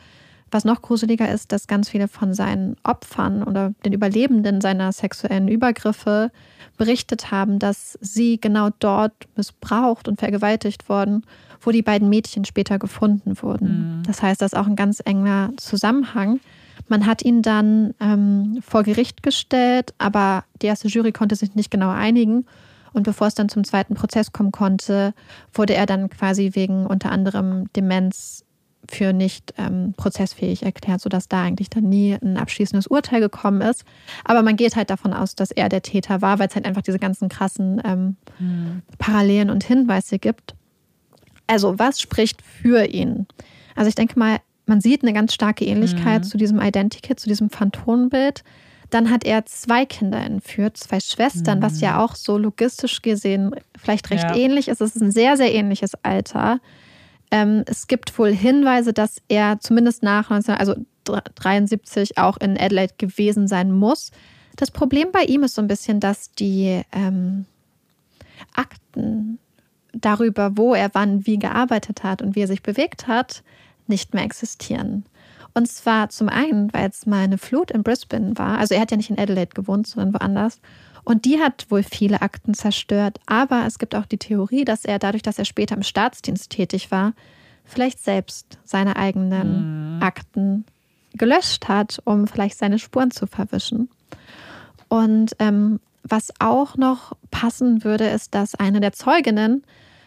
[0.51, 5.47] was noch gruseliger ist, dass ganz viele von seinen Opfern oder den Überlebenden seiner sexuellen
[5.47, 6.31] Übergriffe
[6.77, 11.23] berichtet haben, dass sie genau dort missbraucht und vergewaltigt wurden,
[11.59, 13.97] wo die beiden Mädchen später gefunden wurden.
[13.97, 14.03] Mhm.
[14.03, 16.39] Das heißt, das ist auch ein ganz enger Zusammenhang.
[16.89, 21.71] Man hat ihn dann ähm, vor Gericht gestellt, aber die erste Jury konnte sich nicht
[21.71, 22.45] genau einigen.
[22.91, 25.13] Und bevor es dann zum zweiten Prozess kommen konnte,
[25.53, 28.43] wurde er dann quasi wegen unter anderem Demenz
[28.89, 33.83] für nicht ähm, prozessfähig erklärt, sodass da eigentlich dann nie ein abschließendes Urteil gekommen ist.
[34.23, 36.81] Aber man geht halt davon aus, dass er der Täter war, weil es halt einfach
[36.81, 38.81] diese ganzen krassen ähm, mhm.
[38.97, 40.55] Parallelen und Hinweise gibt.
[41.45, 43.27] Also, was spricht für ihn?
[43.75, 44.39] Also, ich denke mal,
[44.69, 46.27] man sieht eine ganz starke Ähnlichkeit mhm.
[46.27, 48.43] zu diesem Identikit, zu diesem Phantombild.
[48.89, 51.63] Dann hat er zwei Kinder entführt, zwei Schwestern, mhm.
[51.63, 51.99] was ja mhm.
[51.99, 54.35] auch so logistisch gesehen vielleicht recht ja.
[54.35, 54.79] ähnlich ist.
[54.79, 56.59] Es ist ein sehr, sehr ähnliches Alter.
[57.31, 63.47] Ähm, es gibt wohl Hinweise, dass er zumindest nach 1973 also auch in Adelaide gewesen
[63.47, 64.11] sein muss.
[64.55, 67.45] Das Problem bei ihm ist so ein bisschen, dass die ähm,
[68.53, 69.39] Akten
[69.93, 73.43] darüber, wo er wann wie gearbeitet hat und wie er sich bewegt hat,
[73.89, 75.05] nicht mehr existieren.
[75.53, 78.59] Und zwar zum einen, weil es mal eine Flut in Brisbane war.
[78.59, 80.61] Also er hat ja nicht in Adelaide gewohnt, sondern woanders.
[81.03, 83.19] Und die hat wohl viele Akten zerstört.
[83.25, 86.91] Aber es gibt auch die Theorie, dass er dadurch, dass er später im Staatsdienst tätig
[86.91, 87.13] war,
[87.65, 90.03] vielleicht selbst seine eigenen mhm.
[90.03, 90.65] Akten
[91.13, 93.89] gelöscht hat, um vielleicht seine Spuren zu verwischen.
[94.87, 99.63] Und ähm, was auch noch passen würde, ist, dass eine der Zeuginnen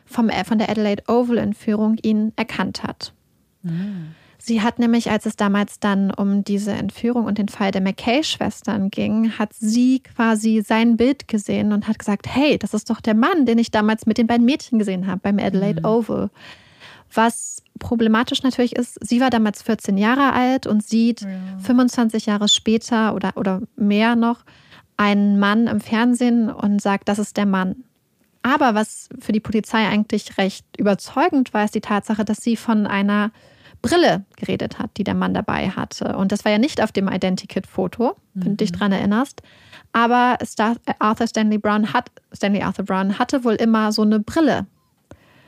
[0.06, 3.12] vom, äh, von der Adelaide Oval-Entführung ihn erkannt hat.
[3.62, 4.14] Mhm.
[4.44, 8.90] Sie hat nämlich, als es damals dann um diese Entführung und den Fall der McKay-Schwestern
[8.90, 13.14] ging, hat sie quasi sein Bild gesehen und hat gesagt, hey, das ist doch der
[13.14, 15.86] Mann, den ich damals mit den beiden Mädchen gesehen habe beim Adelaide mhm.
[15.86, 16.30] Oval.
[17.14, 21.28] Was problematisch natürlich ist, sie war damals 14 Jahre alt und sieht ja.
[21.60, 24.44] 25 Jahre später oder, oder mehr noch
[24.96, 27.84] einen Mann im Fernsehen und sagt, das ist der Mann.
[28.42, 32.88] Aber was für die Polizei eigentlich recht überzeugend war, ist die Tatsache, dass sie von
[32.88, 33.30] einer
[33.82, 36.16] Brille geredet hat, die der Mann dabei hatte.
[36.16, 38.76] Und das war ja nicht auf dem Identikit-Foto, wenn du dich mhm.
[38.76, 39.42] daran erinnerst.
[39.92, 44.66] Aber Star Arthur Stanley Brown hat, Stanley Arthur Brown hatte wohl immer so eine Brille.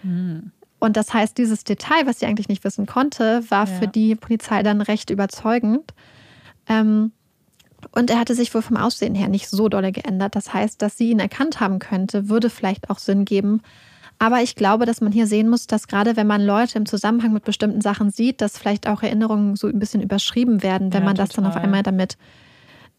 [0.02, 0.50] Mhm.
[0.78, 3.74] Und das heißt, dieses Detail, was sie eigentlich nicht wissen konnte, war ja.
[3.78, 5.94] für die Polizei dann recht überzeugend.
[6.68, 7.12] Ähm,
[7.92, 10.36] und er hatte sich wohl vom Aussehen her nicht so dolle geändert.
[10.36, 13.62] Das heißt, dass sie ihn erkannt haben könnte, würde vielleicht auch Sinn geben.
[14.18, 17.32] Aber ich glaube, dass man hier sehen muss, dass gerade wenn man Leute im Zusammenhang
[17.32, 21.06] mit bestimmten Sachen sieht, dass vielleicht auch Erinnerungen so ein bisschen überschrieben werden, wenn ja,
[21.06, 22.16] man das dann auf einmal damit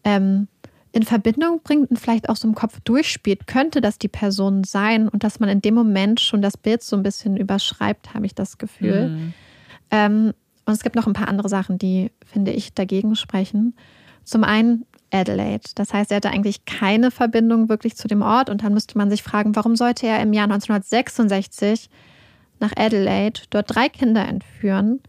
[0.04, 0.48] ähm,
[0.92, 5.08] in Verbindung bringt und vielleicht auch so im Kopf durchspielt, könnte das die Person sein
[5.08, 8.34] und dass man in dem Moment schon das Bild so ein bisschen überschreibt, habe ich
[8.34, 9.08] das Gefühl.
[9.08, 9.34] Mhm.
[9.90, 10.32] Ähm,
[10.64, 13.74] und es gibt noch ein paar andere Sachen, die, finde ich, dagegen sprechen.
[14.24, 15.64] Zum einen Adelaide.
[15.74, 19.10] Das heißt, er hatte eigentlich keine Verbindung wirklich zu dem Ort und dann müsste man
[19.10, 21.88] sich fragen, warum sollte er im Jahr 1966
[22.58, 25.00] nach Adelaide dort drei Kinder entführen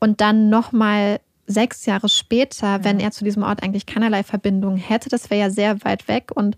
[0.00, 5.08] und dann nochmal sechs Jahre später, wenn er zu diesem Ort eigentlich keinerlei Verbindung hätte,
[5.08, 6.30] das wäre ja sehr weit weg.
[6.34, 6.56] Und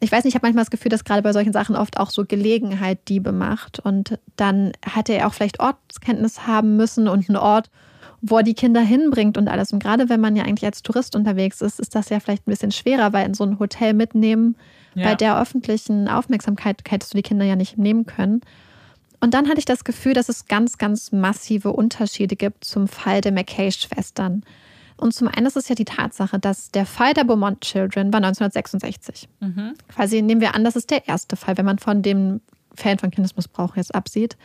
[0.00, 2.10] ich weiß nicht, ich habe manchmal das Gefühl, dass gerade bei solchen Sachen oft auch
[2.10, 3.80] so Gelegenheit Diebe macht.
[3.80, 7.70] Und dann hätte er auch vielleicht Ortskenntnis haben müssen und einen Ort,
[8.28, 9.72] wo er die Kinder hinbringt und alles.
[9.72, 12.50] Und gerade wenn man ja eigentlich als Tourist unterwegs ist, ist das ja vielleicht ein
[12.50, 14.56] bisschen schwerer, weil in so ein Hotel mitnehmen,
[14.94, 15.04] ja.
[15.04, 18.40] bei der öffentlichen Aufmerksamkeit hättest du die Kinder ja nicht nehmen können.
[19.20, 23.20] Und dann hatte ich das Gefühl, dass es ganz, ganz massive Unterschiede gibt zum Fall
[23.20, 24.42] der McKay-Schwestern.
[24.96, 28.18] Und zum einen ist es ja die Tatsache, dass der Fall der Beaumont Children war
[28.18, 29.28] 1966.
[29.40, 29.74] Mhm.
[29.88, 32.40] Quasi nehmen wir an, das ist der erste Fall, wenn man von dem
[32.74, 34.36] Fällen von Kindesmissbrauch jetzt absieht.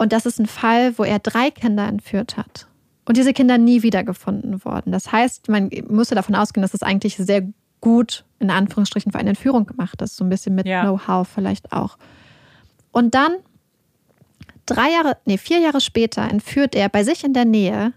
[0.00, 2.66] Und das ist ein Fall, wo er drei Kinder entführt hat.
[3.04, 4.92] Und diese Kinder nie wiedergefunden wurden.
[4.92, 7.46] Das heißt, man musste davon ausgehen, dass es eigentlich sehr
[7.82, 10.16] gut, in Anführungsstrichen, für eine Entführung gemacht ist.
[10.16, 10.84] So ein bisschen mit ja.
[10.84, 11.98] Know-how vielleicht auch.
[12.92, 13.32] Und dann,
[14.64, 17.92] drei Jahre, nee, vier Jahre später, entführt er bei sich in der Nähe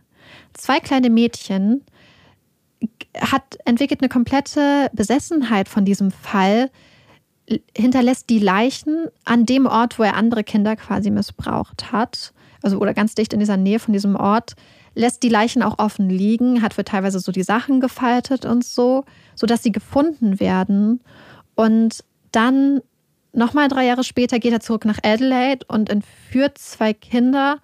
[0.51, 1.86] zwei kleine Mädchen,
[3.18, 6.70] hat entwickelt eine komplette Besessenheit von diesem Fall,
[7.76, 12.93] hinterlässt die Leichen an dem Ort, wo er andere Kinder quasi missbraucht hat, also oder
[12.93, 14.54] ganz dicht in dieser Nähe von diesem Ort,
[14.95, 19.06] lässt die Leichen auch offen liegen, hat für teilweise so die Sachen gefaltet und so,
[19.36, 21.01] sodass sie gefunden werden.
[21.56, 22.82] Und dann
[23.36, 27.58] Nochmal drei Jahre später geht er zurück nach Adelaide und entführt zwei Kinder.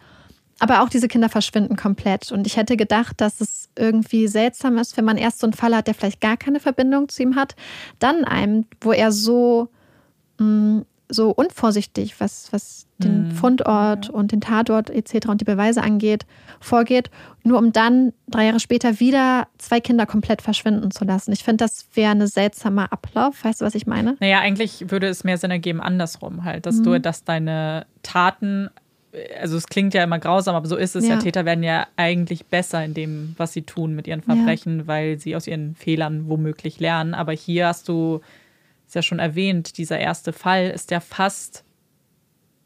[0.57, 2.31] Aber auch diese Kinder verschwinden komplett.
[2.31, 5.75] Und ich hätte gedacht, dass es irgendwie seltsam ist, wenn man erst so einen Fall
[5.75, 7.55] hat, der vielleicht gar keine Verbindung zu ihm hat,
[7.99, 9.69] dann einem, wo er so
[10.39, 13.31] mh, mm, so unvorsichtig, was, was den mhm.
[13.31, 15.27] Fundort und den Tatort etc.
[15.27, 16.25] und die Beweise angeht,
[16.59, 17.09] vorgeht,
[17.43, 21.31] nur um dann drei Jahre später wieder zwei Kinder komplett verschwinden zu lassen.
[21.31, 23.43] Ich finde, das wäre ein seltsamer Ablauf.
[23.43, 24.17] Weißt du, was ich meine?
[24.19, 26.83] Naja, eigentlich würde es mehr Sinn ergeben, andersrum halt, dass mhm.
[26.83, 28.69] du, dass deine Taten
[29.41, 31.15] also es klingt ja immer grausam, aber so ist es ja.
[31.15, 31.19] ja.
[31.19, 34.87] Täter werden ja eigentlich besser in dem, was sie tun mit ihren Verbrechen, ja.
[34.87, 37.15] weil sie aus ihren Fehlern womöglich lernen.
[37.15, 38.21] Aber hier hast du
[38.89, 41.63] ist ja schon erwähnt, dieser erste Fall ist ja fast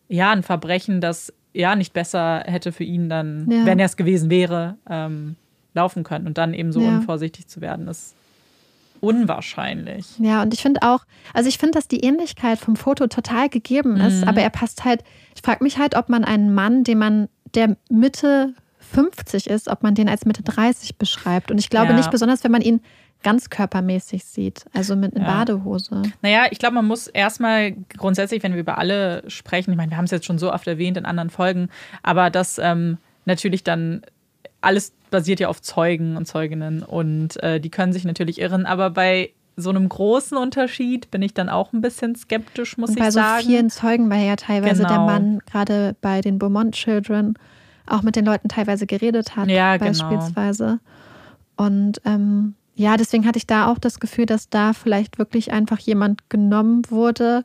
[0.08, 3.66] ja ein Verbrechen, das ja nicht besser hätte für ihn dann, ja.
[3.66, 5.36] wenn er es gewesen wäre, ähm,
[5.74, 6.26] laufen können.
[6.26, 6.88] Und dann eben so ja.
[6.88, 8.16] unvorsichtig zu werden, ist
[9.02, 10.18] unwahrscheinlich.
[10.18, 11.04] Ja, und ich finde auch,
[11.34, 14.30] also ich finde, dass die Ähnlichkeit vom Foto total gegeben ist, mhm.
[14.30, 15.04] aber er passt halt,
[15.36, 19.84] ich frage mich halt, ob man einen Mann, den man, der Mitte 50 ist, ob
[19.84, 21.52] man den als Mitte 30 beschreibt.
[21.52, 21.98] Und ich glaube ja.
[21.98, 22.80] nicht besonders, wenn man ihn
[23.24, 25.32] ganz körpermäßig sieht, also mit einer ja.
[25.32, 26.04] Badehose.
[26.22, 29.98] Naja, ich glaube, man muss erstmal grundsätzlich, wenn wir über alle sprechen, ich meine, wir
[29.98, 31.70] haben es jetzt schon so oft erwähnt in anderen Folgen,
[32.04, 34.02] aber das ähm, natürlich dann
[34.62, 38.90] alles basiert ja auf Zeugen und Zeuginnen und äh, die können sich natürlich irren, aber
[38.90, 43.12] bei so einem großen Unterschied bin ich dann auch ein bisschen skeptisch, muss und ich
[43.12, 43.38] sagen.
[43.38, 44.90] Bei so vielen Zeugen war ja teilweise genau.
[44.90, 47.36] der Mann, gerade bei den Beaumont Children,
[47.86, 49.90] auch mit den Leuten teilweise geredet hat, Ja, genau.
[49.90, 50.80] beispielsweise.
[51.56, 55.80] Und ähm, ja, deswegen hatte ich da auch das Gefühl, dass da vielleicht wirklich einfach
[55.80, 57.44] jemand genommen wurde,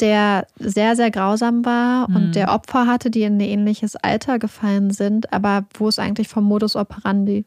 [0.00, 2.16] der sehr, sehr grausam war Mhm.
[2.16, 6.28] und der Opfer hatte, die in ein ähnliches Alter gefallen sind, aber wo es eigentlich
[6.28, 7.44] vom Modus operandi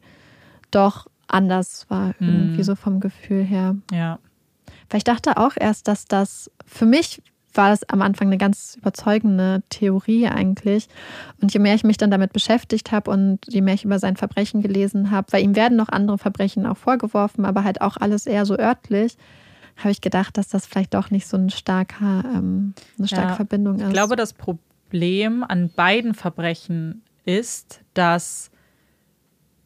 [0.70, 2.62] doch anders war, irgendwie Mhm.
[2.64, 3.76] so vom Gefühl her.
[3.92, 4.18] Ja.
[4.88, 7.20] Weil ich dachte auch erst, dass das für mich
[7.54, 10.88] war das am Anfang eine ganz überzeugende Theorie eigentlich.
[11.40, 14.16] Und je mehr ich mich dann damit beschäftigt habe und je mehr ich über sein
[14.16, 18.26] Verbrechen gelesen habe, weil ihm werden noch andere Verbrechen auch vorgeworfen, aber halt auch alles
[18.26, 19.16] eher so örtlich,
[19.76, 23.36] habe ich gedacht, dass das vielleicht doch nicht so ein starker, ähm, eine starke Ja.
[23.36, 23.82] Verbindung ist.
[23.84, 28.50] Ich glaube, das Problem an beiden Verbrechen ist, dass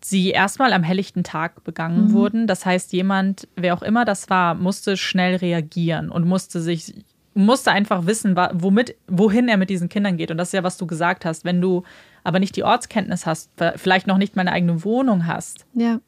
[0.04, 2.12] sie erstmal am helllichten Tag begangen Mhm.
[2.12, 2.46] wurden.
[2.46, 6.92] Das heißt, jemand, wer auch immer das war, musste schnell reagieren und musste sich
[7.34, 10.30] musste einfach wissen, womit, wohin er mit diesen Kindern geht.
[10.30, 11.44] Und das ist ja, was du gesagt hast.
[11.44, 11.82] Wenn du
[12.24, 15.98] aber nicht die Ortskenntnis hast, vielleicht noch nicht mal eine eigene Wohnung hast, ja.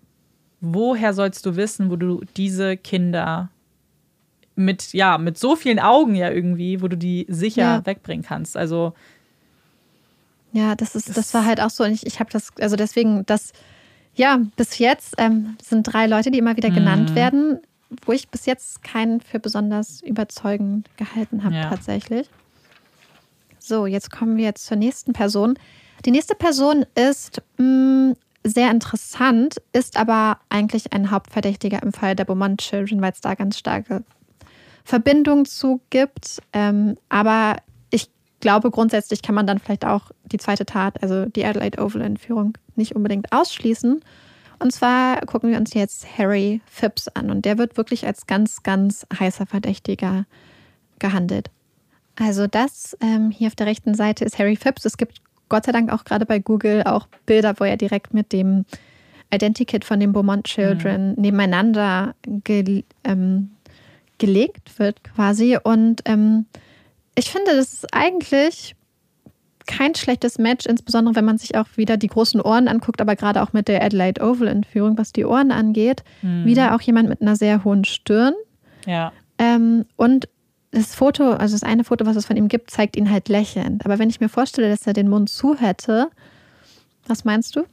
[0.60, 3.48] woher sollst du wissen, wo du diese Kinder
[4.56, 7.86] mit, ja, mit so vielen Augen ja irgendwie, wo du die sicher Ja.
[7.86, 8.56] wegbringen kannst?
[8.56, 8.92] Also,
[10.52, 11.82] Ja, das ist, das, Das- war halt auch so.
[11.84, 13.52] Und ich, ich habe das, also deswegen, das,
[14.14, 17.14] ja, bis jetzt ähm, sind drei Leute, die immer wieder genannt Mhm.
[17.16, 17.58] werden,
[18.04, 21.68] wo ich bis jetzt keinen für besonders überzeugend gehalten habe, Ja.
[21.70, 22.28] tatsächlich.
[23.58, 25.58] So, jetzt kommen wir jetzt zur nächsten Person.
[26.04, 28.14] Die nächste Person ist mh,
[28.44, 33.34] sehr interessant, ist aber eigentlich ein Hauptverdächtiger im Fall der Beaumont Children, weil es da
[33.34, 34.04] ganz starke
[34.84, 36.42] Verbindungen zu gibt.
[36.52, 37.56] Ähm, aber
[37.90, 42.58] ich glaube, grundsätzlich kann man dann vielleicht auch die zweite Tat, also die Adelaide Oval-Entführung,
[42.76, 44.02] nicht unbedingt ausschließen.
[44.64, 47.30] Und zwar gucken wir uns jetzt Harry Phipps an.
[47.30, 50.24] Und der wird wirklich als ganz, ganz heißer Verdächtiger
[50.98, 51.50] gehandelt.
[52.18, 54.86] Also das ähm, hier auf der rechten Seite ist Harry Phipps.
[54.86, 58.32] Es gibt Gott sei Dank auch gerade bei Google auch Bilder, wo er direkt mit
[58.32, 58.64] dem
[59.30, 63.50] Identikit von den Beaumont Children nebeneinander ge ähm,
[64.16, 65.58] gelegt wird quasi.
[65.62, 66.46] Und ähm,
[67.16, 68.76] ich finde, das ist eigentlich
[69.66, 73.42] kein schlechtes Match, insbesondere wenn man sich auch wieder die großen Ohren anguckt, aber gerade
[73.42, 76.04] auch mit der Adelaide Oval-Entführung, was die Ohren angeht.
[76.20, 78.34] hm, Wieder auch jemand mit einer sehr hohen Stirn.
[78.86, 79.12] ja.
[79.38, 80.28] Ähm, und
[80.70, 83.84] das Foto, also das eine Foto, was es von ihm gibt, zeigt ihn halt lächelnd.
[83.84, 86.08] Aber wenn ich mir vorstelle, dass er den Mund zu hätte,
[87.06, 87.64] was meinst du?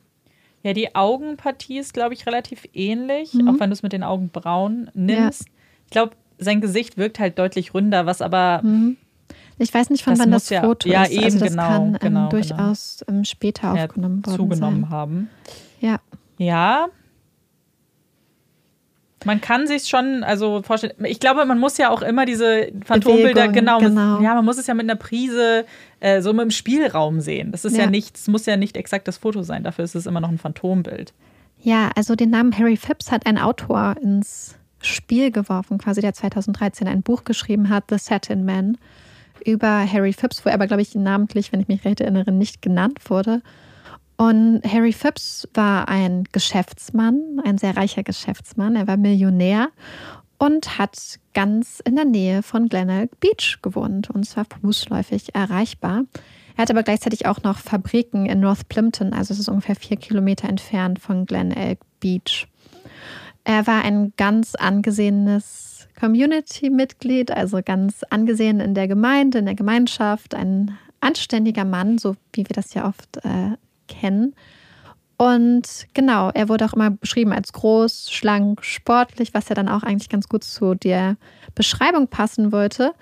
[0.64, 3.48] Ja, die Augenpartie ist, glaube ich, relativ ähnlich, Mhm.
[3.48, 5.46] auch wenn du es mit den Augenbrauen nimmst.
[5.86, 8.98] Ich glaube, sein Gesicht wirkt halt deutlich ründer, was aber Mhm.
[9.62, 11.12] Ich weiß nicht, von Das wann das ja- Foto ja, ist.
[11.18, 14.90] Also eben, das genau, kann ähm, genau, durchaus ähm, später ja, aufgenommen worden zugenommen sein.
[14.90, 15.30] haben.
[15.80, 16.00] Ja.
[16.38, 16.88] Ja.
[19.24, 23.50] Man kann sich schon, also vorstellen, ich glaube, man muss ja auch immer diese Phantombilder,
[23.50, 24.20] genau, genau.
[24.20, 25.66] Ja, man muss es ja mit einer Prise
[26.00, 27.52] äh, so dem Spielraum sehen.
[27.52, 27.90] Das ist ja, Ja.
[27.92, 30.40] nicht, es muss ja nicht exakt das Foto sein, dafür ist es immer noch ein
[30.40, 31.14] Phantombild.
[31.60, 36.88] Ja, also den Namen Harry Phipps hat ein Autor ins Spiel geworfen, quasi der 2013
[36.88, 38.80] ein Buch geschrieben hat, The Satin Man,
[39.46, 42.62] über Harry Phipps, wo er aber, glaube ich, namentlich, wenn ich mich recht erinnere, nicht
[42.62, 43.42] genannt wurde.
[44.18, 48.76] Und Harry Phipps war ein Geschäftsmann, ein sehr reicher Geschäftsmann.
[48.76, 49.70] Er war Millionär
[50.38, 56.04] und hat ganz in der Nähe von Glenelg Beach gewohnt und zwar fußläufig erreichbar.
[56.56, 59.98] Er hat aber gleichzeitig auch noch Fabriken in North Plimpton, also es ist ungefähr vier
[59.98, 62.48] Kilometer entfernt von Glenelg Beach.
[63.44, 70.36] Er war ein ganz angesehenes Community-Mitglied, also ganz angesehen in der Gemeinde, in der Gemeinschaft,
[70.36, 73.56] ein anständiger Mann, so wie wir das ja oft äh,
[73.88, 74.34] kennen.
[75.18, 79.84] Und genau, er wurde auch immer beschrieben als groß, schlank, sportlich, was ja dann auch
[79.84, 81.16] eigentlich ganz gut zu der
[81.54, 82.94] Beschreibung passen wollte,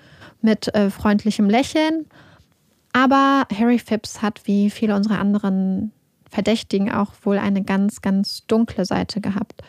[0.42, 2.06] mit äh, freundlichem Lächeln.
[2.92, 5.92] Aber Harry Phipps hat wie viele unserer anderen
[6.28, 9.62] Verdächtigen auch wohl eine ganz, ganz dunkle Seite gehabt.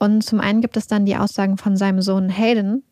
[0.00, 2.82] Und zum einen gibt es dann die Aussagen von seinem Sohn Hayden.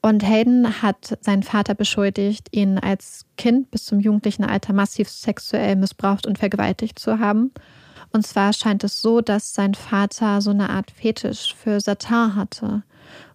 [0.00, 5.76] Und Hayden hat seinen Vater beschuldigt, ihn als Kind bis zum jugendlichen Alter massiv sexuell
[5.76, 7.50] missbraucht und vergewaltigt zu haben.
[8.12, 12.84] Und zwar scheint es so, dass sein Vater so eine Art Fetisch für Satin hatte.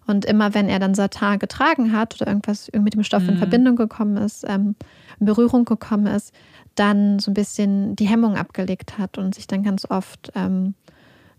[0.06, 3.38] Und immer wenn er dann Satin getragen hat oder irgendwas mit dem Stoff in Mhm.
[3.38, 4.76] Verbindung gekommen ist, ähm,
[5.18, 6.32] in Berührung gekommen ist,
[6.74, 10.74] dann so ein bisschen die Hemmung abgelegt hat und sich dann ganz oft ähm,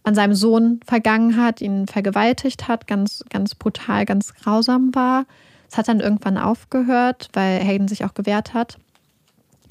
[0.04, 5.26] an seinem Sohn vergangen hat, ihn vergewaltigt hat, ganz, ganz brutal, ganz grausam war.
[5.70, 8.78] Es hat dann irgendwann aufgehört, weil Hayden sich auch gewehrt hat.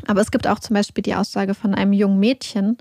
[0.06, 2.78] Aber es gibt auch zum Beispiel die Aussage von einem jungen Mädchen,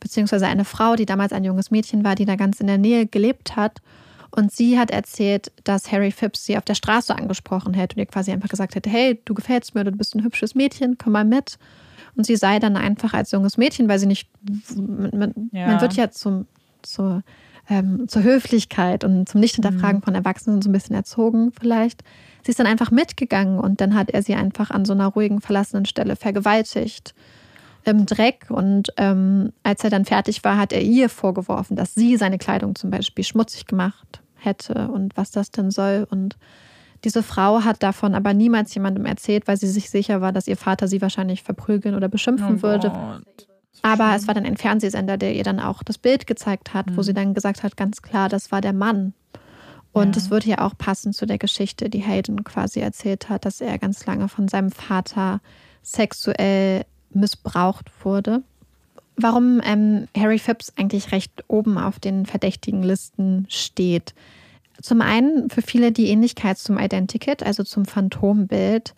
[0.00, 3.06] beziehungsweise eine Frau, die damals ein junges Mädchen war, die da ganz in der Nähe
[3.06, 3.82] gelebt hat.
[4.30, 8.06] Und sie hat erzählt, dass Harry Phipps sie auf der Straße angesprochen hätte und ihr
[8.06, 11.24] quasi einfach gesagt hätte, hey, du gefällst mir du bist ein hübsches Mädchen, komm mal
[11.24, 11.58] mit.
[12.16, 14.28] Und sie sei dann einfach als junges Mädchen, weil sie nicht,
[14.74, 15.66] man, ja.
[15.66, 16.46] man wird ja zum,
[16.82, 17.22] zur,
[17.68, 20.04] ähm, zur Höflichkeit und zum Nicht-Hinterfragen mhm.
[20.04, 22.02] von Erwachsenen so ein bisschen erzogen vielleicht.
[22.42, 25.40] Sie ist dann einfach mitgegangen und dann hat er sie einfach an so einer ruhigen,
[25.40, 27.14] verlassenen Stelle vergewaltigt
[27.84, 28.46] im Dreck.
[28.48, 32.74] Und ähm, als er dann fertig war, hat er ihr vorgeworfen, dass sie seine Kleidung
[32.74, 36.06] zum Beispiel schmutzig gemacht hätte und was das denn soll.
[36.10, 36.36] Und
[37.04, 40.56] diese Frau hat davon aber niemals jemandem erzählt, weil sie sich sicher war, dass ihr
[40.56, 42.92] Vater sie wahrscheinlich verprügeln oder beschimpfen oh würde.
[43.82, 46.96] Aber es war dann ein Fernsehsender, der ihr dann auch das Bild gezeigt hat, mhm.
[46.96, 49.12] wo sie dann gesagt hat, ganz klar, das war der Mann.
[49.92, 50.30] Und es ja.
[50.30, 54.06] würde ja auch passen zu der Geschichte, die Hayden quasi erzählt hat, dass er ganz
[54.06, 55.40] lange von seinem Vater
[55.82, 58.42] sexuell missbraucht wurde.
[59.16, 64.14] Warum ähm, Harry Phipps eigentlich recht oben auf den verdächtigen Listen steht.
[64.80, 68.94] Zum einen für viele die Ähnlichkeit zum Identikit, also zum Phantombild.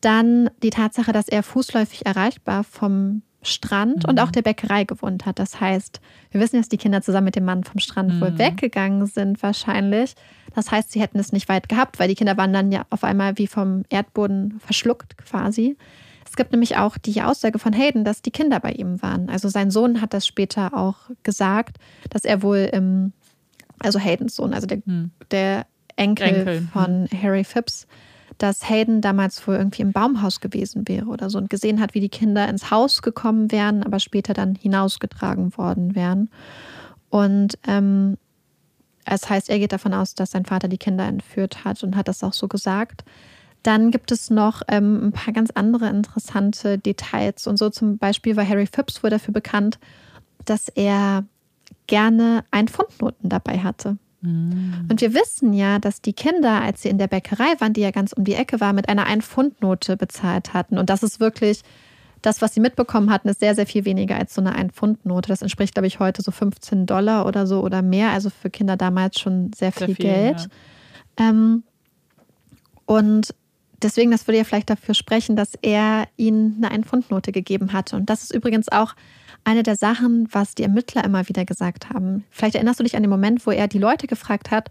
[0.00, 4.10] Dann die Tatsache, dass er fußläufig erreichbar vom Strand mhm.
[4.10, 5.38] und auch der Bäckerei gewohnt hat.
[5.38, 8.20] Das heißt, wir wissen, dass die Kinder zusammen mit dem Mann vom Strand mhm.
[8.20, 10.14] wohl weggegangen sind, wahrscheinlich.
[10.54, 13.04] Das heißt, sie hätten es nicht weit gehabt, weil die Kinder waren dann ja auf
[13.04, 15.76] einmal wie vom Erdboden verschluckt quasi.
[16.24, 19.28] Es gibt nämlich auch die Aussage von Hayden, dass die Kinder bei ihm waren.
[19.28, 21.76] Also sein Sohn hat das später auch gesagt,
[22.08, 23.12] dass er wohl im,
[23.80, 25.10] also Haydens Sohn, also der, hm.
[25.30, 25.66] der
[25.96, 27.22] Enkel, Enkel, von hm.
[27.22, 27.86] Harry Phipps,
[28.38, 32.00] dass Hayden damals wohl irgendwie im Baumhaus gewesen wäre oder so und gesehen hat, wie
[32.00, 36.30] die Kinder ins Haus gekommen wären, aber später dann hinausgetragen worden wären.
[37.10, 38.16] Und ähm,
[39.04, 42.08] das heißt, er geht davon aus, dass sein Vater die Kinder entführt hat und hat
[42.08, 43.04] das auch so gesagt.
[43.62, 47.46] Dann gibt es noch ähm, ein paar ganz andere interessante Details.
[47.46, 49.78] Und so zum Beispiel war Harry Phipps wohl dafür bekannt,
[50.44, 51.24] dass er
[51.86, 53.98] gerne ein Pfundnoten dabei hatte.
[54.22, 54.86] Mhm.
[54.88, 57.90] Und wir wissen ja, dass die Kinder, als sie in der Bäckerei waren, die ja
[57.90, 60.78] ganz um die Ecke war, mit einer Ein-Pfund-Note bezahlt hatten.
[60.78, 61.62] Und das ist wirklich,
[62.22, 65.28] das, was sie mitbekommen hatten, ist sehr, sehr viel weniger als so eine Ein-Pfund-Note.
[65.28, 68.10] Das entspricht, glaube ich, heute so 15 Dollar oder so oder mehr.
[68.10, 70.48] Also für Kinder damals schon sehr, sehr viel, viel, Geld.
[71.18, 71.28] Ja.
[71.28, 71.64] Ähm,
[72.86, 73.34] und
[73.82, 77.96] deswegen, das würde ja vielleicht dafür sprechen, dass er ihnen eine Ein-Pfund-Note gegeben hatte.
[77.96, 78.94] Und das ist übrigens auch
[79.44, 82.24] eine der Sachen, was die Ermittler immer wieder gesagt haben.
[82.30, 84.70] Vielleicht erinnerst du dich an den Moment, wo er die Leute gefragt hat,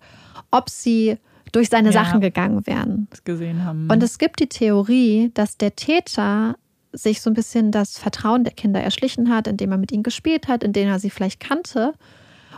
[0.50, 1.18] ob sie
[1.52, 3.08] durch seine ja, Sachen gegangen wären.
[3.26, 3.90] Gesehen haben.
[3.92, 6.56] Und es gibt die Theorie, dass der Täter
[6.94, 10.48] sich so ein bisschen das Vertrauen der Kinder erschlichen hat, indem er mit ihnen gespielt
[10.48, 11.94] hat, indem er sie vielleicht kannte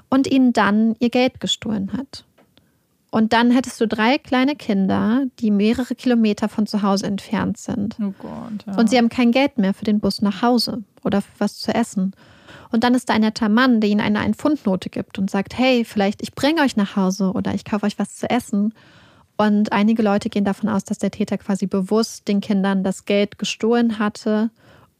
[0.10, 2.26] und ihnen dann ihr Geld gestohlen hat.
[3.14, 7.96] Und dann hättest du drei kleine Kinder, die mehrere Kilometer von zu Hause entfernt sind.
[8.02, 8.76] Oh Gott, ja.
[8.76, 11.76] Und sie haben kein Geld mehr für den Bus nach Hause oder für was zu
[11.76, 12.16] essen.
[12.72, 15.86] Und dann ist da ein netter Mann, der ihnen eine Ein-Pfund-Note gibt und sagt, hey,
[15.86, 18.74] vielleicht ich bringe euch nach Hause oder ich kaufe euch was zu essen.
[19.38, 23.38] Und einige Leute gehen davon aus, dass der Täter quasi bewusst den Kindern das Geld
[23.38, 24.50] gestohlen hatte,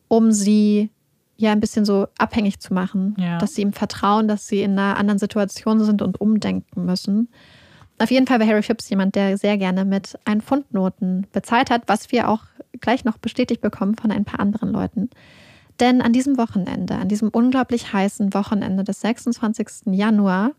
[0.08, 0.92] um sie
[1.38, 3.40] ja ein bisschen so abhängig zu machen, ja.
[3.40, 7.30] dass sie ihm vertrauen, dass sie in einer anderen Situation sind und umdenken müssen.
[8.00, 11.84] Auf jeden Fall war Harry Phipps jemand, der sehr gerne mit ein Pfundnoten bezahlt hat,
[11.88, 12.42] was wir auch
[12.82, 15.10] gleich noch bestätigt bekommen von ein paar anderen Leuten.
[15.80, 19.94] Denn an diesem Wochenende, an diesem unglaublich heißen Wochenende des 26.
[19.94, 20.52] Januar,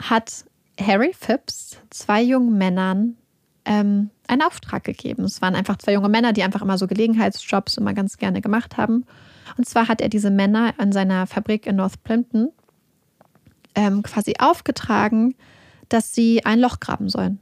[0.00, 0.44] hat
[0.80, 3.16] Harry Phipps zwei jungen Männern
[3.64, 5.24] ähm, einen Auftrag gegeben.
[5.24, 8.76] Es waren einfach zwei junge Männer, die einfach immer so Gelegenheitsjobs immer ganz gerne gemacht
[8.76, 9.04] haben.
[9.56, 12.50] Und zwar hat er diese Männer an seiner Fabrik in North Plimpton
[13.74, 15.34] ähm, quasi aufgetragen,
[15.92, 17.38] dass sie ein Loch graben sollen.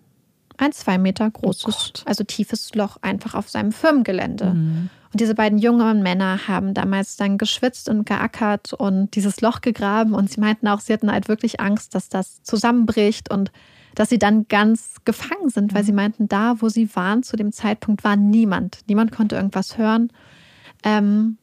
[0.58, 4.54] Ein zwei Meter großes, oh also tiefes Loch einfach auf seinem Firmengelände.
[4.54, 4.90] Mhm.
[5.12, 10.14] Und diese beiden jungen Männer haben damals dann geschwitzt und geackert und dieses Loch gegraben.
[10.14, 13.50] Und sie meinten auch, sie hatten halt wirklich Angst, dass das zusammenbricht und
[13.94, 17.52] dass sie dann ganz gefangen sind, weil sie meinten, da, wo sie waren, zu dem
[17.52, 18.80] Zeitpunkt war niemand.
[18.86, 20.12] Niemand konnte irgendwas hören.
[20.84, 21.38] Ähm,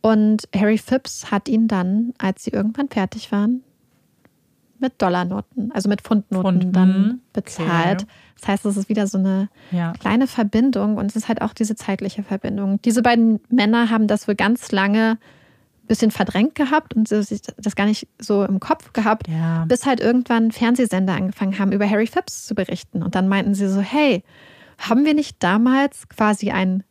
[0.00, 3.62] und Harry Phipps hat ihn dann, als sie irgendwann fertig waren,
[4.82, 8.02] mit Dollarnoten, also mit Pfundnoten Pfund, dann bezahlt.
[8.02, 8.12] Okay.
[8.38, 9.92] Das heißt, es ist wieder so eine ja.
[9.92, 12.82] kleine Verbindung und es ist halt auch diese zeitliche Verbindung.
[12.82, 15.18] Diese beiden Männer haben das wohl ganz lange
[15.82, 19.64] ein bisschen verdrängt gehabt und das gar nicht so im Kopf gehabt, ja.
[19.66, 23.02] bis halt irgendwann Fernsehsender angefangen haben, über Harry Phipps zu berichten.
[23.02, 24.24] Und dann meinten sie so, hey,
[24.78, 26.82] haben wir nicht damals quasi ein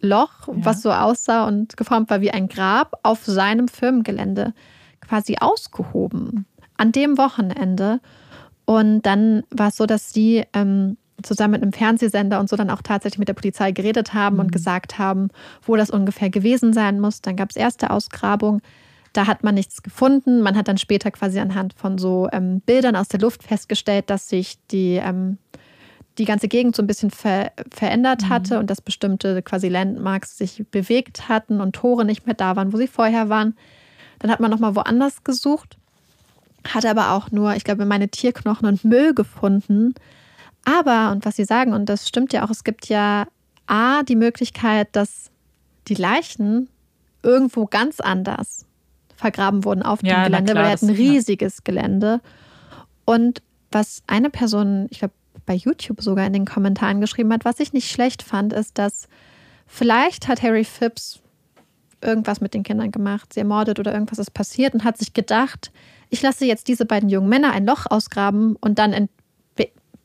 [0.00, 0.54] Loch, ja.
[0.56, 4.54] was so aussah und geformt war wie ein Grab, auf seinem Firmengelände
[5.00, 6.46] quasi ausgehoben?
[6.80, 8.00] An dem Wochenende.
[8.64, 12.70] Und dann war es so, dass sie ähm, zusammen mit einem Fernsehsender und so dann
[12.70, 14.40] auch tatsächlich mit der Polizei geredet haben mhm.
[14.40, 15.28] und gesagt haben,
[15.62, 17.20] wo das ungefähr gewesen sein muss.
[17.20, 18.62] Dann gab es erste Ausgrabung.
[19.12, 20.40] Da hat man nichts gefunden.
[20.40, 24.28] Man hat dann später quasi anhand von so ähm, Bildern aus der Luft festgestellt, dass
[24.28, 25.36] sich die, ähm,
[26.16, 30.64] die ganze Gegend so ein bisschen ver verändert hatte und dass bestimmte quasi Landmarks sich
[30.70, 33.54] bewegt hatten und Tore nicht mehr da waren, wo sie vorher waren.
[34.20, 35.76] Dann hat man nochmal woanders gesucht,
[36.66, 39.94] hat aber auch nur, ich glaube, meine Tierknochen und Müll gefunden.
[40.64, 43.26] Aber, und was sie sagen, und das stimmt ja auch, es gibt ja
[43.66, 45.30] A, die Möglichkeit, dass
[45.88, 46.68] die Leichen
[47.22, 48.66] irgendwo ganz anders
[49.16, 52.20] vergraben wurden auf Ja, dem Gelände, klar, weil er hat ein riesiges Gelände.
[53.04, 55.14] Und was eine Person, ich glaube,
[55.46, 59.08] bei YouTube sogar in den Kommentaren geschrieben hat, was ich nicht schlecht fand, ist, dass
[59.66, 61.20] vielleicht hat Harry Phipps
[62.02, 65.70] irgendwas mit den Kindern gemacht, sie ermordet oder irgendwas ist passiert und hat sich gedacht,
[66.10, 69.10] ich lasse jetzt diese beiden jungen Männer ein Loch ausgraben und dann ent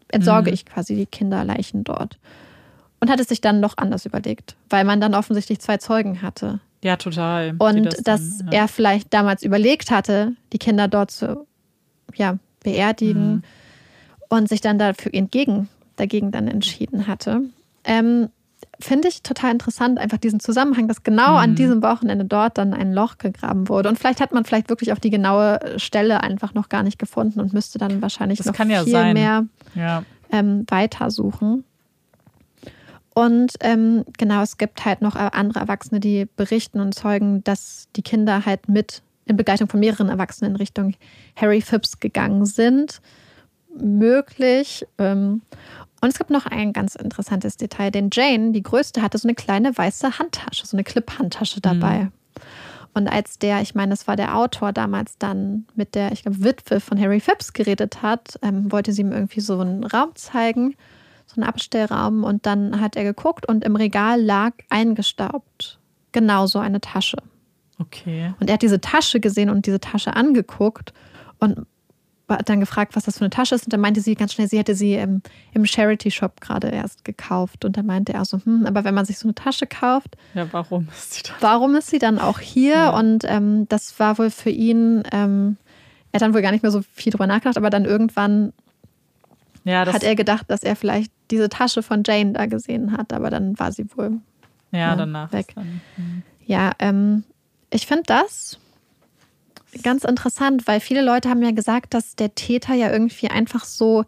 [0.10, 0.53] entsorge Mhm.
[0.53, 2.20] ich quasi die Kinderleichen dort.
[3.01, 6.60] Und hat es sich dann noch anders überlegt, weil man dann offensichtlich zwei Zeugen hatte.
[6.84, 7.56] Ja, total.
[7.58, 8.60] Und das dass dann, ja.
[8.62, 11.45] er vielleicht damals überlegt hatte, die Kinder dort zu
[12.16, 13.41] ja, beerdigen Mhm.
[14.30, 17.41] und sich dann dafür entgegen, dagegen dann entschieden hatte.
[17.84, 18.30] Ähm,
[18.80, 21.56] Finde ich total interessant, einfach diesen Zusammenhang, dass genau an Mhm.
[21.56, 23.88] diesem Wochenende dort dann ein Loch gegraben wurde.
[23.90, 27.40] Und vielleicht hat man vielleicht wirklich auch die genaue Stelle einfach noch gar nicht gefunden
[27.40, 29.14] und müsste dann wahrscheinlich Das noch ja viel sein.
[29.14, 29.46] mehr
[29.76, 30.04] Ja.
[30.32, 31.64] ähm, weitersuchen.
[33.14, 37.88] Und ähm, genau, es gibt halt noch äh, andere Erwachsene, die berichten und zeugen, dass
[37.96, 40.96] die Kinder halt mit in Begleitung von mehreren Erwachsenen in Richtung
[41.38, 43.00] Harry Phipps gegangen sind.
[43.78, 44.86] Möglich.
[44.98, 45.42] Ähm,
[46.06, 49.34] und es gibt noch ein ganz interessantes Detail, denn Jane, die größte, hatte so eine
[49.34, 52.10] kleine weiße Handtasche, so eine Clip-Handtasche dabei.
[52.93, 56.43] Und als der, ich meine, das war der Autor damals dann mit der, ich glaube,
[56.43, 60.76] Witwe von Harry Phipps geredet hat, ähm, wollte sie ihm irgendwie so einen Raum zeigen,
[61.26, 62.24] so einen Abstellraum.
[62.24, 65.80] Und dann hat er geguckt und im Regal lag eingestaubt
[66.12, 67.18] genauso eine Tasche.
[67.80, 68.34] Okay.
[68.39, 70.93] Und er hat diese Tasche gesehen und diese Tasche angeguckt
[71.39, 71.66] und
[72.30, 73.66] hat dann gefragt, was das für eine Tasche ist.
[73.66, 75.22] Und dann meinte sie ganz schnell, sie hätte sie im,
[75.54, 77.66] im Charity-Shop gerade erst gekauft.
[77.66, 80.48] Und dann meinte er so, hm, aber wenn man sich so eine Tasche kauft, Ja,
[80.52, 81.34] warum ist sie da?
[81.42, 82.74] warum ist sie dann auch hier?
[82.74, 82.90] Ja.
[82.98, 85.58] Und ähm, das war wohl für ihn, ähm,
[86.12, 88.54] er hat dann wohl gar nicht mehr so viel drüber nachgedacht, aber dann irgendwann
[89.64, 93.30] Ja, hat er gedacht, dass er vielleicht diese Tasche von Jane da gesehen hat, aber
[93.30, 94.20] dann war sie wohl.
[94.72, 95.54] ja, ja, danach weg.
[95.56, 96.24] dann, hm.
[96.46, 97.24] Ja, ähm,
[97.72, 98.60] ich finde das
[99.84, 104.04] ganz interessant, weil viele Leute haben ja gesagt, dass der Täter ja irgendwie einfach so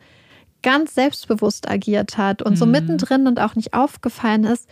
[0.63, 2.71] ganz selbstbewusst agiert hat und so Mhm.
[2.71, 4.67] mittendrin und auch nicht aufgefallen ist.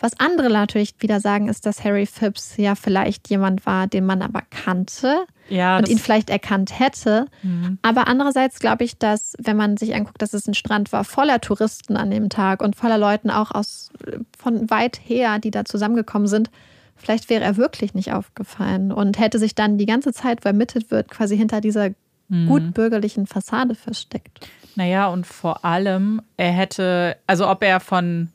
[0.00, 4.22] Was andere natürlich wieder sagen, ist, dass Harry Phipps ja vielleicht jemand war, den man
[4.22, 7.26] aber kannte ja, und ihn vielleicht erkannt hätte.
[7.40, 7.78] hm.
[7.82, 11.40] Aber andererseits glaube ich, dass wenn man sich anguckt, dass es ein Strand war voller
[11.40, 13.90] Touristen an dem Tag und voller Leuten auch aus
[14.38, 16.50] von weit her, die da zusammengekommen sind,
[16.98, 20.90] vielleicht wäre er wirklich nicht aufgefallen und hätte sich dann die ganze Zeit, wo ermittelt
[20.90, 21.90] wird, quasi hinter dieser
[22.30, 22.46] Mhm.
[22.46, 24.46] gut bürgerlichen Fassade versteckt.
[24.76, 28.28] Naja, und vor allem, er hätte, also ob er von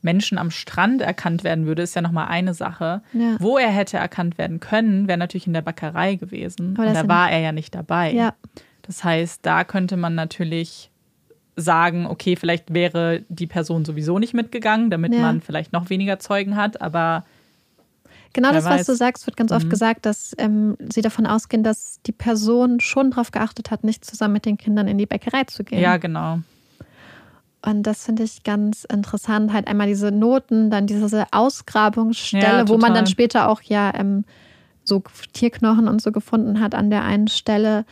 [0.00, 3.02] Menschen am Strand erkannt werden würde, ist ja nochmal eine Sache.
[3.12, 3.36] Ja.
[3.40, 6.76] Wo er hätte erkannt werden können, wäre natürlich in der Bäckerei gewesen.
[6.78, 8.12] Aber Und da war er ja nicht dabei.
[8.12, 8.34] Ja,
[8.82, 10.90] Das heißt, da könnte man natürlich
[11.56, 15.20] sagen, okay, vielleicht wäre die Person sowieso nicht mitgegangen, damit Ja.
[15.20, 17.24] man vielleicht noch weniger Zeugen hat, aber
[18.32, 19.70] genau Wer das, was du sagst, wird ganz oft Mhm.
[19.70, 24.34] gesagt, dass ähm, sie davon ausgehen, dass die Person schon darauf geachtet hat, nicht zusammen
[24.34, 25.80] mit den Kindern in die Bäckerei zu gehen.
[25.80, 26.40] ja, genau.
[27.64, 29.52] Und das finde ich ganz interessant.
[29.52, 34.24] Halt einmal diese Noten, dann diese Ausgrabungsstelle, Ja, wo man dann später auch ja ähm,
[34.82, 35.02] so
[35.32, 37.84] Tierknochen und so gefunden hat an der einen Stelle.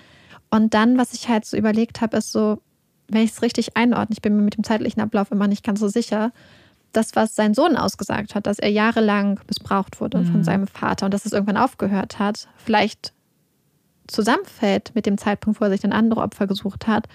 [0.50, 2.60] Und dann, was ich halt so überlegt habe, ist so,
[3.08, 5.78] wenn ich es richtig einordne, ich bin mir mit dem zeitlichen Ablauf immer nicht ganz
[5.78, 6.32] so sicher,
[6.92, 10.44] das, was sein Sohn ausgesagt hat, dass er jahrelang missbraucht wurde von Mhm.
[10.44, 13.12] seinem Vater und dass es irgendwann aufgehört hat, vielleicht
[14.08, 17.06] zusammenfällt mit dem Zeitpunkt, wo er sich dann andere Opfer gesucht hat.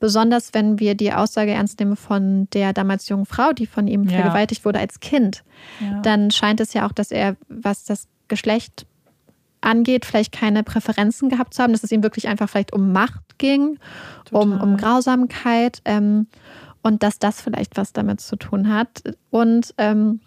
[0.00, 4.04] Besonders wenn wir die Aussage ernst nehmen von der damals jungen Frau, die von ihm
[4.04, 4.16] Ja.
[4.16, 5.44] vergewaltigt wurde als Kind,
[5.80, 6.00] Ja.
[6.02, 8.84] dann scheint es ja auch, dass er, was das Geschlecht
[9.60, 13.38] angeht, vielleicht keine Präferenzen gehabt zu haben, dass es ihm wirklich einfach vielleicht um Macht
[13.38, 13.78] ging,
[14.32, 16.26] um, um Grausamkeit ähm,
[16.82, 19.02] und dass das vielleicht was damit zu tun hat.
[19.30, 20.20] Und ähm,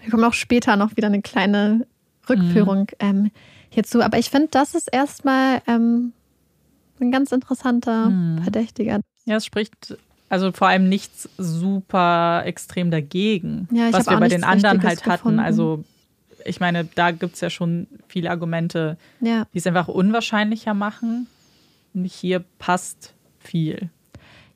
[0.00, 1.86] wir kommen auch später noch wieder eine kleine
[2.28, 3.30] Rückführung ähm,
[3.68, 4.00] hierzu.
[4.02, 6.12] Aber ich finde, das ist erstmal ähm,
[7.00, 8.42] ein ganz interessanter Mhm.
[8.42, 9.00] Verdächtiger.
[9.24, 9.96] Ja, es spricht
[10.28, 15.06] also vor allem nichts super extrem dagegen, Ja, was wir bei den anderen Richtiges halt
[15.06, 15.18] hatten.
[15.18, 15.40] gefunden.
[15.40, 15.84] Also
[16.46, 19.46] ich meine, da gibt es ja schon viele Argumente, Ja.
[19.52, 21.26] die es einfach unwahrscheinlicher machen.
[21.92, 23.90] Und hier passt viel.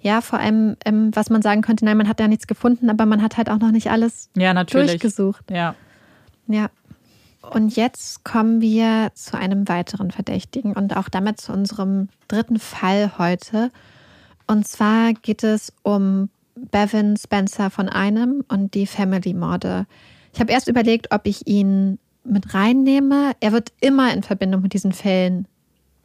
[0.06, 3.06] Ja, vor allem, ähm, was man sagen könnte, nein, man hat ja nichts gefunden, aber
[3.06, 4.86] man hat halt auch noch nicht alles Ja, natürlich.
[4.92, 5.50] durchgesucht.
[5.50, 5.74] Ja.
[6.46, 6.70] Ja.
[7.50, 13.18] Und jetzt kommen wir zu einem weiteren Verdächtigen und auch damit zu unserem dritten Fall
[13.18, 13.72] heute.
[14.46, 19.86] Und zwar geht es um Bevan Spencer von einem und die Family-Morde.
[20.32, 23.32] Ich habe erst überlegt, ob ich ihn mit reinnehme.
[23.40, 25.48] Er wird immer in Verbindung mit diesen Fällen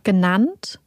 [0.04, 0.80] genannt.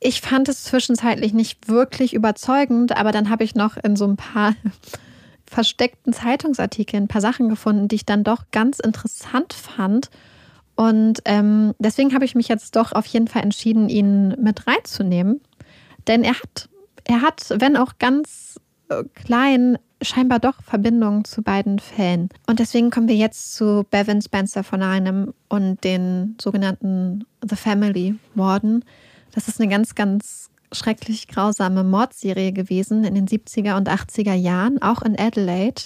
[0.00, 4.16] Ich fand es zwischenzeitlich nicht wirklich überzeugend, aber dann habe ich noch in so ein
[4.16, 4.54] paar
[5.46, 10.10] versteckten Zeitungsartikeln ein paar Sachen gefunden, die ich dann doch ganz interessant fand.
[10.74, 15.40] Und ähm, deswegen habe ich mich jetzt doch auf jeden Fall entschieden, ihn mit reinzunehmen.
[16.06, 16.68] Denn er hat,
[17.04, 18.58] er hat, wenn auch ganz
[18.88, 22.28] äh, klein, scheinbar doch Verbindungen zu beiden Fällen.
[22.46, 28.16] Und deswegen kommen wir jetzt zu Bevan Spencer von einem und den sogenannten The Family
[28.34, 28.84] Morden.
[29.32, 34.80] Das ist eine ganz, ganz schrecklich grausame Mordserie gewesen in den 70er und 80er Jahren,
[34.80, 35.82] auch in Adelaide.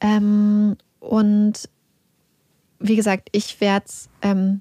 [0.00, 1.68] Ähm, und
[2.80, 4.08] wie gesagt, ich werde es.
[4.22, 4.60] Ähm,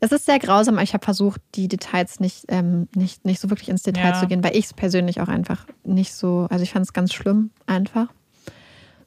[0.00, 3.50] es ist sehr grausam, aber ich habe versucht, die Details nicht, ähm, nicht, nicht so
[3.50, 4.20] wirklich ins Detail ja.
[4.20, 7.12] zu gehen, weil ich es persönlich auch einfach nicht so, also ich fand es ganz
[7.12, 8.06] schlimm einfach.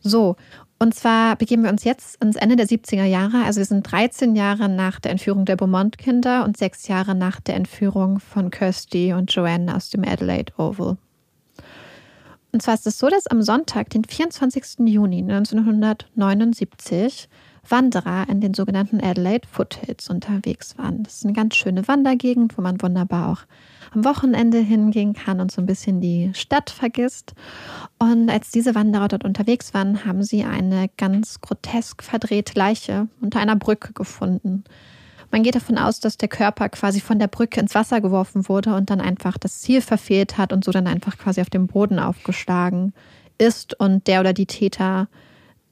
[0.02, 0.36] So,
[0.82, 3.44] und zwar begeben wir uns jetzt ins Ende der 70er Jahre.
[3.46, 7.56] Also wir sind 13 Jahre nach der Entführung der Beaumont-Kinder und sechs Jahre nach der
[7.56, 10.98] Entführung von Kirsty und Joanne aus dem Adelaide Oval.
[12.52, 14.88] Und zwar ist es so, dass am Sonntag, den 24.
[14.88, 17.30] Juni 1979,
[17.68, 21.04] Wanderer in den sogenannten Adelaide Foothills unterwegs waren.
[21.04, 23.42] Das ist eine ganz schöne Wandergegend, wo man wunderbar auch
[23.94, 27.34] am Wochenende hingehen kann und so ein bisschen die Stadt vergisst.
[28.00, 33.40] Und als diese Wanderer dort unterwegs waren, haben sie eine ganz grotesk verdrehte Leiche unter
[33.40, 34.64] einer Brücke gefunden.
[35.32, 38.76] Man geht davon aus, dass der Körper quasi von der Brücke ins Wasser geworfen wurde
[38.76, 42.00] und dann einfach das Ziel verfehlt hat und so dann einfach quasi auf dem Boden
[42.00, 42.94] aufgeschlagen
[43.38, 45.08] ist und der oder die Täter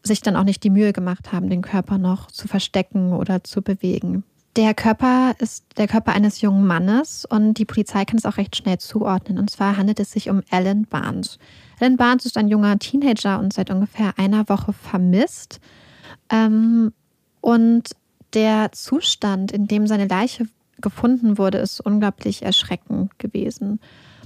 [0.04, 3.62] sich dann auch nicht die Mühe gemacht haben, den Körper noch zu verstecken oder zu
[3.62, 4.24] bewegen.
[4.56, 8.56] Der Körper ist der Körper eines jungen Mannes und die Polizei kann es auch recht
[8.56, 9.38] schnell zuordnen.
[9.38, 11.38] Und zwar handelt es sich um Alan Barnes.
[11.80, 15.60] Alan Barnes ist ein junger Teenager und seit ungefähr einer Woche vermisst.
[16.30, 16.91] Ähm,
[17.41, 17.89] und
[18.34, 20.47] der Zustand, in dem seine Leiche
[20.82, 23.80] gefunden wurde, ist unglaublich erschreckend gewesen.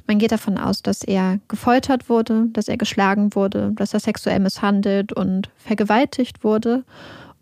[0.06, 4.40] Man geht davon aus, dass er gefoltert wurde, dass er geschlagen wurde, dass er sexuell
[4.40, 6.84] misshandelt und vergewaltigt wurde.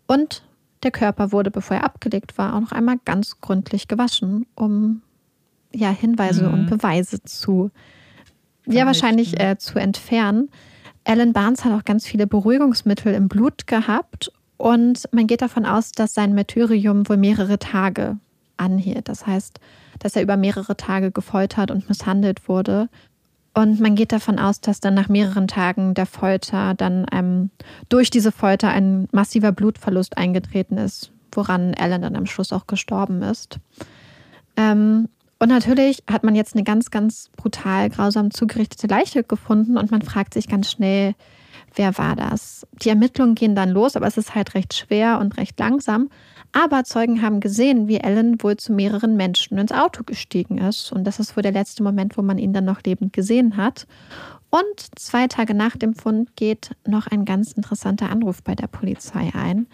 [0.06, 0.42] Und
[0.82, 5.02] der Körper wurde, bevor er abgelegt war, auch noch einmal ganz gründlich gewaschen, um
[5.74, 6.54] ja, Hinweise mhm.
[6.54, 7.70] und Beweise zu,
[8.66, 10.50] ja, wahrscheinlich äh, zu entfernen.
[11.04, 15.90] Alan Barnes hat auch ganz viele Beruhigungsmittel im Blut gehabt und man geht davon aus,
[15.90, 18.18] dass sein Martyrium wohl mehrere Tage
[18.62, 19.08] anhielt.
[19.08, 19.60] Das heißt,
[19.98, 22.88] dass er über mehrere Tage gefoltert und misshandelt wurde.
[23.54, 27.50] Und man geht davon aus, dass dann nach mehreren Tagen der Folter dann ähm,
[27.90, 33.22] durch diese Folter ein massiver Blutverlust eingetreten ist, woran Alan dann am Schluss auch gestorben
[33.22, 33.58] ist.
[34.56, 35.08] Ähm,
[35.38, 40.02] und natürlich hat man jetzt eine ganz, ganz brutal grausam zugerichtete Leiche gefunden und man
[40.02, 41.14] fragt sich ganz schnell,
[41.74, 42.66] wer war das?
[42.82, 46.10] Die Ermittlungen gehen dann los, aber es ist halt recht schwer und recht langsam.
[46.52, 50.92] Aber Zeugen haben gesehen, wie Ellen wohl zu mehreren Menschen ins Auto gestiegen ist.
[50.92, 53.86] Und das ist wohl der letzte Moment, wo man ihn dann noch lebend gesehen hat.
[54.50, 59.30] Und zwei Tage nach dem Fund geht noch ein ganz interessanter Anruf bei der Polizei
[59.34, 59.66] ein.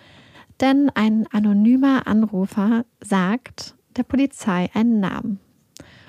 [0.60, 5.40] Denn ein anonymer Anrufer sagt der Polizei einen Namen.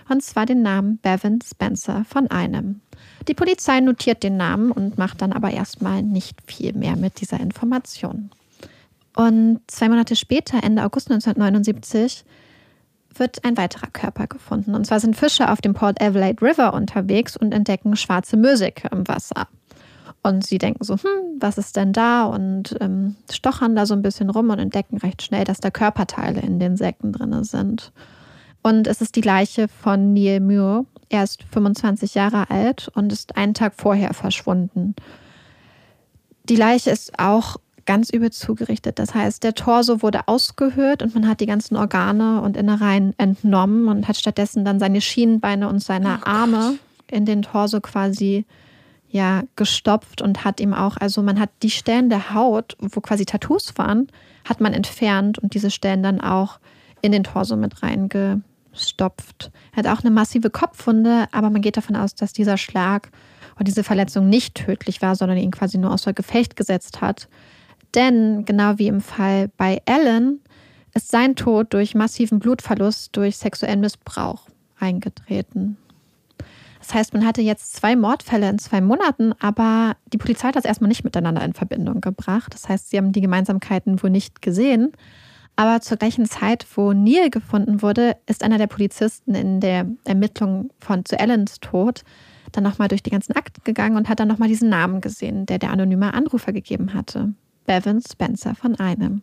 [0.07, 2.81] Und zwar den Namen Bevan Spencer von einem.
[3.27, 7.39] Die Polizei notiert den Namen und macht dann aber erstmal nicht viel mehr mit dieser
[7.39, 8.31] Information.
[9.19, 12.23] Und zwei Monate später, Ende August 1979,
[13.15, 14.73] wird ein weiterer Körper gefunden.
[14.75, 19.05] Und zwar sind Fischer auf dem Port Adelaide River unterwegs und entdecken schwarze Mürsicke im
[19.09, 19.49] Wasser.
[20.23, 22.27] Und sie denken so, hm, was ist denn da?
[22.27, 26.39] Und ähm, stochern da so ein bisschen rum und entdecken recht schnell, dass da Körperteile
[26.39, 27.91] in den Säcken drin sind.
[28.63, 30.85] Und es ist die Leiche von Neil Muir.
[31.09, 34.95] Er ist 25 Jahre alt und ist einen Tag vorher verschwunden.
[36.45, 37.57] Die Leiche ist auch
[37.89, 38.99] ganz übel zugerichtet.
[38.99, 43.87] Das heißt, der Torso wurde ausgehöhlt und man hat die ganzen Organe und Innereien entnommen
[43.87, 48.45] und hat stattdessen dann seine Schienenbeine und seine oh Arme in den Torso quasi
[49.09, 53.25] ja gestopft und hat ihm auch, also man hat die Stellen der Haut, wo quasi
[53.25, 54.05] Tattoos waren,
[54.47, 56.59] hat man entfernt und diese Stellen dann auch
[57.01, 59.49] in den Torso mit reingestopft.
[59.71, 63.09] Er hat auch eine massive Kopfwunde, aber man geht davon aus, dass dieser Schlag
[63.57, 67.27] und diese Verletzung nicht tödlich war, sondern ihn quasi nur außer Gefecht gesetzt hat.
[67.95, 70.39] Denn genau wie im Fall bei Alan
[70.93, 74.47] ist sein Tod durch massiven Blutverlust durch sexuellen Missbrauch
[74.79, 75.77] eingetreten.
[76.79, 80.65] Das heißt, man hatte jetzt zwei Mordfälle in zwei Monaten, aber die Polizei hat das
[80.65, 82.53] erstmal nicht miteinander in Verbindung gebracht.
[82.53, 84.93] Das heißt, sie haben die Gemeinsamkeiten wohl nicht gesehen.
[85.55, 90.69] Aber zur gleichen Zeit, wo Neil gefunden wurde, ist einer der Polizisten in der Ermittlung
[90.79, 92.03] von zu Allens Tod
[92.53, 95.59] dann nochmal durch die ganzen Akten gegangen und hat dann nochmal diesen Namen gesehen, der
[95.59, 97.33] der anonyme Anrufer gegeben hatte.
[97.69, 99.21] Bevan Spencer von einem.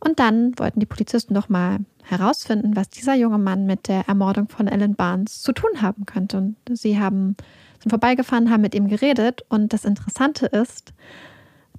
[0.00, 4.50] Und dann wollten die Polizisten doch mal herausfinden, was dieser junge Mann mit der Ermordung
[4.50, 6.36] von Ellen Barnes zu tun haben könnte.
[6.36, 7.36] Und sie haben
[7.80, 9.46] sind vorbeigefahren, haben mit ihm geredet.
[9.48, 10.92] Und das Interessante ist,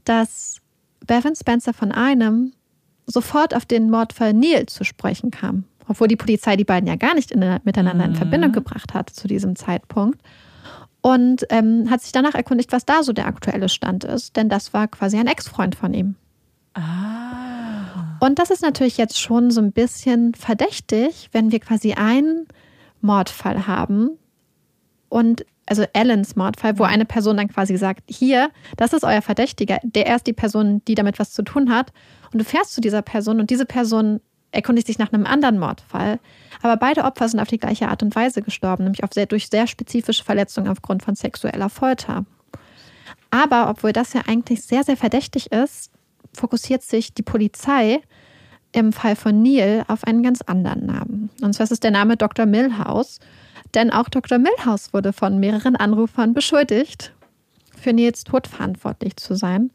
[0.04, 0.58] dass
[1.06, 2.54] Bevan Spencer von einem
[3.06, 5.66] sofort auf den Mordfall Neil zu sprechen kam.
[5.88, 8.16] Obwohl die Polizei die beiden ja gar nicht in, miteinander in mhm.
[8.16, 10.20] Verbindung gebracht hat zu diesem Zeitpunkt.
[11.02, 14.36] Und ähm, hat sich danach erkundigt, was da so der aktuelle Stand ist.
[14.36, 16.16] Denn das war quasi ein Ex-Freund von ihm.
[16.74, 18.18] Ah.
[18.20, 22.48] Und das ist natürlich jetzt schon so ein bisschen verdächtig, wenn wir quasi einen
[23.02, 24.12] Mordfall haben
[25.10, 29.80] und also Allens Mordfall, wo eine Person dann quasi sagt, hier, das ist euer Verdächtiger,
[29.84, 31.94] der ist die Person, die damit was zu tun hat.
[32.32, 34.20] Und du fährst zu dieser Person und diese Person
[34.52, 36.20] erkundigt sich nach einem anderen Mordfall.
[36.62, 39.68] Aber beide Opfer sind auf die gleiche Art und Weise gestorben, nämlich sehr, durch sehr
[39.68, 42.26] spezifische Verletzungen aufgrund von sexueller Folter.
[43.30, 45.92] Aber obwohl das ja eigentlich sehr, sehr verdächtig ist,
[46.34, 48.02] fokussiert sich die Polizei
[48.74, 51.30] im Fall von Neil auf einen ganz anderen Namen.
[51.42, 52.46] Und zwar ist es der Name Dr.
[52.46, 53.20] Milhouse.
[53.74, 54.38] Denn auch Dr.
[54.38, 57.14] Milhouse wurde von mehreren Anrufern beschuldigt,
[57.76, 59.72] für Nils Tod verantwortlich zu sein.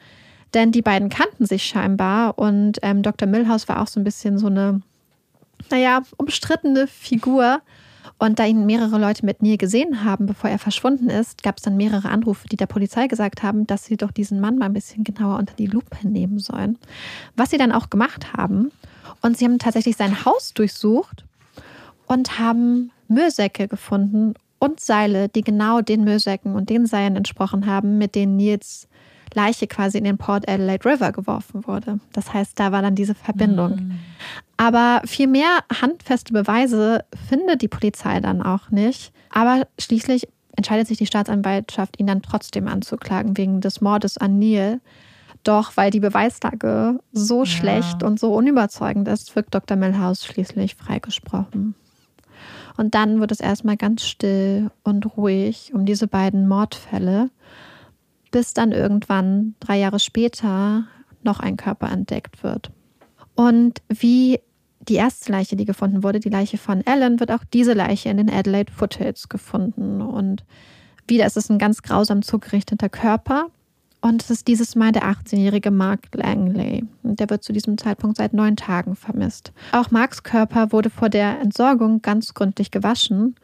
[0.54, 3.28] Denn die beiden kannten sich scheinbar und ähm, Dr.
[3.28, 4.80] Milhouse war auch so ein bisschen so eine,
[5.70, 7.60] naja, umstrittene Figur.
[8.18, 11.64] Und da ihn mehrere Leute mit Neil gesehen haben, bevor er verschwunden ist, gab es
[11.64, 14.72] dann mehrere Anrufe, die der Polizei gesagt haben, dass sie doch diesen Mann mal ein
[14.72, 16.78] bisschen genauer unter die Lupe nehmen sollen.
[17.36, 18.72] Was sie dann auch gemacht haben.
[19.20, 21.24] Und sie haben tatsächlich sein Haus durchsucht
[22.06, 27.98] und haben Müllsäcke gefunden und Seile, die genau den Müllsäcken und den Seilen entsprochen haben,
[27.98, 28.88] mit denen Nils
[29.36, 32.00] Leiche quasi in den Port Adelaide River geworfen wurde.
[32.12, 33.76] Das heißt, da war dann diese Verbindung.
[33.76, 33.98] Mhm.
[34.56, 39.12] Aber viel mehr handfeste Beweise findet die Polizei dann auch nicht.
[39.30, 40.26] Aber schließlich
[40.56, 44.80] entscheidet sich die Staatsanwaltschaft, ihn dann trotzdem anzuklagen wegen des Mordes an Neil.
[45.44, 47.46] Doch weil die Beweislage so ja.
[47.46, 49.76] schlecht und so unüberzeugend ist, wird Dr.
[49.76, 51.74] Milhouse schließlich freigesprochen.
[52.76, 57.30] Und dann wird es erstmal ganz still und ruhig um diese beiden Mordfälle,
[58.36, 60.84] bis dann irgendwann drei Jahre später
[61.22, 62.70] noch ein Körper entdeckt wird.
[63.34, 64.40] Und wie
[64.80, 68.18] die erste Leiche, die gefunden wurde, die Leiche von Ellen, wird auch diese Leiche in
[68.18, 70.02] den Adelaide Foothills gefunden.
[70.02, 70.44] Und
[71.08, 73.46] wieder ist es ein ganz grausam zugerichteter Körper,
[74.06, 76.84] und es ist dieses Mal der 18-jährige Mark Langley.
[77.02, 79.52] Und der wird zu diesem Zeitpunkt seit neun Tagen vermisst.
[79.72, 83.34] Auch Marks Körper wurde vor der Entsorgung ganz gründlich gewaschen.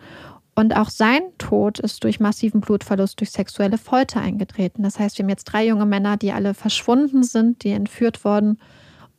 [0.54, 4.82] Und auch sein Tod ist durch massiven Blutverlust durch sexuelle Folter eingetreten.
[4.82, 8.58] Das heißt, wir haben jetzt drei junge Männer, die alle verschwunden sind, die entführt wurden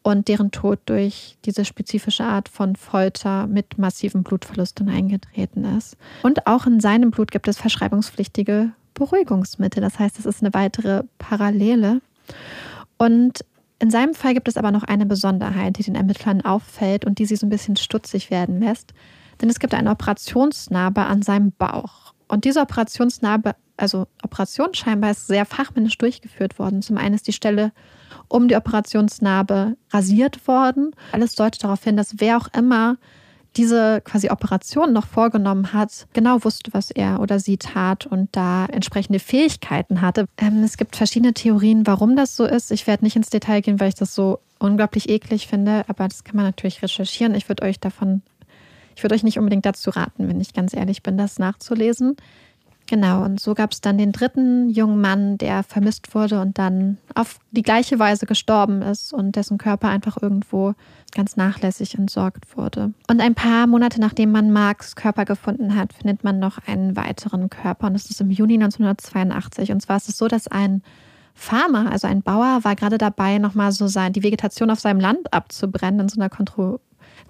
[0.03, 5.97] und deren Tod durch diese spezifische Art von Folter mit massivem Blutverlust dann eingetreten ist.
[6.21, 9.81] Und auch in seinem Blut gibt es verschreibungspflichtige Beruhigungsmittel.
[9.81, 12.01] Das heißt, es ist eine weitere Parallele.
[12.97, 13.43] Und
[13.79, 17.25] in seinem Fall gibt es aber noch eine Besonderheit, die den Ermittlern auffällt und die
[17.25, 18.93] sie so ein bisschen stutzig werden lässt.
[19.43, 22.13] Denn es gibt eine Operationsnarbe an seinem Bauch.
[22.29, 26.81] Und diese Operationsnarbe, also Operation scheinbar ist sehr fachmännisch durchgeführt worden.
[26.81, 27.73] Zum einen ist die Stelle
[28.29, 30.95] um die Operationsnarbe rasiert worden.
[31.11, 32.95] Alles deutet darauf hin, dass wer auch immer
[33.57, 38.65] diese quasi Operation noch vorgenommen hat, genau wusste, was er oder sie tat und da
[38.67, 40.25] entsprechende Fähigkeiten hatte.
[40.37, 42.71] Ähm, es gibt verschiedene Theorien, warum das so ist.
[42.71, 46.23] Ich werde nicht ins Detail gehen, weil ich das so unglaublich eklig finde, aber das
[46.23, 47.35] kann man natürlich recherchieren.
[47.35, 48.21] Ich würde euch davon,
[48.95, 52.15] ich würde euch nicht unbedingt dazu raten, wenn ich ganz ehrlich bin, das nachzulesen.
[52.85, 56.97] Genau, und so gab es dann den dritten jungen Mann, der vermisst wurde und dann
[57.15, 60.73] auf die gleiche Weise gestorben ist und dessen Körper einfach irgendwo
[61.11, 62.93] ganz nachlässig entsorgt wurde.
[63.09, 67.49] Und ein paar Monate nachdem man Marks Körper gefunden hat, findet man noch einen weiteren
[67.49, 69.71] Körper und das ist im Juni 1982.
[69.71, 70.83] Und zwar ist es so, dass ein
[71.33, 75.33] Farmer, also ein Bauer, war gerade dabei, nochmal so sein, die Vegetation auf seinem Land
[75.33, 76.79] abzubrennen in so einer Kontro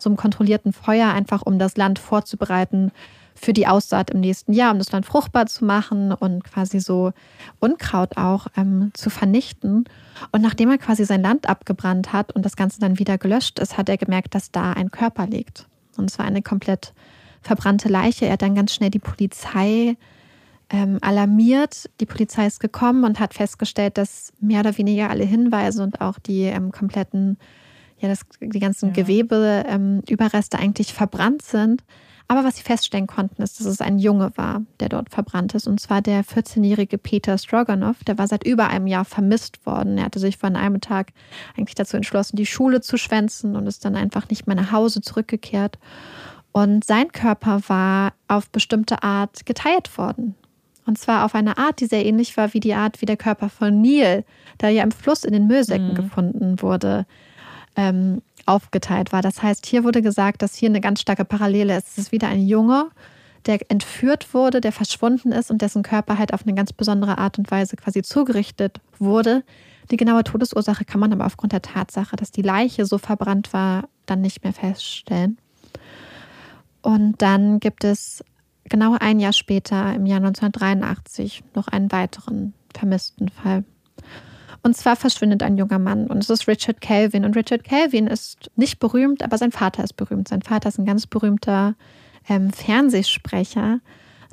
[0.09, 2.91] einem kontrollierten Feuer, einfach um das Land vorzubereiten
[3.35, 7.13] für die Aussaat im nächsten Jahr, um das Land fruchtbar zu machen und quasi so
[7.59, 9.85] Unkraut auch ähm, zu vernichten.
[10.31, 13.77] Und nachdem er quasi sein Land abgebrannt hat und das Ganze dann wieder gelöscht ist,
[13.77, 15.67] hat er gemerkt, dass da ein Körper liegt.
[15.97, 16.93] Und es war eine komplett
[17.41, 18.25] verbrannte Leiche.
[18.25, 19.97] Er hat dann ganz schnell die Polizei
[20.69, 21.89] ähm, alarmiert.
[21.99, 26.19] Die Polizei ist gekommen und hat festgestellt, dass mehr oder weniger alle Hinweise und auch
[26.19, 27.37] die ähm, kompletten,
[28.03, 28.93] ja, das, die ganzen ja.
[28.93, 31.84] Gewebeüberreste ähm, eigentlich verbrannt sind.
[32.27, 35.67] Aber was sie feststellen konnten, ist, dass es ein Junge war, der dort verbrannt ist.
[35.67, 38.03] Und zwar der 14-jährige Peter Stroganoff.
[38.05, 39.97] Der war seit über einem Jahr vermisst worden.
[39.97, 41.11] Er hatte sich vor einem Tag
[41.57, 45.01] eigentlich dazu entschlossen, die Schule zu schwänzen und ist dann einfach nicht mehr nach Hause
[45.01, 45.77] zurückgekehrt.
[46.53, 50.35] Und sein Körper war auf bestimmte Art geteilt worden.
[50.85, 53.49] Und zwar auf eine Art, die sehr ähnlich war wie die Art, wie der Körper
[53.49, 54.25] von Neil,
[54.61, 55.95] der ja im Fluss in den Müllsäcken mhm.
[55.95, 57.05] gefunden wurde,
[57.75, 59.21] ähm, aufgeteilt war.
[59.21, 61.89] Das heißt, hier wurde gesagt, dass hier eine ganz starke Parallele ist.
[61.89, 62.89] Es ist wieder ein Junge,
[63.45, 67.37] der entführt wurde, der verschwunden ist und dessen Körper halt auf eine ganz besondere Art
[67.37, 69.43] und Weise quasi zugerichtet wurde.
[69.91, 73.89] Die genaue Todesursache kann man aber aufgrund der Tatsache, dass die Leiche so verbrannt war,
[74.05, 75.37] dann nicht mehr feststellen.
[76.81, 78.23] Und dann gibt es
[78.65, 83.63] genau ein Jahr später, im Jahr 1983, noch einen weiteren vermissten Fall.
[84.64, 87.26] Und zwar verschwindet ein junger Mann und es ist Richard Calvin.
[87.26, 90.30] Und Richard Calvin ist nicht berühmt, aber sein Vater ist berühmt.
[90.30, 91.76] Sein Vater ist ein ganz berühmter
[92.30, 93.81] ähm, Fernsehsprecher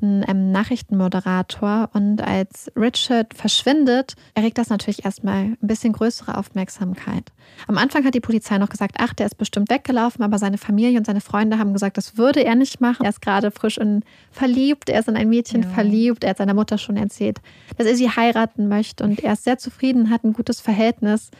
[0.02, 1.90] ein ähm, Nachrichtenmoderator.
[1.93, 7.32] Und als Richard verschwindet, erregt das natürlich erstmal ein bisschen größere Aufmerksamkeit.
[7.66, 10.98] Am Anfang hat die Polizei noch gesagt, ach, der ist bestimmt weggelaufen, aber seine Familie
[10.98, 13.05] und seine Freunde haben gesagt, das würde er nicht machen.
[13.05, 15.68] Er ist gerade frisch und verliebt, er ist in ein Mädchen ja.
[15.68, 17.40] verliebt, er hat seiner Mutter schon erzählt,
[17.77, 21.31] dass er sie heiraten möchte und er ist sehr zufrieden, hat ein gutes Verhältnis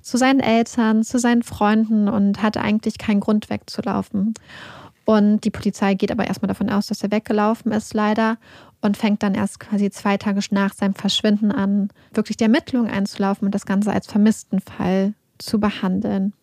[0.00, 4.34] zu seinen Eltern, zu seinen Freunden und hatte eigentlich keinen Grund wegzulaufen.
[5.08, 8.36] Und die Polizei geht aber erstmal davon aus, dass er weggelaufen ist, leider.
[8.82, 13.46] Und fängt dann erst quasi zwei Tage nach seinem Verschwinden an, wirklich die Ermittlungen einzulaufen
[13.46, 16.34] und das Ganze als vermissten Fall zu behandeln.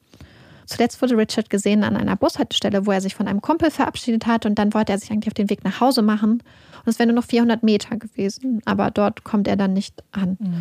[0.66, 4.46] Zuletzt wurde Richard gesehen an einer Bushaltestelle, wo er sich von einem Kumpel verabschiedet hat
[4.46, 6.44] und dann wollte er sich eigentlich auf den Weg nach Hause machen.
[6.86, 10.38] Und es wären nur noch 400 Meter gewesen, aber dort kommt er dann nicht an.
[10.40, 10.56] Mhm.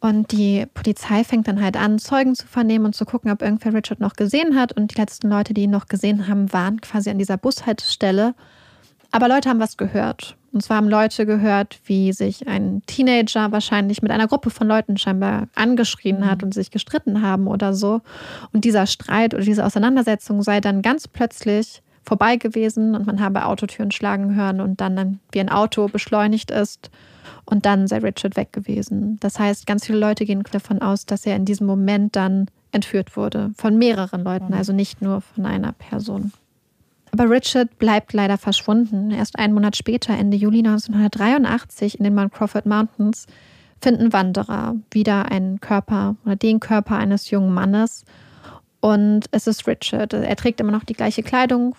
[0.00, 3.74] Und die Polizei fängt dann halt an, Zeugen zu vernehmen und zu gucken, ob irgendwer
[3.74, 4.72] Richard noch gesehen hat.
[4.72, 8.34] Und die letzten Leute, die ihn noch gesehen haben, waren quasi an dieser Bushaltestelle.
[9.10, 10.36] Aber Leute haben was gehört.
[10.52, 14.96] Und zwar haben Leute gehört, wie sich ein Teenager wahrscheinlich mit einer Gruppe von Leuten
[14.96, 16.44] scheinbar angeschrien hat mhm.
[16.44, 18.00] und sich gestritten haben oder so.
[18.52, 23.44] Und dieser Streit oder diese Auseinandersetzung sei dann ganz plötzlich vorbei gewesen und man habe
[23.44, 26.90] Autotüren schlagen hören und dann wie ein Auto beschleunigt ist
[27.44, 29.18] und dann sei Richard weg gewesen.
[29.20, 33.16] Das heißt, ganz viele Leute gehen davon aus, dass er in diesem Moment dann entführt
[33.16, 34.54] wurde von mehreren Leuten, mhm.
[34.54, 36.32] also nicht nur von einer Person.
[37.12, 39.10] Aber Richard bleibt leider verschwunden.
[39.10, 43.26] Erst einen Monat später, Ende Juli 1983, in den Mount Crawford Mountains,
[43.80, 48.04] finden Wanderer wieder einen Körper oder den Körper eines jungen Mannes.
[48.80, 50.12] Und es ist Richard.
[50.12, 51.74] Er trägt immer noch die gleiche Kleidung,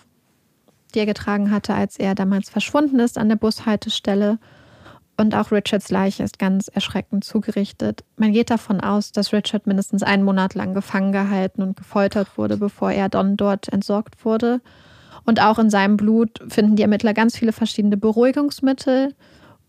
[0.94, 4.38] die er getragen hatte, als er damals verschwunden ist an der Bushaltestelle.
[5.16, 8.04] Und auch Richards Leiche ist ganz erschreckend zugerichtet.
[8.16, 12.56] Man geht davon aus, dass Richard mindestens einen Monat lang gefangen gehalten und gefoltert wurde,
[12.56, 14.62] bevor er dann dort entsorgt wurde.
[15.24, 19.14] Und auch in seinem Blut finden die Ermittler ganz viele verschiedene Beruhigungsmittel.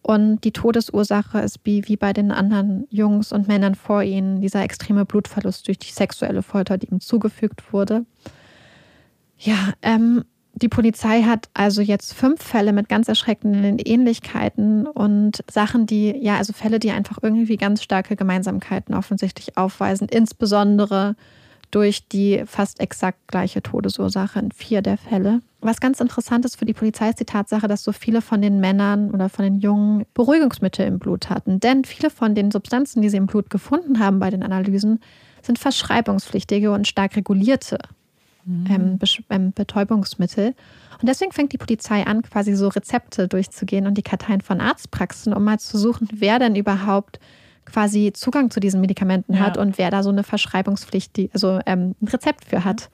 [0.02, 5.06] Und die Todesursache ist wie, bei den anderen Jungs und Männern vor ihnen dieser extreme
[5.06, 8.06] Blutverlust durch die sexuelle Folter, die ihm zugefügt wurde.
[9.38, 10.24] Ja, ähm,
[10.54, 16.38] die Polizei hat also jetzt fünf Fälle mit ganz erschreckenden Ähnlichkeiten und Sachen, die, ja,
[16.38, 21.16] also Fälle, die einfach irgendwie ganz starke Gemeinsamkeiten offensichtlich aufweisen, insbesondere
[21.72, 25.42] durch die fast exakt gleiche Todesursache in vier der Fälle.
[25.62, 28.60] Was ganz interessant ist für die Polizei ist die Tatsache, dass so viele von den
[28.60, 31.60] Männern oder von den Jungen Beruhigungsmittel im Blut hatten.
[31.60, 35.00] Denn viele von den Substanzen, die sie im Blut gefunden haben bei den Analysen,
[35.42, 37.80] sind verschreibungspflichtige und stark regulierte
[38.46, 38.66] mhm.
[38.70, 39.00] ähm,
[39.30, 40.56] ähm Betäubungsmittel.
[41.00, 45.34] Und deswegen fängt die Polizei an, quasi so Rezepte durchzugehen und die Karteien von Arztpraxen,
[45.34, 47.20] um mal zu suchen, wer denn überhaupt
[47.72, 49.40] quasi Zugang zu diesen Medikamenten ja.
[49.42, 52.90] hat und wer da so eine Verschreibungspflicht, die, also ähm, ein Rezept für hat.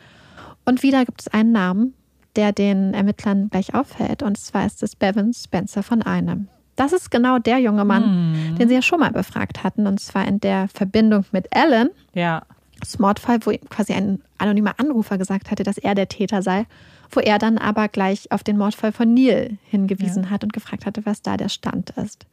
[0.65, 1.93] Und wieder gibt es einen Namen,
[2.35, 4.21] der den Ermittlern gleich auffällt.
[4.23, 6.47] Und zwar ist es Bevan Spencer von einem.
[6.75, 8.55] Das ist genau der junge Mann, mhm.
[8.55, 9.87] den sie ja schon mal befragt hatten.
[9.87, 11.89] Und zwar in der Verbindung mit Ellen.
[12.13, 12.43] Ja.
[12.79, 16.67] Das Mordfall, wo quasi ein anonymer Anrufer gesagt hatte, dass er der Täter sei.
[17.09, 20.29] Wo er dann aber gleich auf den Mordfall von Neil hingewiesen ja.
[20.29, 22.27] hat und gefragt hatte, was da der Stand ist.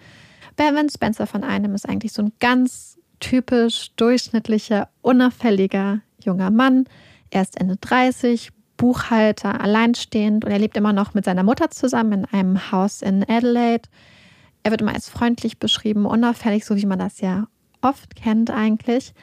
[0.56, 6.86] Bevan Spencer von einem ist eigentlich so ein ganz typisch durchschnittlicher, unauffälliger junger Mann.
[7.30, 12.12] Er ist Ende 30, Buchhalter, alleinstehend und er lebt immer noch mit seiner Mutter zusammen
[12.12, 13.88] in einem Haus in Adelaide.
[14.62, 17.46] Er wird immer als freundlich beschrieben, unauffällig, so wie man das ja
[17.82, 19.14] oft kennt eigentlich.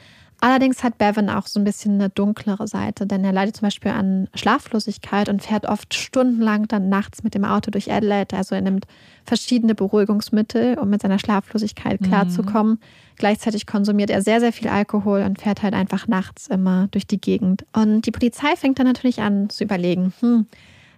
[0.44, 3.92] Allerdings hat Bevan auch so ein bisschen eine dunklere Seite, denn er leidet zum Beispiel
[3.92, 8.36] an Schlaflosigkeit und fährt oft stundenlang dann nachts mit dem Auto durch Adelaide.
[8.36, 8.88] Also er nimmt
[9.24, 12.72] verschiedene Beruhigungsmittel, um mit seiner Schlaflosigkeit klarzukommen.
[12.72, 12.78] Mhm.
[13.18, 17.20] Gleichzeitig konsumiert er sehr, sehr viel Alkohol und fährt halt einfach nachts immer durch die
[17.20, 17.64] Gegend.
[17.72, 20.46] Und die Polizei fängt dann natürlich an zu überlegen, hm,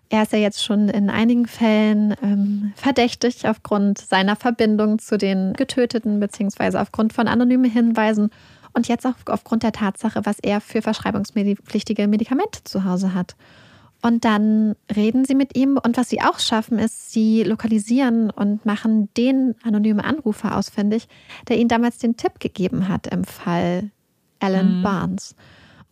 [0.08, 5.52] er ist ja jetzt schon in einigen Fällen ähm, verdächtig aufgrund seiner Verbindung zu den
[5.52, 8.30] Getöteten, beziehungsweise aufgrund von anonymen Hinweisen
[8.74, 13.36] und jetzt auch aufgrund der Tatsache, was er für verschreibungspflichtige Medikamente zu Hause hat.
[14.02, 18.66] Und dann reden sie mit ihm und was sie auch schaffen, ist, sie lokalisieren und
[18.66, 21.08] machen den anonymen Anrufer ausfindig,
[21.48, 23.90] der ihnen damals den Tipp gegeben hat im Fall
[24.40, 24.82] Alan mhm.
[24.82, 25.34] Barnes.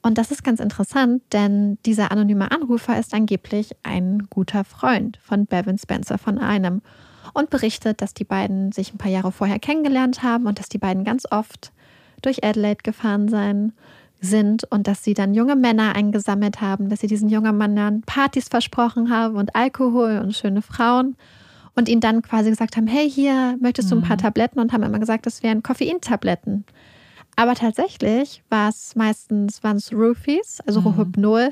[0.03, 5.47] Und das ist ganz interessant, denn dieser anonyme Anrufer ist angeblich ein guter Freund von
[5.47, 6.83] Bevan Spencer von einem
[7.33, 10.79] und berichtet, dass die beiden sich ein paar Jahre vorher kennengelernt haben und dass die
[10.79, 11.73] beiden ganz oft
[12.23, 13.73] durch Adelaide gefahren seien,
[14.21, 18.49] sind und dass sie dann junge Männer eingesammelt haben, dass sie diesen jungen Männern Partys
[18.49, 21.17] versprochen haben und Alkohol und schöne Frauen
[21.75, 24.23] und ihnen dann quasi gesagt haben, hey, hier möchtest du ein paar mhm.
[24.23, 26.65] Tabletten und haben immer gesagt, das wären Koffeintabletten.
[27.35, 30.87] Aber tatsächlich war es meistens waren es Roofies, also mhm.
[30.89, 31.51] Rohypnol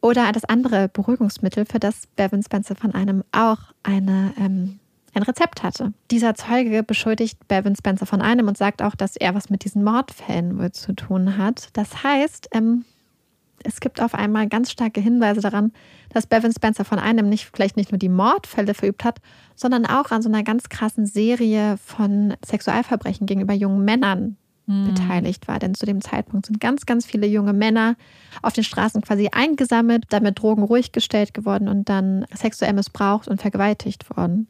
[0.00, 4.79] oder das andere Beruhigungsmittel, für das Bevan Spencer von einem auch eine, ähm,
[5.14, 5.92] ein Rezept hatte.
[6.10, 9.82] Dieser Zeuge beschuldigt Bevan Spencer von einem und sagt auch, dass er was mit diesen
[9.82, 11.68] Mordfällen wohl zu tun hat.
[11.72, 12.84] Das heißt, ähm,
[13.62, 15.72] es gibt auf einmal ganz starke Hinweise daran,
[16.10, 19.20] dass Bevan Spencer von einem nicht vielleicht nicht nur die Mordfälle verübt hat,
[19.54, 24.94] sondern auch an so einer ganz krassen Serie von Sexualverbrechen gegenüber jungen Männern hm.
[24.94, 25.58] beteiligt war.
[25.58, 27.96] Denn zu dem Zeitpunkt sind ganz, ganz viele junge Männer
[28.42, 33.40] auf den Straßen quasi eingesammelt, damit Drogen ruhig gestellt geworden und dann sexuell missbraucht und
[33.40, 34.46] vergewaltigt worden.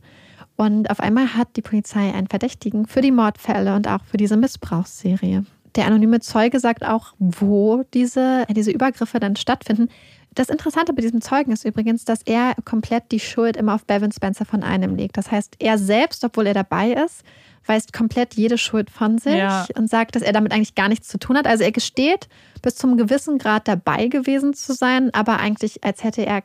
[0.61, 4.37] Und auf einmal hat die Polizei einen Verdächtigen für die Mordfälle und auch für diese
[4.37, 5.47] Missbrauchsserie.
[5.75, 9.89] Der anonyme Zeuge sagt auch, wo diese, diese Übergriffe dann stattfinden.
[10.35, 14.13] Das Interessante bei diesem Zeugen ist übrigens, dass er komplett die Schuld immer auf Bevan
[14.13, 15.17] Spencer von einem legt.
[15.17, 17.23] Das heißt, er selbst, obwohl er dabei ist,
[17.65, 19.65] weist komplett jede Schuld von sich ja.
[19.77, 21.47] und sagt, dass er damit eigentlich gar nichts zu tun hat.
[21.47, 22.29] Also er gesteht,
[22.61, 26.43] bis zum gewissen Grad dabei gewesen zu sein, aber eigentlich, als hätte er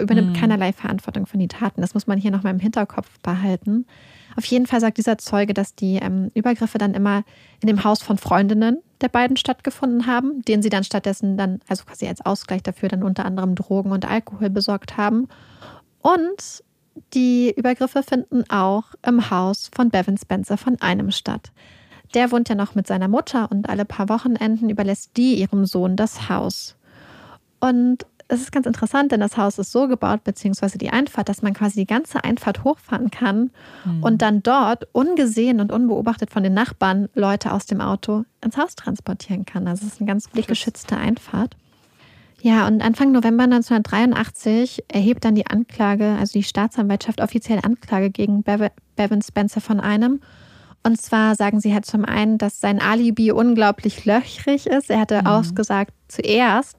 [0.00, 0.40] übernimmt mhm.
[0.40, 1.80] keinerlei Verantwortung für die Taten.
[1.80, 3.86] Das muss man hier nochmal im Hinterkopf behalten.
[4.36, 7.24] Auf jeden Fall sagt dieser Zeuge, dass die ähm, Übergriffe dann immer
[7.60, 11.84] in dem Haus von Freundinnen der beiden stattgefunden haben, denen sie dann stattdessen dann, also
[11.84, 15.28] quasi als Ausgleich dafür, dann unter anderem Drogen und Alkohol besorgt haben.
[16.00, 16.62] Und
[17.14, 21.52] die Übergriffe finden auch im Haus von Bevan Spencer von einem statt.
[22.14, 25.96] Der wohnt ja noch mit seiner Mutter und alle paar Wochenenden überlässt die ihrem Sohn
[25.96, 26.76] das Haus.
[27.60, 31.42] Und es ist ganz interessant, denn das Haus ist so gebaut, beziehungsweise die Einfahrt, dass
[31.42, 33.50] man quasi die ganze Einfahrt hochfahren kann
[33.84, 34.02] mhm.
[34.02, 38.74] und dann dort ungesehen und unbeobachtet von den Nachbarn Leute aus dem Auto ins Haus
[38.74, 39.68] transportieren kann.
[39.68, 41.56] Also es ist eine ganz blickgeschützte Einfahrt.
[42.40, 48.42] Ja, und Anfang November 1983 erhebt dann die Anklage, also die Staatsanwaltschaft offiziell Anklage gegen
[48.42, 50.20] Bevan Spencer von einem.
[50.82, 54.90] Und zwar sagen sie halt zum einen, dass sein Alibi unglaublich löchrig ist.
[54.90, 55.26] Er hatte mhm.
[55.28, 56.78] ausgesagt zuerst,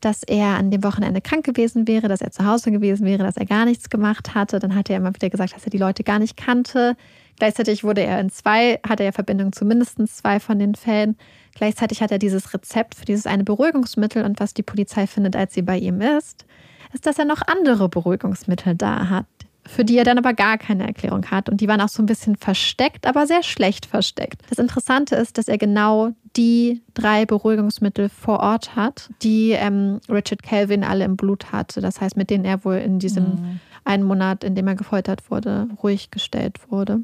[0.00, 3.36] dass er an dem Wochenende krank gewesen wäre, dass er zu Hause gewesen wäre, dass
[3.36, 4.58] er gar nichts gemacht hatte.
[4.58, 6.96] Dann hat er immer wieder gesagt, dass er die Leute gar nicht kannte.
[7.38, 11.16] Gleichzeitig wurde er in zwei, hatte er Verbindung zu mindestens zwei von den Fällen.
[11.54, 15.54] Gleichzeitig hat er dieses Rezept für dieses eine Beruhigungsmittel und was die Polizei findet, als
[15.54, 16.44] sie bei ihm ist,
[16.92, 19.26] ist, dass er noch andere Beruhigungsmittel da hat,
[19.66, 21.48] für die er dann aber gar keine Erklärung hat.
[21.48, 24.42] Und die waren auch so ein bisschen versteckt, aber sehr schlecht versteckt.
[24.48, 30.42] Das Interessante ist, dass er genau die drei Beruhigungsmittel vor Ort hat, die ähm, Richard
[30.42, 31.80] Kelvin alle im Blut hatte.
[31.80, 33.60] Das heißt, mit denen er wohl in diesem mhm.
[33.84, 37.00] einen Monat, in dem er gefoltert wurde, ruhig gestellt wurde.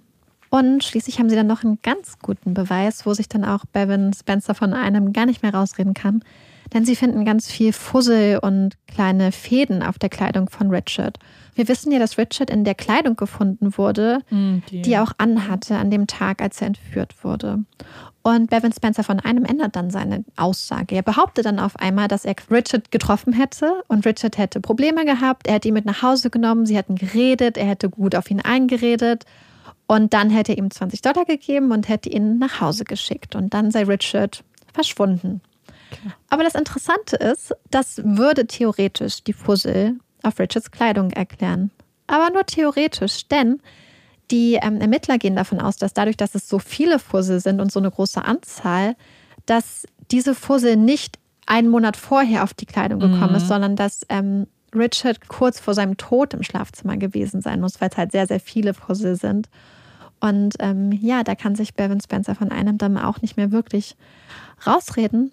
[0.48, 4.12] Und schließlich haben sie dann noch einen ganz guten Beweis, wo sich dann auch Bevan
[4.12, 6.22] Spencer von einem gar nicht mehr rausreden kann.
[6.72, 11.18] Denn sie finden ganz viel Fussel und kleine Fäden auf der Kleidung von Richard.
[11.56, 14.82] Wir wissen ja, dass Richard in der Kleidung gefunden wurde, mm, die.
[14.82, 17.64] die er auch anhatte an dem Tag, als er entführt wurde.
[18.22, 20.96] Und Bevan Spencer von einem ändert dann seine Aussage.
[20.96, 25.46] Er behauptet dann auf einmal, dass er Richard getroffen hätte und Richard hätte Probleme gehabt.
[25.46, 28.40] Er hätte ihn mit nach Hause genommen, sie hätten geredet, er hätte gut auf ihn
[28.40, 29.24] eingeredet.
[29.86, 33.34] Und dann hätte er ihm 20 Dollar gegeben und hätte ihn nach Hause geschickt.
[33.34, 34.42] Und dann sei Richard
[34.74, 35.40] verschwunden.
[35.92, 36.12] Okay.
[36.28, 41.70] Aber das Interessante ist, das würde theoretisch die Fussel auf Richards Kleidung erklären.
[42.06, 43.60] Aber nur theoretisch, denn
[44.30, 47.70] die ähm, Ermittler gehen davon aus, dass dadurch, dass es so viele Fussel sind und
[47.70, 48.96] so eine große Anzahl,
[49.46, 53.36] dass diese Fussel nicht einen Monat vorher auf die Kleidung gekommen mhm.
[53.36, 57.88] ist, sondern dass ähm, Richard kurz vor seinem Tod im Schlafzimmer gewesen sein muss, weil
[57.90, 59.48] es halt sehr, sehr viele Fussel sind.
[60.20, 63.96] Und ähm, ja, da kann sich Bevan Spencer von einem dann auch nicht mehr wirklich
[64.66, 65.32] rausreden.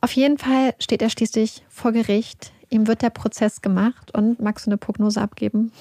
[0.00, 2.52] Auf jeden Fall steht er schließlich vor Gericht.
[2.72, 5.72] Ihm wird der Prozess gemacht und magst du eine Prognose abgeben?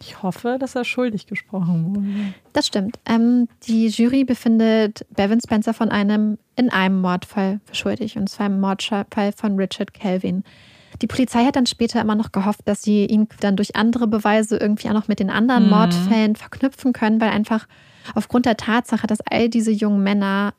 [0.00, 2.34] Ich hoffe, dass er schuldig gesprochen wurde.
[2.52, 2.98] Das stimmt.
[3.06, 8.46] Ähm, die Jury befindet Bevan Spencer von einem in einem Mordfall für schuldig, und zwar
[8.46, 10.42] im Mordfall von Richard Kelvin.
[11.00, 14.56] Die Polizei hat dann später immer noch gehofft, dass sie ihn dann durch andere Beweise
[14.56, 15.70] irgendwie auch noch mit den anderen mhm.
[15.70, 17.68] Mordfällen verknüpfen können, weil einfach
[18.16, 20.52] aufgrund der Tatsache, dass all diese jungen Männer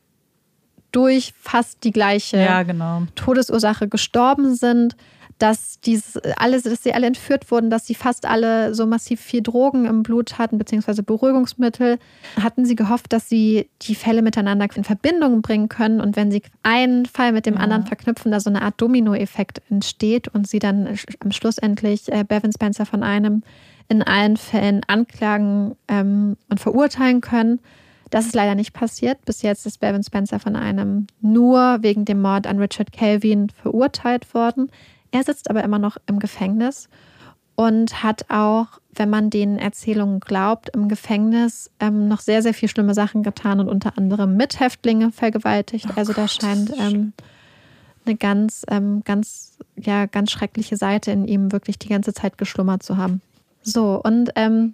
[0.94, 3.04] durch fast die gleiche ja, genau.
[3.16, 4.96] Todesursache gestorben sind,
[5.44, 9.42] dass dies alle, dass sie alle entführt wurden, dass sie fast alle so massiv viel
[9.42, 12.00] Drogen im Blut hatten, beziehungsweise Beruhigungsmittel,
[12.42, 16.44] hatten sie gehofft, dass sie die Fälle miteinander in Verbindung bringen können und wenn sie
[16.64, 17.60] einen Fall mit dem ja.
[17.60, 22.24] anderen verknüpfen, da so eine Art Dominoeffekt entsteht und sie dann am Schluss endlich äh,
[22.26, 23.44] Bevan Spencer von einem
[23.90, 27.60] in allen Fällen anklagen ähm, und verurteilen können.
[28.12, 29.26] Das ist leider nicht passiert.
[29.26, 34.34] Bis jetzt ist Bevan Spencer von einem nur wegen dem Mord an Richard Kelvin verurteilt
[34.34, 34.70] worden.
[35.14, 36.90] Er sitzt aber immer noch im Gefängnis
[37.54, 38.66] und hat auch,
[38.96, 43.60] wenn man den Erzählungen glaubt, im Gefängnis ähm, noch sehr, sehr viel schlimme Sachen getan
[43.60, 45.86] und unter anderem Mithäftlinge vergewaltigt.
[45.90, 47.14] Oh also da scheint ähm,
[48.06, 52.82] eine ganz, ähm, ganz, ja, ganz schreckliche Seite in ihm wirklich die ganze Zeit geschlummert
[52.82, 53.22] zu haben.
[53.62, 54.74] So, und ähm,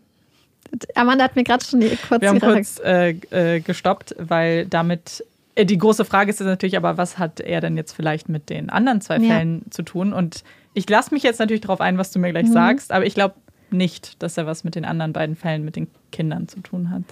[0.95, 5.25] Amanda hat mir gerade schon die kurz, Wir haben kurz äh, äh, gestoppt, weil damit
[5.65, 9.01] die große Frage ist natürlich aber, was hat er denn jetzt vielleicht mit den anderen
[9.01, 9.35] zwei ja.
[9.35, 10.13] Fällen zu tun?
[10.13, 12.53] Und ich lasse mich jetzt natürlich darauf ein, was du mir gleich mhm.
[12.53, 13.35] sagst, aber ich glaube
[13.71, 17.03] nicht, dass er was mit den anderen beiden Fällen mit den Kindern zu tun hat.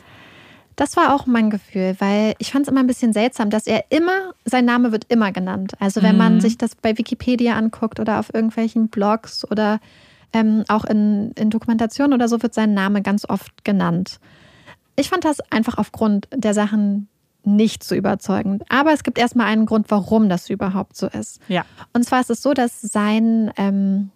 [0.75, 3.85] Das war auch mein Gefühl, weil ich fand es immer ein bisschen seltsam, dass er
[3.89, 5.73] immer, sein Name wird immer genannt.
[5.79, 6.17] Also wenn mhm.
[6.17, 9.79] man sich das bei Wikipedia anguckt oder auf irgendwelchen Blogs oder
[10.33, 14.19] ähm, auch in, in Dokumentationen oder so wird sein Name ganz oft genannt.
[14.95, 17.07] Ich fand das einfach aufgrund der Sachen,
[17.47, 18.63] nicht so überzeugend.
[18.69, 21.39] Aber es gibt erstmal einen Grund, warum das überhaupt so ist.
[21.47, 21.65] Ja.
[21.93, 24.11] Und zwar ist es so, dass sein, ähm,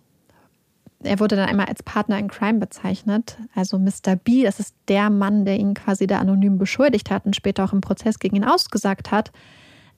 [1.04, 3.38] er wurde dann einmal als Partner in Crime bezeichnet.
[3.56, 4.16] Also Mr.
[4.22, 7.74] B, das ist der Mann, der ihn quasi da anonym beschuldigt hat und später auch
[7.74, 9.32] im Prozess gegen ihn ausgesagt hat,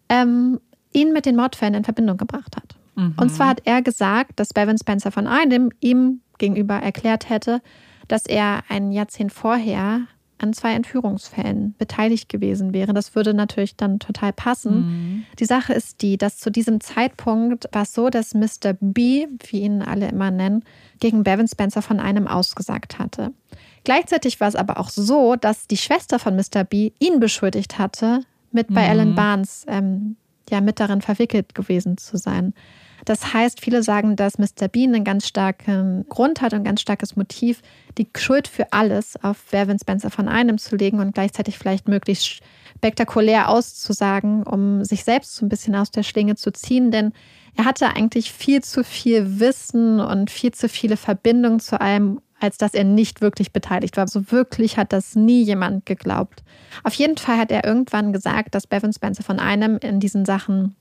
[0.10, 0.60] ähm,
[0.93, 2.76] ihn mit den Mordfällen in Verbindung gebracht hat.
[2.95, 3.15] Mhm.
[3.18, 7.61] Und zwar hat er gesagt, dass Bevan Spencer von einem ihm gegenüber erklärt hätte,
[8.07, 10.01] dass er ein Jahrzehnt vorher
[10.44, 12.94] an zwei Entführungsfällen beteiligt gewesen wäre.
[12.94, 14.76] Das würde natürlich dann total passen.
[14.76, 15.26] Mhm.
[15.40, 18.74] Die Sache ist die, dass zu diesem Zeitpunkt war es so, dass Mr.
[18.80, 20.64] B, wie ihn alle immer nennen,
[20.99, 23.32] gegen Bevan Spencer von einem ausgesagt hatte.
[23.86, 26.64] Gleichzeitig war es aber auch so, dass die Schwester von Mr.
[26.64, 28.22] B ihn beschuldigt hatte,
[28.52, 28.90] mit bei mhm.
[28.90, 30.18] Alan Barnes ähm,
[30.49, 32.53] ja mit darin verwickelt gewesen zu sein.
[33.06, 34.68] Das heißt, viele sagen, dass Mr.
[34.72, 37.61] Bean einen ganz starken Grund hat und ein ganz starkes Motiv,
[37.98, 42.41] die Schuld für alles auf Vervin Spencer von einem zu legen und gleichzeitig vielleicht möglichst
[42.78, 46.91] spektakulär auszusagen, um sich selbst so ein bisschen aus der Schlinge zu ziehen.
[46.91, 47.14] Denn
[47.56, 52.57] er hatte eigentlich viel zu viel Wissen und viel zu viele Verbindungen zu allem, als
[52.57, 54.07] dass er nicht wirklich beteiligt war.
[54.07, 56.44] So wirklich hat das nie jemand geglaubt.
[56.84, 60.76] Auf jeden Fall hat er irgendwann gesagt, dass Bevan Spencer von einem in diesen Sachen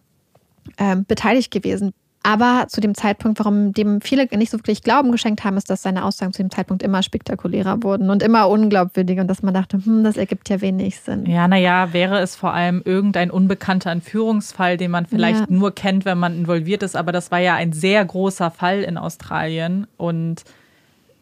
[0.76, 5.42] äh, beteiligt gewesen aber zu dem Zeitpunkt, warum dem viele nicht so wirklich Glauben geschenkt
[5.42, 9.28] haben, ist, dass seine Aussagen zu dem Zeitpunkt immer spektakulärer wurden und immer unglaubwürdiger und
[9.28, 11.26] dass man dachte, hm, das ergibt ja wenig Sinn.
[11.26, 15.46] Ja, naja, wäre es vor allem irgendein unbekannter Entführungsfall, den man vielleicht ja.
[15.48, 16.96] nur kennt, wenn man involviert ist.
[16.96, 20.44] Aber das war ja ein sehr großer Fall in Australien und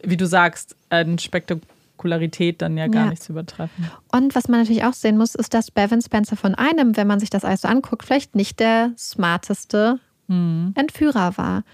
[0.02, 3.10] wie du sagst, eine Spektakularität dann ja gar ja.
[3.10, 3.90] nicht zu übertreffen.
[4.12, 7.20] Und was man natürlich auch sehen muss, ist, dass Bevan Spencer von einem, wenn man
[7.20, 9.98] sich das alles so anguckt, vielleicht nicht der smarteste
[10.30, 10.72] mhm.
[10.76, 11.64] Entführer war.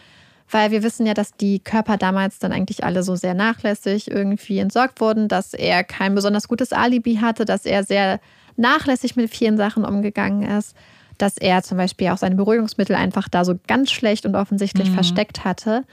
[0.48, 4.58] Weil wir wissen ja, dass die Körper damals dann eigentlich alle so sehr nachlässig irgendwie
[4.58, 8.20] entsorgt wurden, dass er kein besonders gutes Alibi hatte, dass er sehr
[8.56, 10.76] nachlässig mit vielen Sachen umgegangen ist,
[11.18, 14.94] dass er zum Beispiel auch seine Beruhigungsmittel einfach da so ganz schlecht und offensichtlich mhm.
[14.94, 15.84] versteckt hatte.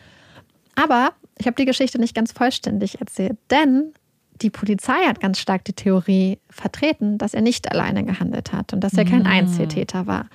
[0.75, 3.93] Aber ich habe die Geschichte nicht ganz vollständig erzählt, denn
[4.41, 8.81] die Polizei hat ganz stark die Theorie vertreten, dass er nicht alleine gehandelt hat und
[8.81, 9.27] dass er kein mhm.
[9.27, 10.27] Einzeltäter war.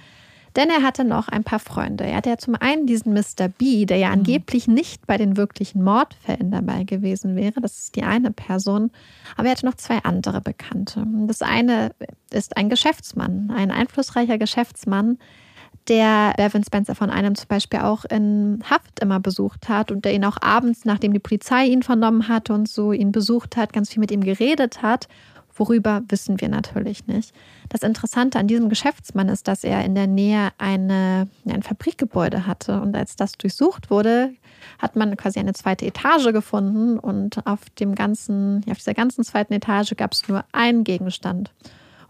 [0.59, 2.05] Denn er hatte noch ein paar Freunde.
[2.05, 3.47] Er hatte ja zum einen diesen Mr.
[3.47, 4.15] B, der ja mhm.
[4.15, 7.61] angeblich nicht bei den wirklichen Mordfällen dabei gewesen wäre.
[7.61, 8.91] Das ist die eine Person.
[9.37, 11.07] Aber er hatte noch zwei andere Bekannte.
[11.29, 11.93] Das eine
[12.33, 15.19] ist ein Geschäftsmann, ein einflussreicher Geschäftsmann,
[15.87, 20.13] der Bevan Spencer von einem zum Beispiel auch in Haft immer besucht hat und der
[20.13, 23.91] ihn auch abends, nachdem die Polizei ihn vernommen hatte und so ihn besucht hat, ganz
[23.91, 25.07] viel mit ihm geredet hat
[25.59, 27.35] Worüber wissen wir natürlich nicht.
[27.69, 32.81] Das Interessante an diesem Geschäftsmann ist, dass er in der Nähe eine, ein Fabrikgebäude hatte.
[32.81, 34.33] Und als das durchsucht wurde,
[34.79, 36.97] hat man quasi eine zweite Etage gefunden.
[36.97, 41.51] Und auf, dem ganzen, auf dieser ganzen zweiten Etage gab es nur einen Gegenstand.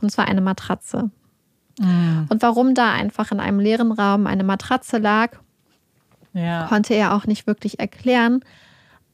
[0.03, 1.11] Und zwar eine Matratze.
[1.81, 2.27] Mhm.
[2.29, 5.39] Und warum da einfach in einem leeren Raum eine Matratze lag,
[6.35, 6.67] ja.
[6.67, 8.45] konnte er auch nicht wirklich erklären.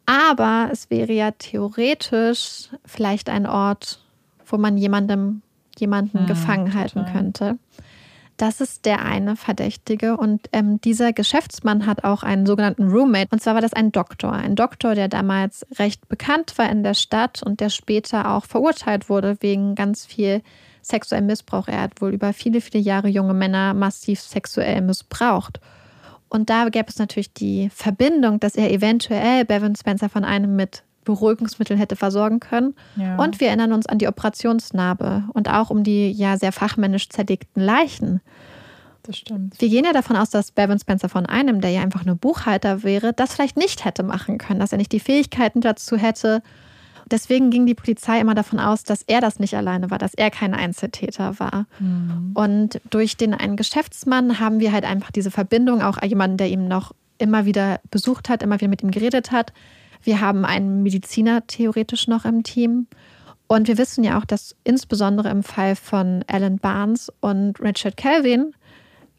[0.06, 4.03] Aber es wäre ja theoretisch vielleicht ein Ort,
[4.46, 5.42] wo man jemandem,
[5.78, 7.12] jemanden hm, gefangen halten total.
[7.12, 7.58] könnte.
[8.36, 10.16] Das ist der eine Verdächtige.
[10.16, 13.28] Und ähm, dieser Geschäftsmann hat auch einen sogenannten Roommate.
[13.30, 14.32] Und zwar war das ein Doktor.
[14.32, 19.08] Ein Doktor, der damals recht bekannt war in der Stadt und der später auch verurteilt
[19.08, 20.42] wurde wegen ganz viel
[20.82, 21.68] sexuellem Missbrauch.
[21.68, 25.60] Er hat wohl über viele, viele Jahre junge Männer massiv sexuell missbraucht.
[26.28, 30.82] Und da gäbe es natürlich die Verbindung, dass er eventuell Bevan Spencer von einem mit
[31.04, 32.74] Beruhigungsmitteln hätte versorgen können.
[32.96, 33.16] Ja.
[33.16, 37.62] Und wir erinnern uns an die Operationsnarbe und auch um die ja sehr fachmännisch zerlegten
[37.62, 38.20] Leichen.
[39.04, 39.60] Das stimmt.
[39.60, 42.82] Wir gehen ja davon aus, dass Bevan Spencer von einem, der ja einfach nur Buchhalter
[42.82, 46.42] wäre, das vielleicht nicht hätte machen können, dass er nicht die Fähigkeiten dazu hätte.
[47.10, 50.30] Deswegen ging die Polizei immer davon aus, dass er das nicht alleine war, dass er
[50.30, 51.66] kein Einzeltäter war.
[51.78, 52.30] Mhm.
[52.34, 56.66] Und durch den einen Geschäftsmann haben wir halt einfach diese Verbindung, auch jemanden, der ihm
[56.66, 59.52] noch immer wieder besucht hat, immer wieder mit ihm geredet hat.
[60.04, 62.86] Wir haben einen Mediziner theoretisch noch im Team.
[63.46, 68.54] Und wir wissen ja auch, dass insbesondere im Fall von Alan Barnes und Richard Kelvin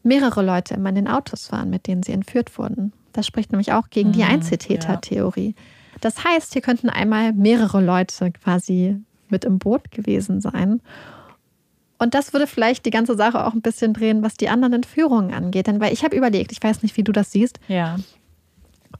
[0.02, 2.92] mehrere Leute immer in den Autos waren, mit denen sie entführt wurden.
[3.12, 5.54] Das spricht nämlich auch gegen die mhm, Einzeltäter-Theorie.
[6.00, 8.96] Das heißt, hier könnten einmal mehrere Leute quasi
[9.28, 10.80] mit im Boot gewesen sein.
[11.98, 15.32] Und das würde vielleicht die ganze Sache auch ein bisschen drehen, was die anderen Entführungen
[15.32, 15.66] angeht.
[15.66, 17.96] Denn weil ich habe überlegt, ich weiß nicht, wie du das siehst, ja.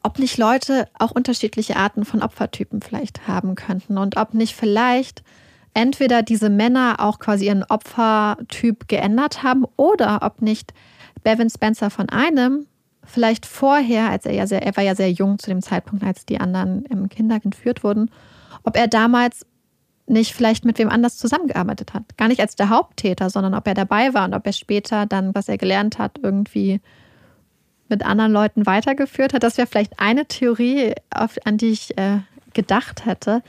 [0.03, 5.23] Ob nicht Leute auch unterschiedliche Arten von Opfertypen vielleicht haben könnten und ob nicht vielleicht
[5.75, 10.73] entweder diese Männer auch quasi ihren Opfertyp geändert haben oder ob nicht
[11.23, 12.67] Bevan Spencer von einem
[13.05, 16.27] vielleicht vorher, als er ja sehr, er war ja sehr jung zu dem Zeitpunkt, als
[16.27, 18.11] die anderen im Kinder entführt wurden,
[18.65, 19.47] ob er damals
[20.07, 22.17] nicht vielleicht mit wem anders zusammengearbeitet hat.
[22.17, 25.35] Gar nicht als der Haupttäter, sondern ob er dabei war und ob er später dann,
[25.35, 26.81] was er gelernt hat, irgendwie
[27.89, 29.43] mit anderen Leuten weitergeführt hat.
[29.43, 32.19] Das wäre vielleicht eine Theorie, auf, an die ich äh,
[32.55, 33.43] gedacht hätte.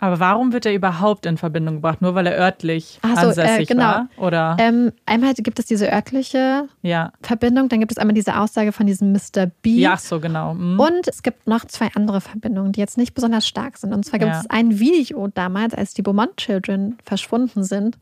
[0.00, 2.00] Aber warum wird er überhaupt in Verbindung gebracht?
[2.02, 3.82] Nur weil er örtlich so, äh, ansässig äh, genau.
[3.82, 4.08] war?
[4.16, 4.56] Oder?
[4.60, 7.12] Ähm, einmal gibt es diese örtliche ja.
[7.20, 9.46] Verbindung, dann gibt es einmal diese Aussage von diesem Mr.
[9.62, 9.70] B.
[9.70, 10.54] Ja, so genau.
[10.54, 10.78] Mhm.
[10.78, 13.92] Und es gibt noch zwei andere Verbindungen, die jetzt nicht besonders stark sind.
[13.92, 14.40] Und zwar gibt ja.
[14.40, 17.98] es ein Video damals, als die Beaumont Children verschwunden sind,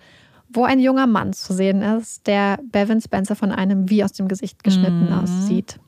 [0.49, 4.29] wo ein junger Mann zu sehen ist, der Bevan Spencer von einem wie aus dem
[4.29, 5.13] Gesicht geschnitten mhm.
[5.13, 5.79] aussieht.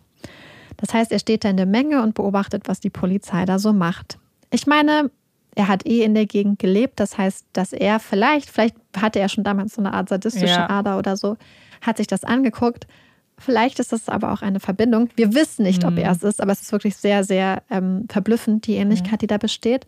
[0.76, 3.72] Das heißt, er steht da in der Menge und beobachtet, was die Polizei da so
[3.72, 4.18] macht.
[4.50, 5.10] Ich meine,
[5.58, 7.00] er hat eh in der Gegend gelebt.
[7.00, 10.70] Das heißt, dass er vielleicht, vielleicht hatte er schon damals so eine Art sadistische ja.
[10.70, 11.36] Ader oder so,
[11.80, 12.86] hat sich das angeguckt.
[13.38, 15.08] Vielleicht ist das aber auch eine Verbindung.
[15.16, 15.88] Wir wissen nicht, mhm.
[15.88, 19.18] ob er es ist, aber es ist wirklich sehr, sehr ähm, verblüffend, die Ähnlichkeit, mhm.
[19.18, 19.86] die da besteht.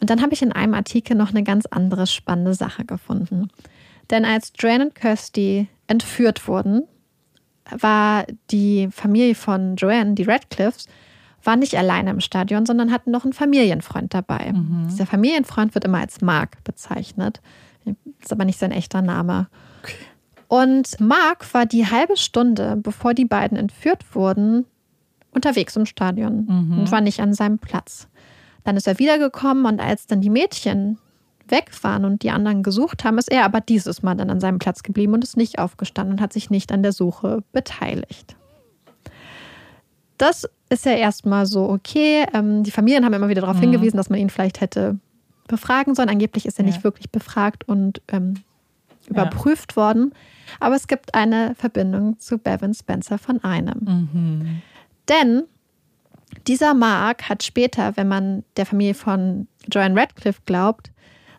[0.00, 3.48] Und dann habe ich in einem Artikel noch eine ganz andere spannende Sache gefunden.
[4.12, 6.82] Denn als Joanne und Kirsty entführt wurden,
[7.70, 10.86] war die Familie von Joanne, die Radcliffes,
[11.42, 14.52] war nicht alleine im Stadion, sondern hatten noch einen Familienfreund dabei.
[14.52, 14.86] Mhm.
[14.90, 17.40] Dieser Familienfreund wird immer als Mark bezeichnet.
[18.20, 19.48] Ist aber nicht sein echter Name.
[19.82, 19.94] Okay.
[20.46, 24.66] Und Mark war die halbe Stunde, bevor die beiden entführt wurden,
[25.32, 26.78] unterwegs im Stadion mhm.
[26.80, 28.08] und war nicht an seinem Platz.
[28.62, 30.98] Dann ist er wiedergekommen und als dann die Mädchen
[31.52, 34.58] weg waren und die anderen gesucht haben, ist er aber dieses Mal dann an seinem
[34.58, 38.34] Platz geblieben und ist nicht aufgestanden und hat sich nicht an der Suche beteiligt.
[40.18, 42.26] Das ist ja erstmal so okay.
[42.32, 43.62] Ähm, die Familien haben immer wieder darauf mhm.
[43.62, 44.98] hingewiesen, dass man ihn vielleicht hätte
[45.46, 46.08] befragen sollen.
[46.08, 46.70] Angeblich ist er ja.
[46.70, 48.34] nicht wirklich befragt und ähm,
[49.08, 49.76] überprüft ja.
[49.76, 50.12] worden.
[50.60, 53.80] Aber es gibt eine Verbindung zu Bevan Spencer von einem.
[53.80, 54.62] Mhm.
[55.08, 55.44] Denn
[56.46, 60.90] dieser Mark hat später, wenn man der Familie von Joanne Radcliffe glaubt,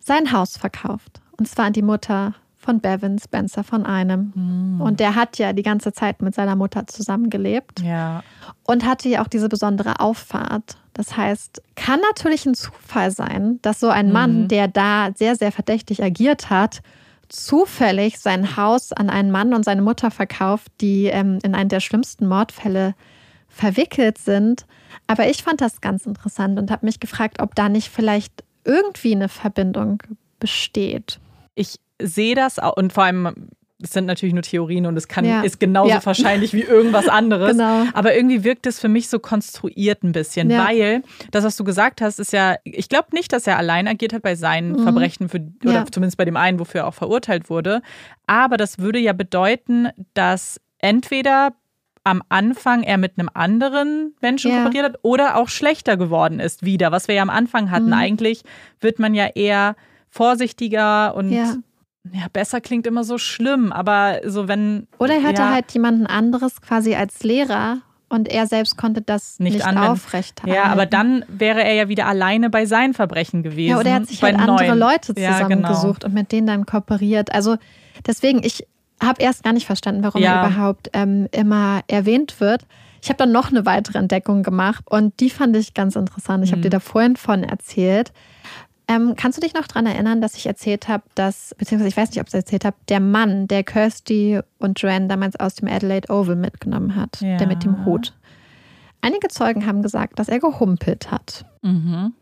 [0.04, 1.22] sein Haus verkauft.
[1.38, 4.32] Und zwar an die Mutter von Bevan Spencer von einem.
[4.36, 4.82] Mhm.
[4.82, 7.82] Und der hat ja die ganze Zeit mit seiner Mutter zusammengelebt.
[7.82, 8.24] Ja.
[8.64, 10.78] Und hatte ja auch diese besondere Auffahrt.
[10.94, 14.48] Das heißt, kann natürlich ein Zufall sein, dass so ein Mann, mhm.
[14.48, 16.82] der da sehr, sehr verdächtig agiert hat,
[17.30, 21.80] zufällig sein Haus an einen Mann und seine Mutter verkauft, die ähm, in einen der
[21.80, 22.94] schlimmsten Mordfälle
[23.50, 24.66] verwickelt sind.
[25.08, 29.14] Aber ich fand das ganz interessant und habe mich gefragt, ob da nicht vielleicht irgendwie
[29.14, 30.02] eine Verbindung
[30.40, 31.20] besteht.
[31.56, 33.50] Ich sehe das und vor allem
[33.84, 35.42] es sind natürlich nur Theorien und es kann, ja.
[35.42, 36.06] ist genauso ja.
[36.06, 37.52] wahrscheinlich wie irgendwas anderes.
[37.52, 37.86] genau.
[37.94, 40.66] Aber irgendwie wirkt es für mich so konstruiert ein bisschen, ja.
[40.66, 44.14] weil das, was du gesagt hast, ist ja, ich glaube nicht, dass er allein agiert
[44.14, 44.84] hat bei seinen mhm.
[44.84, 47.82] Verbrechen, für, oder zumindest bei dem einen, wofür er auch verurteilt wurde.
[48.26, 51.54] Aber das würde ja bedeuten, dass entweder
[52.04, 54.58] am Anfang er mit einem anderen Menschen ja.
[54.58, 57.88] kooperiert hat oder auch schlechter geworden ist wieder, was wir ja am Anfang hatten.
[57.88, 57.94] Mhm.
[57.94, 58.44] Eigentlich
[58.82, 59.76] wird man ja eher
[60.10, 61.56] vorsichtiger und ja.
[62.12, 62.28] ja.
[62.32, 64.88] besser klingt immer so schlimm, aber so wenn.
[65.00, 67.78] Oder er hatte ja, halt jemanden anderes quasi als Lehrer
[68.10, 70.54] und er selbst konnte das nicht, nicht aufrechthalten.
[70.54, 73.72] Ja, aber dann wäre er ja wieder alleine bei seinen Verbrechen gewesen.
[73.72, 74.78] Ja, oder er hat sich halt andere neuen.
[74.78, 76.06] Leute zusammengesucht ja, genau.
[76.06, 77.34] und mit denen dann kooperiert.
[77.34, 77.56] Also
[78.06, 78.68] deswegen, ich
[79.06, 80.42] habe erst gar nicht verstanden, warum ja.
[80.42, 82.66] er überhaupt ähm, immer erwähnt wird.
[83.02, 86.44] Ich habe dann noch eine weitere Entdeckung gemacht und die fand ich ganz interessant.
[86.44, 86.56] Ich mhm.
[86.56, 88.14] habe dir da vorhin von erzählt.
[88.88, 92.10] Ähm, kannst du dich noch daran erinnern, dass ich erzählt habe, dass, beziehungsweise ich weiß
[92.10, 95.70] nicht, ob ich es erzählt habe, der Mann, der Kirsty und Joanne damals aus dem
[95.70, 97.38] Adelaide Oval mitgenommen hat, Ja.
[97.38, 98.14] der mit dem Hut.
[99.02, 101.46] Einige Zeugen haben gesagt, dass er gehumpelt hat.
[101.62, 102.14] Mhm.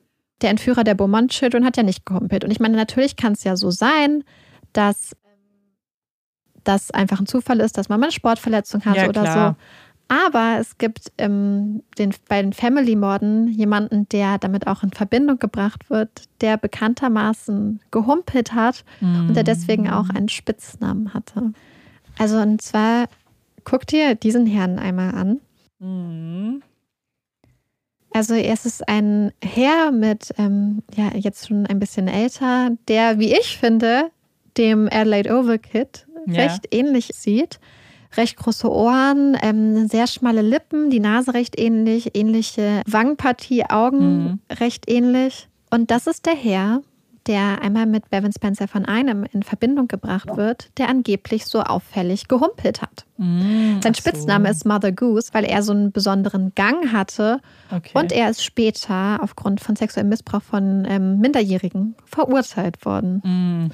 [0.41, 2.43] Der Entführer der Beaumont Children hat ja nicht gehumpelt.
[2.43, 4.23] Und ich meine, natürlich kann es ja so sein,
[4.73, 5.15] dass
[6.63, 9.55] das einfach ein Zufall ist, dass man mal eine Sportverletzung hat Ja, oder klar.
[10.09, 10.15] so.
[10.15, 15.89] Aber es gibt ähm, den, bei den Family-Morden jemanden, der damit auch in Verbindung gebracht
[15.89, 21.53] wird, der bekanntermaßen gehumpelt hat und der deswegen auch einen Spitznamen hatte.
[22.17, 23.05] Also und zwar,
[23.63, 25.39] guck dir diesen Herrn einmal an.
[25.79, 26.61] Mhm.
[28.13, 33.31] Also es ist ein Herr mit, ähm, ja, jetzt schon ein bisschen älter, der, wie
[33.33, 34.11] ich finde,
[34.57, 36.43] dem Adelaide Oval Kid Ja.
[36.43, 37.59] recht ähnlich sieht.
[38.17, 44.39] Recht große Ohren, ähm, sehr schmale Lippen, die Nase recht ähnlich, ähnliche Wangenpartie, Augen Mhm.
[44.59, 45.47] recht ähnlich.
[45.69, 46.81] Und das ist der Herr,
[47.27, 52.27] der einmal mit Bevan Spencer von einem in Verbindung gebracht wird, der angeblich so auffällig
[52.27, 53.05] gehumpelt hat.
[53.17, 53.79] Mhm.
[53.81, 54.09] Sein Ach so.
[54.09, 57.39] Spitzname ist Mother Goose, weil er so einen besonderen Gang hatte
[57.71, 57.91] Okay.
[57.93, 63.21] und er ist später aufgrund von sexuellem Missbrauch von ähm, Minderjährigen verurteilt worden.
[63.23, 63.71] Mhm.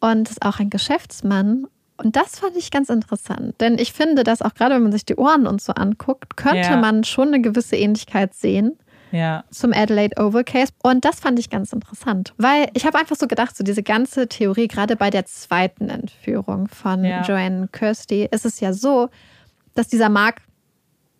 [0.00, 1.66] Und ist auch ein Geschäftsmann.
[1.96, 3.60] Und das fand ich ganz interessant.
[3.60, 6.70] Denn ich finde, dass auch gerade wenn man sich die Ohren und so anguckt, könnte
[6.70, 6.76] Ja.
[6.78, 8.78] man schon eine gewisse Ähnlichkeit sehen
[9.12, 9.44] Ja.
[9.50, 10.72] zum Adelaide Oval Case.
[10.82, 12.32] Und das fand ich ganz interessant.
[12.38, 16.68] Weil ich habe einfach so gedacht, so diese ganze Theorie, gerade bei der zweiten Entführung
[16.68, 17.20] von Ja.
[17.20, 19.10] Joanne Kirsty, ist es ja so,
[19.74, 20.40] dass dieser Mark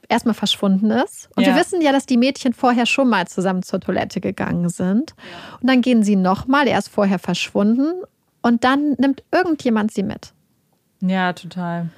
[0.09, 1.29] erstmal verschwunden ist.
[1.37, 1.55] Und Ja.
[1.55, 5.15] wir wissen ja, dass die Mädchen vorher schon mal zusammen zur Toilette gegangen sind.
[5.61, 7.93] Und dann gehen sie nochmal, er ist vorher verschwunden.
[8.43, 10.33] Und dann nimmt irgendjemand sie mit.
[11.01, 11.91] Ja, total.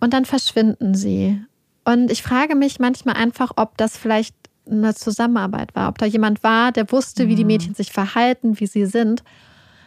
[0.00, 1.40] Und dann verschwinden sie.
[1.84, 4.34] Und ich frage mich manchmal einfach, ob das vielleicht
[4.68, 8.66] eine Zusammenarbeit war, ob da jemand war, der wusste, wie die Mädchen sich verhalten, wie
[8.66, 9.22] sie sind.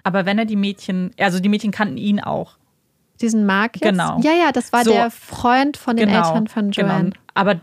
[0.03, 2.59] Aber wenn er die Mädchen, also die Mädchen kannten ihn auch.
[3.21, 3.83] Diesen Mark jetzt?
[3.91, 4.19] Genau.
[4.21, 4.91] Ja, ja, das war So.
[4.91, 7.05] der Freund von den Eltern von Joanne.
[7.11, 7.15] Genau.
[7.33, 7.59] Aber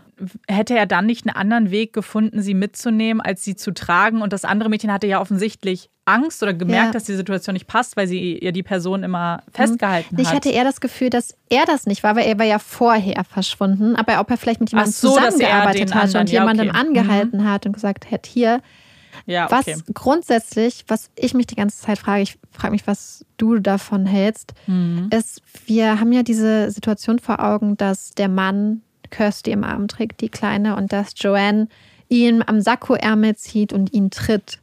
[0.47, 4.21] hätte er dann nicht einen anderen Weg gefunden, sie mitzunehmen, als sie zu tragen?
[4.21, 6.91] Und das andere Mädchen hatte ja offensichtlich Angst oder gemerkt, Ja.
[6.93, 10.35] dass die Situation nicht passt, weil sie ja die Person immer festgehalten Ich hat.
[10.37, 13.95] hatte eher das Gefühl, dass er das nicht war, weil er war ja vorher verschwunden,
[13.95, 16.77] aber ob er vielleicht mit jemandem so, zusammengearbeitet hat anderen- und ja, jemandem okay.
[16.81, 16.87] Mhm.
[16.87, 18.61] angehalten hat und gesagt hat, hier,
[19.27, 19.75] ja, was okay.
[19.93, 24.53] grundsätzlich, was ich mich die ganze Zeit frage, ich frage mich, was du davon hältst,
[24.65, 25.09] Mhm.
[25.13, 28.81] ist, wir haben ja diese Situation vor Augen, dass der Mann
[29.11, 31.67] Kirsty im Arm trägt, die Kleine, und dass Joanne
[32.09, 34.59] ihn am Sakkoärmel zieht und ihn tritt.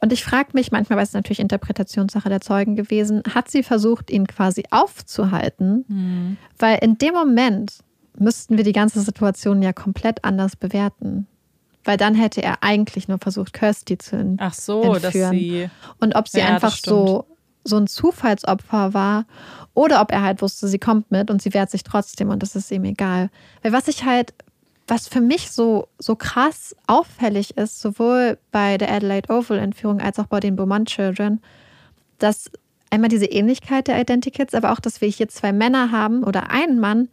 [0.00, 4.10] Und ich frage mich manchmal, weil es natürlich Interpretationssache der Zeugen gewesen, hat sie versucht,
[4.10, 5.84] ihn quasi aufzuhalten?
[5.88, 6.36] Mhm.
[6.58, 7.78] Weil in dem Moment
[8.18, 11.26] müssten wir die ganze Situation ja komplett anders bewerten.
[11.84, 15.30] Weil dann hätte er eigentlich nur versucht, Kirsty zu ent- Ach so, dass entführen.
[15.32, 15.70] sie.
[16.00, 17.26] und ob sie Ja, einfach so,
[17.64, 19.24] so ein Zufallsopfer war
[19.74, 22.54] oder ob er halt wusste, sie kommt mit und sie wehrt sich trotzdem und das
[22.56, 23.30] ist ihm egal.
[23.62, 24.32] Weil was ich halt,
[24.86, 30.18] was für mich so, so krass auffällig ist, sowohl bei der Adelaide Oval Entführung als
[30.18, 31.40] auch bei den Beaumont Children,
[32.18, 32.50] dass
[32.90, 36.78] einmal diese Ähnlichkeit der Identikits, aber auch, dass wir hier zwei Männer haben oder einen
[36.78, 37.08] Mann,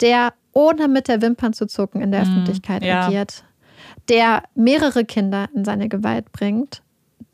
[0.00, 2.88] der ohne mit der Wimpern zu zucken in der Öffentlichkeit Mhm.
[2.88, 3.06] ja.
[3.06, 3.44] agiert,
[4.10, 6.82] der mehrere Kinder in seine Gewalt bringt,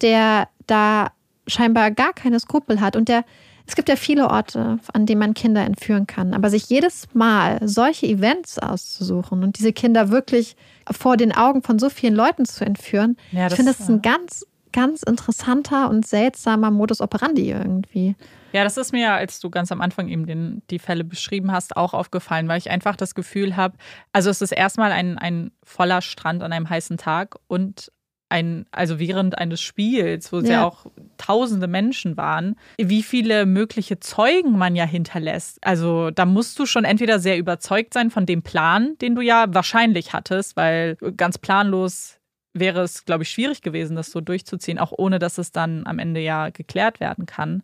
[0.02, 1.08] der da
[1.46, 3.24] scheinbar gar keine Skrupel hat und der
[3.68, 7.58] es gibt ja viele Orte, an denen man Kinder entführen kann, aber sich jedes Mal
[7.66, 10.54] solche Events auszusuchen und diese Kinder wirklich
[10.88, 13.88] vor den Augen von so vielen Leuten zu entführen, Ja, ich das- finde, das ist
[13.90, 18.14] ein ganz, ganz interessanter und seltsamer Modus operandi irgendwie.
[18.56, 21.76] Ja, das ist mir, als du ganz am Anfang eben den, die Fälle beschrieben hast,
[21.76, 23.76] auch aufgefallen, weil ich einfach das Gefühl habe,
[24.14, 27.92] also es ist erstmal ein, ein voller Strand an einem heißen Tag und
[28.30, 30.54] ein, also während eines Spiels, wo es ja.
[30.54, 30.64] Ja.
[30.64, 30.86] auch
[31.18, 35.58] tausende Menschen waren, wie viele mögliche Zeugen man ja hinterlässt.
[35.60, 39.44] Also da musst du schon entweder sehr überzeugt sein von dem Plan, den du ja
[39.48, 42.20] wahrscheinlich hattest, weil ganz planlos
[42.54, 45.98] wäre es, glaube ich, schwierig gewesen, das so durchzuziehen, auch ohne dass es dann am
[45.98, 47.62] Ende ja geklärt werden kann.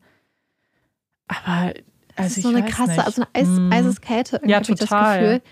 [1.45, 1.73] Aber
[2.17, 3.07] Das also ist so eine krasse, nicht.
[3.07, 3.73] also eine Eis, Hm.
[3.73, 5.19] Eiseskälte irgendwie Ja, ich das total.
[5.19, 5.43] Gefühl.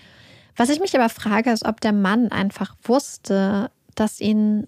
[0.57, 4.67] Was ich mich aber frage, ist, ob der Mann einfach wusste, dass ihn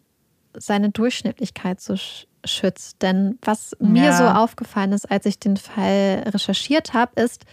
[0.57, 3.01] seine Durchschnittlichkeit so sch schützt.
[3.01, 4.17] Denn was mir Ja.
[4.17, 7.45] so aufgefallen ist, als ich den Fall recherchiert habe, ist,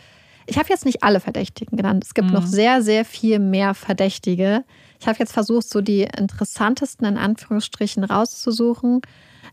[0.47, 2.03] ich habe jetzt nicht alle Verdächtigen genannt.
[2.05, 2.35] Es gibt Mhm.
[2.35, 4.65] noch sehr, sehr viel mehr Verdächtige.
[4.99, 9.01] Ich habe jetzt versucht, so die interessantesten in Anführungsstrichen rauszusuchen.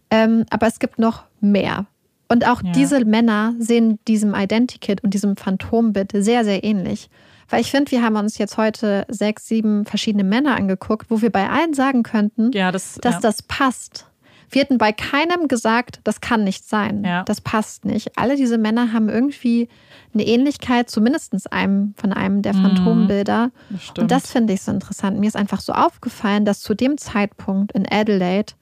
[0.10, 1.86] Ähm, aber es gibt noch mehr.
[2.30, 2.72] Und auch Ja.
[2.72, 7.10] diese Männer sehen diesem Identikit und diesem Phantombild sehr, sehr ähnlich.
[7.50, 11.32] Weil ich finde, wir haben uns jetzt heute sechs, sieben verschiedene Männer angeguckt, wo wir
[11.32, 13.20] bei allen sagen könnten, Ja, das, dass ja.
[13.22, 14.06] das passt.
[14.50, 17.24] Wir hätten bei keinem gesagt, das kann nicht sein, ja.
[17.24, 18.18] das passt nicht.
[18.18, 19.68] Alle diese Männer haben irgendwie
[20.14, 22.62] eine Ähnlichkeit zu mindestens einem von einem der mhm.
[22.62, 23.52] Phantombilder.
[23.70, 25.20] Das und das finde ich so interessant.
[25.20, 28.54] Mir ist einfach so aufgefallen, dass zu dem Zeitpunkt in Adelaide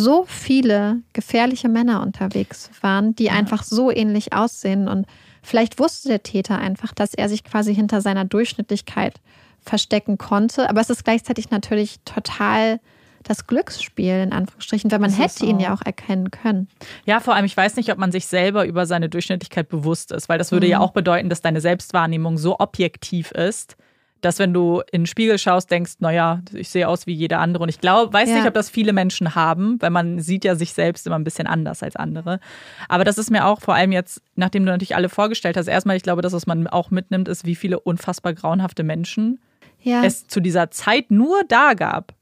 [0.00, 3.32] so viele gefährliche Männer unterwegs waren, die ja.
[3.32, 4.88] einfach so ähnlich aussehen.
[4.88, 5.06] Und
[5.42, 9.20] vielleicht wusste der Täter einfach, dass er sich quasi hinter seiner Durchschnittlichkeit
[9.60, 10.68] verstecken konnte.
[10.68, 12.80] Aber es ist gleichzeitig natürlich total
[13.22, 16.68] das Glücksspiel, in Anführungsstrichen, weil man hätte ihn ja auch erkennen können.
[17.04, 20.28] Ja, vor allem, ich weiß nicht, ob man sich selber über seine Durchschnittlichkeit bewusst ist,
[20.28, 20.72] weil das würde mhm.
[20.72, 23.76] ja auch bedeuten, dass deine Selbstwahrnehmung so objektiv ist,
[24.20, 27.62] dass wenn du in den Spiegel schaust, denkst, naja, ich sehe aus wie jeder andere.
[27.62, 28.36] Und ich glaube, weiß ja.
[28.36, 31.46] nicht, ob das viele Menschen haben, weil man sieht ja sich selbst immer ein bisschen
[31.46, 32.40] anders als andere.
[32.88, 35.96] Aber das ist mir auch vor allem jetzt, nachdem du natürlich alle vorgestellt hast, erstmal,
[35.96, 39.40] ich glaube, das, was man auch mitnimmt, ist, wie viele unfassbar grauenhafte Menschen
[39.82, 40.04] ja.
[40.04, 42.14] es zu dieser Zeit nur da gab.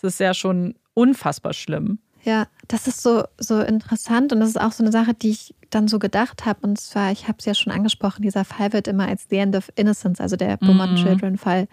[0.00, 1.98] Das ist ja schon unfassbar schlimm.
[2.22, 5.54] Ja, das ist so, so interessant und das ist auch so eine Sache, die ich
[5.70, 6.60] dann so gedacht habe.
[6.62, 9.56] Und zwar, ich habe es ja schon angesprochen, dieser Fall wird immer als The End
[9.56, 10.96] of Innocence, also der Beaumont mhm.
[10.96, 11.68] Children Fall,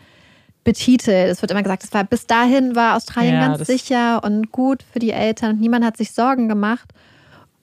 [0.63, 1.29] betitelt.
[1.29, 4.83] Es wird immer gesagt, es war bis dahin war Australien ja, ganz sicher und gut
[4.83, 6.89] für die Eltern und niemand hat sich Sorgen gemacht.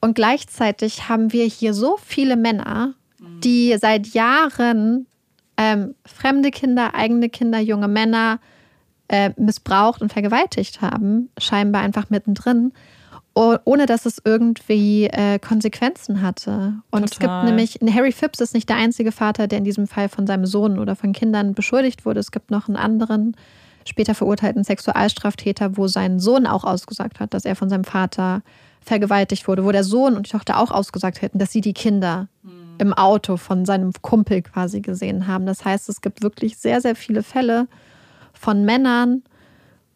[0.01, 3.41] Und gleichzeitig haben wir hier so viele Männer, mhm.
[3.41, 5.05] die seit Jahren
[5.57, 8.39] ähm, fremde Kinder, eigene Kinder, junge Männer
[9.07, 12.73] äh, missbraucht und vergewaltigt haben, scheinbar einfach mittendrin,
[13.35, 16.75] ohne dass es irgendwie äh, Konsequenzen hatte.
[16.89, 17.03] Und Total.
[17.11, 20.25] es gibt nämlich, Harry Phipps ist nicht der einzige Vater, der in diesem Fall von
[20.25, 22.21] seinem Sohn oder von Kindern beschuldigt wurde.
[22.21, 23.35] Es gibt noch einen anderen,
[23.85, 28.41] später verurteilten Sexualstraftäter, wo sein Sohn auch ausgesagt hat, dass er von seinem Vater
[28.81, 32.27] vergewaltigt wurde, wo der Sohn und die Tochter auch ausgesagt hätten, dass sie die Kinder
[32.43, 32.75] mhm.
[32.77, 35.45] im Auto von seinem Kumpel quasi gesehen haben.
[35.45, 37.67] Das heißt, es gibt wirklich sehr, sehr viele Fälle,
[38.35, 39.23] von Männern,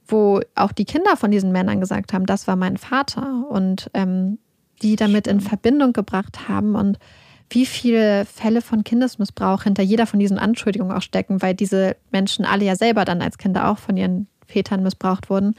[0.08, 4.40] wo auch die Kinder von diesen Männern gesagt haben, das war mein Vater und ähm,
[4.82, 6.98] die damit in Verbindung gebracht haben und
[7.52, 12.46] wie viele Fälle von Kindesmissbrauch hinter jeder von diesen Anschuldigungen auch stecken, weil diese Menschen
[12.46, 15.56] alle ja selber dann als Kinder auch von ihren Vätern missbraucht wurden.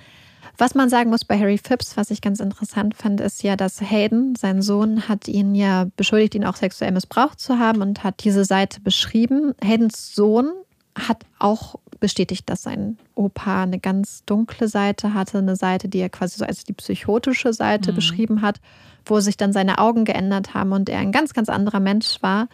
[0.57, 3.81] Was man sagen muss bei Harry Phipps, was ich ganz interessant fand, ist ja, dass
[3.81, 8.25] Hayden, sein Sohn, hat ihn ja beschuldigt, ihn auch sexuell missbraucht zu haben und hat
[8.25, 9.55] diese Seite beschrieben.
[9.65, 10.51] Haydens Sohn
[10.99, 16.09] hat auch bestätigt, dass sein Opa eine ganz dunkle Seite hatte, eine Seite, die er
[16.09, 17.97] quasi so als die psychotische Seite mhm.
[17.97, 18.61] beschrieben hat,
[19.05, 22.49] wo sich dann seine Augen geändert haben und er ein ganz, ganz anderer Mensch war.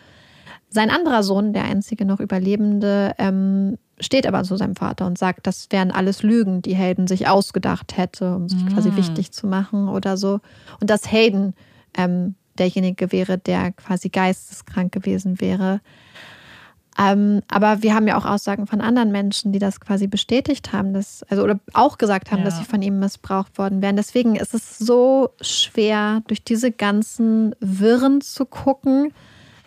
[0.68, 5.46] Sein anderer Sohn, der einzige noch Überlebende, ähm, steht aber zu seinem Vater und sagt,
[5.46, 8.68] das wären alles Lügen, die Hayden sich ausgedacht hätte, um sich mhm.
[8.68, 10.40] quasi wichtig zu machen oder so.
[10.80, 11.54] Und dass Hayden
[11.96, 15.80] ähm, derjenige wäre, der quasi geisteskrank gewesen wäre.
[16.98, 20.94] Ähm, aber wir haben ja auch Aussagen von anderen Menschen, die das quasi bestätigt haben,
[20.94, 22.44] dass, also oder auch gesagt haben, ja.
[22.46, 23.96] dass sie von ihm missbraucht worden wären.
[23.96, 29.12] Deswegen ist es so schwer, durch diese ganzen Wirren zu gucken.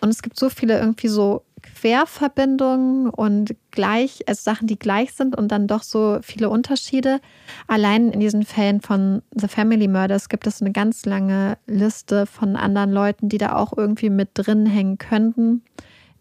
[0.00, 5.36] Und es gibt so viele irgendwie so Querverbindungen und gleich, also Sachen, die gleich sind
[5.36, 7.20] und dann doch so viele Unterschiede.
[7.66, 12.56] Allein in diesen Fällen von The Family Murders gibt es eine ganz lange Liste von
[12.56, 15.62] anderen Leuten, die da auch irgendwie mit drin hängen könnten.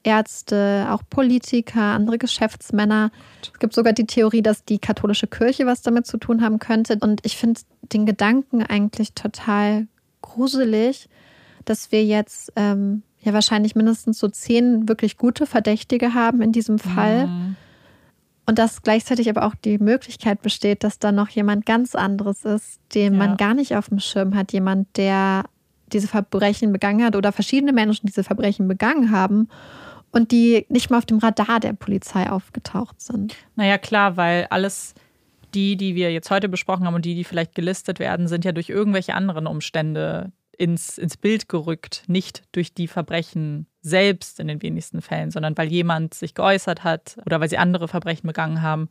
[0.04, 3.12] Ärzte, auch Politiker, andere Geschäftsmänner.
[3.42, 6.98] Es gibt sogar die Theorie, dass die katholische Kirche was damit zu tun haben könnte.
[7.00, 9.88] Und ich finde den Gedanken eigentlich total
[10.22, 11.10] gruselig,
[11.66, 16.80] dass wir jetzt ähm, ja wahrscheinlich mindestens so zehn wirklich gute Verdächtige haben in diesem
[16.80, 17.28] Fall.
[17.28, 17.56] Mhm.
[18.46, 22.80] Und dass gleichzeitig aber auch die Möglichkeit besteht, dass da noch jemand ganz anderes ist,
[22.96, 23.20] den ja.
[23.20, 24.54] man gar nicht auf dem Schirm hat.
[24.54, 25.44] Jemand, der
[25.92, 29.50] diese Verbrechen begangen hat oder verschiedene Menschen diese Verbrechen begangen haben
[30.12, 33.36] und die nicht mal auf dem Radar der Polizei aufgetaucht sind.
[33.56, 34.94] Naja, klar, weil alles
[35.54, 38.52] die, die wir jetzt heute besprochen haben und die, die vielleicht gelistet werden, sind ja
[38.52, 42.04] durch irgendwelche anderen Umstände ins, ins Bild gerückt.
[42.08, 47.18] Nicht durch die Verbrechen selbst in den wenigsten Fällen, sondern weil jemand sich geäußert hat
[47.26, 48.90] oder weil sie andere Verbrechen begangen haben.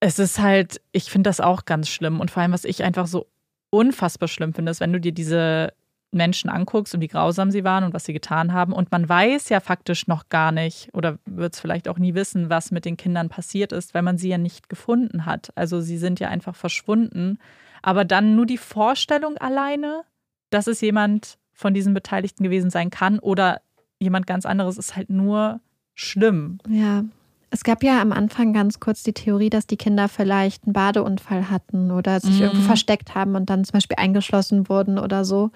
[0.00, 2.20] Es ist halt, ich finde das auch ganz schlimm.
[2.20, 3.28] Und vor allem, was ich einfach so
[3.70, 5.72] unfassbar schlimm finde, ist, wenn du dir diese
[6.12, 8.72] Menschen anguckst und wie grausam sie waren und was sie getan haben.
[8.72, 12.50] Und man weiß ja faktisch noch gar nicht oder wird es vielleicht auch nie wissen,
[12.50, 15.52] was mit den Kindern passiert ist, weil man sie ja nicht gefunden hat.
[15.54, 17.38] Also sie sind ja einfach verschwunden.
[17.80, 20.02] Aber dann nur die Vorstellung alleine,
[20.50, 23.60] dass es jemand von diesen Beteiligten gewesen sein kann oder
[23.98, 25.60] jemand ganz anderes, ist halt nur
[25.94, 26.58] schlimm.
[26.68, 27.04] Ja.
[27.50, 31.50] Es gab ja am Anfang ganz kurz die Theorie, dass die Kinder vielleicht einen Badeunfall
[31.50, 32.42] hatten oder sich mhm.
[32.42, 35.50] irgendwo versteckt haben und dann zum Beispiel eingeschlossen wurden oder so.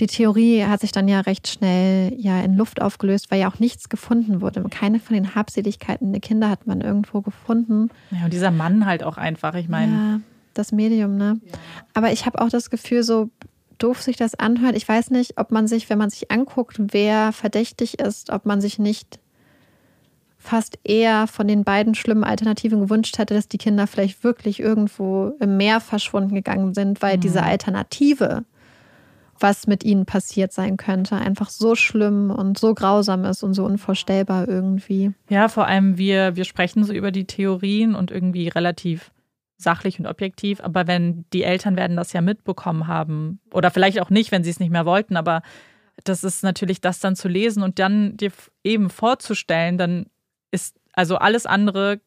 [0.00, 3.60] Die Theorie hat sich dann ja recht schnell ja in Luft aufgelöst, weil ja auch
[3.60, 4.64] nichts gefunden wurde.
[4.70, 7.90] Keine von den Habseligkeiten der Kinder hat man irgendwo gefunden.
[8.10, 9.92] Ja, und dieser Mann halt auch einfach, ich meine.
[9.92, 10.20] Ja.
[10.54, 11.40] das Medium, ne?
[11.44, 11.58] Ja.
[11.94, 13.30] Aber ich habe auch das Gefühl, so
[13.78, 14.76] doof sich das anhört.
[14.76, 18.60] Ich weiß nicht, ob man sich, wenn man sich anguckt, wer verdächtig ist, ob man
[18.60, 19.20] sich nicht
[20.38, 25.32] fast eher von den beiden schlimmen Alternativen gewünscht hätte, dass die Kinder vielleicht wirklich irgendwo
[25.40, 27.22] im Meer verschwunden gegangen sind, weil mhm.
[27.22, 28.44] diese Alternative,
[29.44, 33.66] was mit ihnen passiert sein könnte, einfach so schlimm und so grausam ist und so
[33.66, 35.12] unvorstellbar irgendwie.
[35.28, 39.12] Ja, vor allem wir, wir sprechen so über die Theorien und irgendwie relativ
[39.58, 44.08] sachlich und objektiv, aber wenn die Eltern werden das ja mitbekommen haben oder vielleicht auch
[44.08, 45.42] nicht, wenn sie es nicht mehr wollten, aber
[46.04, 48.32] das ist natürlich das dann zu lesen und dann dir
[48.64, 50.06] eben vorzustellen, dann
[50.52, 52.00] ist also alles andere,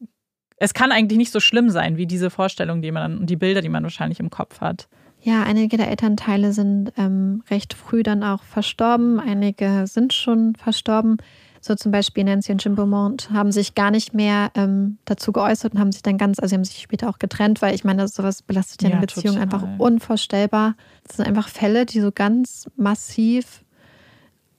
[0.56, 3.60] es kann eigentlich nicht so schlimm sein wie diese Vorstellung, die man und die Bilder,
[3.60, 4.88] die man wahrscheinlich im Kopf hat.
[5.28, 11.18] Ja, einige der Elternteile sind ähm, recht früh dann auch verstorben, einige sind schon verstorben.
[11.60, 15.74] So zum Beispiel Nancy und Jim Beaumont haben sich gar nicht mehr ähm, dazu geäußert
[15.74, 18.08] und haben sich dann ganz, also sie haben sich später auch getrennt, weil ich meine,
[18.08, 19.42] sowas belastet ja, ja eine Beziehung total.
[19.42, 20.76] einfach unvorstellbar.
[21.06, 23.66] Das sind einfach Fälle, die so ganz massiv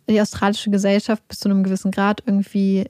[0.07, 2.85] die australische Gesellschaft bis zu einem gewissen Grad irgendwie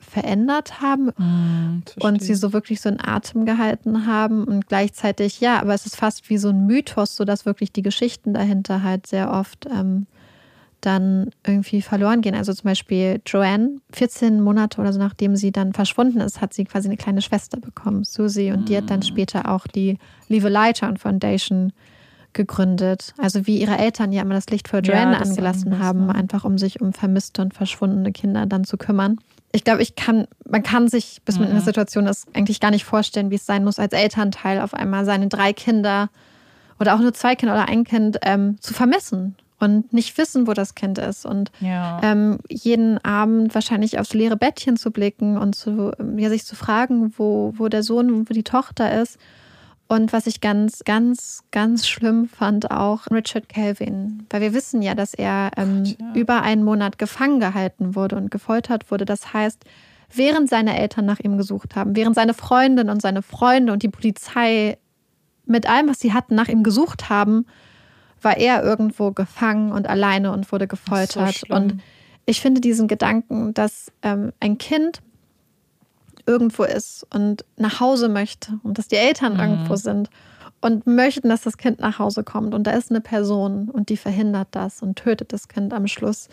[0.00, 5.60] verändert haben mm, und sie so wirklich so einen Atem gehalten haben und gleichzeitig, ja,
[5.60, 9.06] aber es ist fast wie so ein Mythos, so dass wirklich die Geschichten dahinter halt
[9.06, 10.06] sehr oft ähm,
[10.80, 12.34] dann irgendwie verloren gehen.
[12.34, 16.64] Also zum Beispiel Joanne, 14 Monate oder so nachdem sie dann verschwunden ist, hat sie
[16.64, 19.04] quasi eine kleine Schwester bekommen, Susie, und die hat dann mm.
[19.04, 19.98] später auch die
[20.28, 21.72] Live Lighter Foundation
[22.32, 23.12] gegründet.
[23.18, 26.56] Also wie ihre Eltern ja immer das Licht für Joanne ja, angelassen haben, einfach um
[26.56, 29.18] sich um vermisste und verschwundene Kinder dann zu kümmern
[29.52, 31.66] ich glaube, ich kann, man kann sich, bis man in der mhm.
[31.66, 35.28] Situation ist, eigentlich gar nicht vorstellen, wie es sein muss, als Elternteil auf einmal seine
[35.28, 36.08] drei Kinder
[36.78, 40.54] oder auch nur zwei Kinder oder ein Kind ähm, zu vermissen und nicht wissen, wo
[40.54, 42.00] das Kind ist und ja.
[42.02, 47.12] ähm, jeden Abend wahrscheinlich aufs leere Bettchen zu blicken und zu, ja, sich zu fragen,
[47.18, 49.18] wo, wo der Sohn, wo die Tochter ist
[49.90, 54.24] und was ich ganz, ganz, ganz schlimm fand, auch Richard Kelvin.
[54.30, 56.12] Weil wir wissen ja, dass er ähm, Gott, ja.
[56.14, 59.04] über einen Monat gefangen gehalten wurde und gefoltert wurde.
[59.04, 59.64] Das heißt,
[60.14, 63.88] während seine Eltern nach ihm gesucht haben, während seine Freundin und seine Freunde und die
[63.88, 64.78] Polizei
[65.44, 67.46] mit allem, was sie hatten, nach ihm gesucht haben,
[68.22, 71.42] war er irgendwo gefangen und alleine und wurde gefoltert.
[71.48, 71.78] So und
[72.26, 75.00] ich finde diesen Gedanken, dass ähm, ein Kind
[76.30, 79.40] irgendwo ist und nach Hause möchte und dass die Eltern mhm.
[79.40, 80.08] irgendwo sind
[80.60, 83.96] und möchten, dass das Kind nach Hause kommt und da ist eine Person und die
[83.96, 86.28] verhindert das und tötet das Kind am Schluss.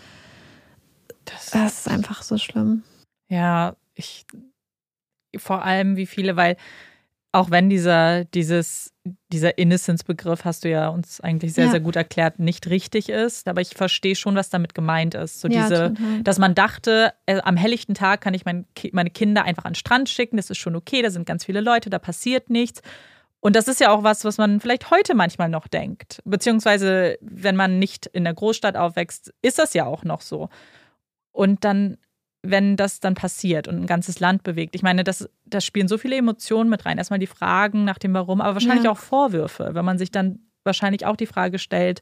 [1.25, 2.83] Das, das ist einfach so schlimm.
[3.27, 4.25] Ja, ich
[5.35, 6.57] vor allem wie viele, weil
[7.37, 8.91] auch wenn dieser, dieses,
[9.31, 11.71] dieser Innocence-Begriff, hast du ja uns eigentlich sehr, ja.
[11.71, 13.47] sehr gut erklärt, nicht richtig ist.
[13.47, 15.39] Aber ich verstehe schon, was damit gemeint ist.
[15.39, 15.93] So ja, diese,
[16.23, 19.75] dass man dachte, äh, am helllichten Tag kann ich mein, meine Kinder einfach an den
[19.75, 22.81] Strand schicken, das ist schon okay, da sind ganz viele Leute, da passiert nichts.
[23.39, 26.23] Und das ist ja auch was, was man vielleicht heute manchmal noch denkt.
[26.25, 30.49] Beziehungsweise, wenn man nicht in der Großstadt aufwächst, ist das ja auch noch so.
[31.31, 31.97] Und dann
[32.49, 34.75] wenn das dann passiert und ein ganzes Land bewegt.
[34.75, 36.97] Ich meine, das, das spielen so viele Emotionen mit rein.
[36.97, 38.91] Erstmal die Fragen nach dem Warum, aber wahrscheinlich ja.
[38.91, 42.01] auch Vorwürfe, wenn man sich dann wahrscheinlich auch die Frage stellt,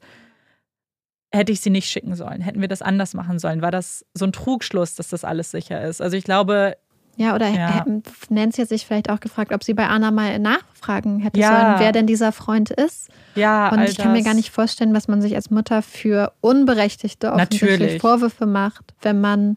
[1.32, 2.42] hätte ich sie nicht schicken sollen?
[2.42, 3.62] Hätten wir das anders machen sollen?
[3.62, 6.02] War das so ein Trugschluss, dass das alles sicher ist?
[6.02, 6.78] Also ich glaube.
[7.18, 7.86] Ja, oder ja.
[8.30, 11.48] Nancy hat sich vielleicht auch gefragt, ob sie bei Anna mal nachfragen hätte ja.
[11.48, 13.10] sollen, wer denn dieser Freund ist.
[13.36, 17.32] Ja, und ich kann mir gar nicht vorstellen, was man sich als Mutter für unberechtigte
[17.32, 19.56] offensichtlich Vorwürfe macht, wenn man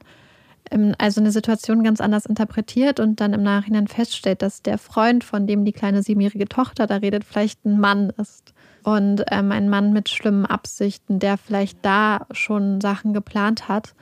[0.98, 5.46] also eine Situation ganz anders interpretiert und dann im Nachhinein feststellt, dass der Freund, von
[5.46, 8.52] dem die kleine siebenjährige Tochter da redet, vielleicht ein Mann ist.
[8.84, 13.94] Und ähm, ein Mann mit schlimmen Absichten, der vielleicht da schon Sachen geplant hat.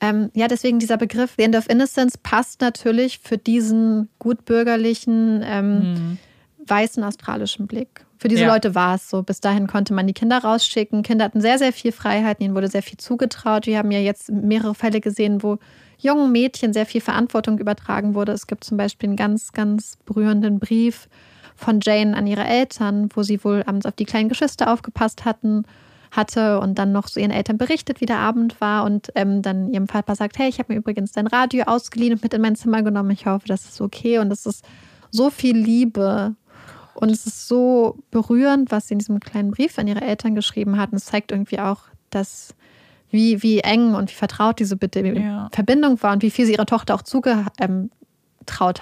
[0.00, 5.78] Ähm, ja, deswegen dieser Begriff The End of Innocence passt natürlich für diesen gutbürgerlichen, ähm,
[5.78, 6.18] mhm.
[6.66, 8.04] weißen australischen Blick.
[8.18, 8.52] Für diese ja.
[8.52, 9.22] Leute war es so.
[9.22, 11.02] Bis dahin konnte man die Kinder rausschicken.
[11.02, 13.66] Kinder hatten sehr, sehr viel Freiheit, ihnen wurde sehr viel zugetraut.
[13.66, 15.58] Wir haben ja jetzt mehrere Fälle gesehen, wo
[15.98, 18.32] jungen Mädchen sehr viel Verantwortung übertragen wurde.
[18.32, 21.08] Es gibt zum Beispiel einen ganz, ganz berührenden Brief
[21.56, 25.64] von Jane an ihre Eltern, wo sie wohl abends auf die kleinen Geschwister aufgepasst hatten
[26.10, 29.72] hatte und dann noch so ihren Eltern berichtet, wie der Abend war und ähm, dann
[29.72, 32.56] ihrem Vater sagt, hey, ich habe mir übrigens dein Radio ausgeliehen und mit in mein
[32.56, 33.10] Zimmer genommen.
[33.10, 34.64] Ich hoffe, das ist okay und es ist
[35.10, 36.36] so viel Liebe
[36.94, 40.78] und es ist so berührend, was sie in diesem kleinen Brief an ihre Eltern geschrieben
[40.78, 40.92] hat.
[40.92, 42.54] Und es zeigt irgendwie auch, dass
[43.14, 45.48] wie, wie eng und wie vertraut diese Bitte ja.
[45.52, 47.90] Verbindung war und wie viel sie ihrer Tochter auch zugetraut ähm,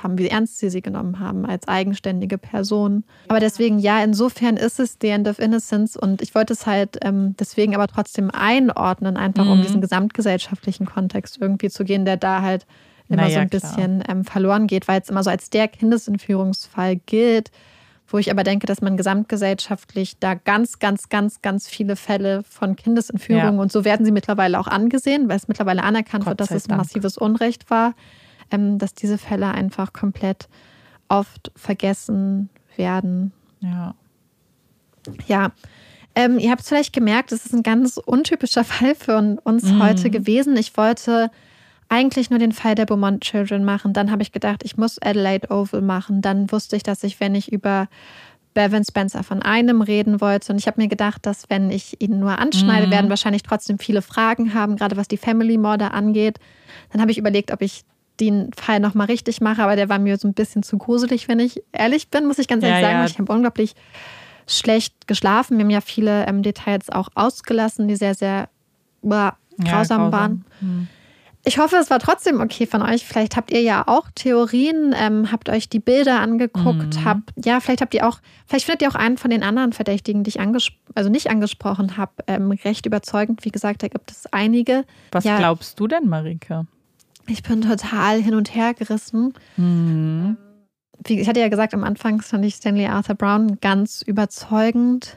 [0.03, 3.05] haben, wie ernst sie sie genommen haben als eigenständige Person.
[3.29, 6.99] Aber deswegen, ja, insofern ist es The End of Innocence und ich wollte es halt
[7.03, 9.51] ähm, deswegen aber trotzdem einordnen, einfach mhm.
[9.51, 12.67] um diesen gesamtgesellschaftlichen Kontext irgendwie zu gehen, der da halt
[13.11, 16.97] immer naja, so ein bisschen ähm, verloren geht, weil es immer so als der Kindesentführungsfall
[16.97, 17.51] gilt
[18.13, 22.77] wo ich aber denke, dass man gesamtgesellschaftlich da ganz, ganz, ganz, ganz viele Fälle von
[22.77, 23.61] Kindesentführung ja.
[23.61, 26.69] und so werden sie mittlerweile auch angesehen, weil es mittlerweile anerkannt Gott wird, dass es
[26.69, 27.95] ein massives Unrecht war,
[28.51, 30.49] ähm, dass diese Fälle einfach komplett
[31.09, 33.33] oft vergessen werden.
[33.61, 33.95] Ja.
[35.27, 35.53] Ja.
[36.15, 39.83] Ähm, ihr habt es vielleicht gemerkt, es ist ein ganz untypischer Fall für uns mhm.
[39.83, 40.57] heute gewesen.
[40.57, 41.31] Ich wollte
[41.93, 43.93] eigentlich nur den Fall der Beaumont Children machen.
[43.93, 46.23] Dann habe ich gedacht, ich muss Adelaide Oval machen.
[46.23, 47.87] Dann wusste ich, dass ich, wenn ich über
[48.55, 50.53] Bevan Spencer von einem reden wollte.
[50.53, 52.93] Und ich habe mir gedacht, dass wenn ich ihn nur anschneide, mhm.
[52.93, 56.39] werden wahrscheinlich trotzdem viele Fragen haben, gerade was die Family Morde angeht.
[56.93, 57.85] Dann habe ich überlegt, ob ich
[58.21, 61.41] den Fall nochmal richtig mache, aber der war mir so ein bisschen zu gruselig, wenn
[61.41, 63.01] ich ehrlich bin, muss ich ganz ehrlich ja, sagen.
[63.01, 63.05] Ja.
[63.05, 63.75] Ich habe unglaublich
[64.47, 65.59] schlecht geschlafen.
[65.59, 68.49] Wir haben ja viele ähm, Details auch ausgelassen, die sehr, sehr
[69.03, 70.45] boah, grausam, ja, grausam waren.
[70.63, 70.89] Mhm.
[71.45, 73.05] Ich hoffe, es war trotzdem okay von euch.
[73.05, 77.05] Vielleicht habt ihr ja auch Theorien, ähm, habt euch die Bilder angeguckt, mhm.
[77.05, 80.23] habt, ja, vielleicht habt ihr auch, vielleicht findet ihr auch einen von den anderen Verdächtigen,
[80.23, 83.45] die ich also nicht angesprochen habe, ähm, recht überzeugend.
[83.45, 84.85] Wie gesagt, da gibt es einige.
[85.11, 86.67] Was ja, glaubst du denn, Marike?
[87.27, 89.35] Ich bin total hin und her gerissen.
[89.57, 90.37] Mhm.
[91.05, 95.17] Wie, ich hatte ja gesagt, am Anfang fand ich Stanley Arthur Brown ganz überzeugend.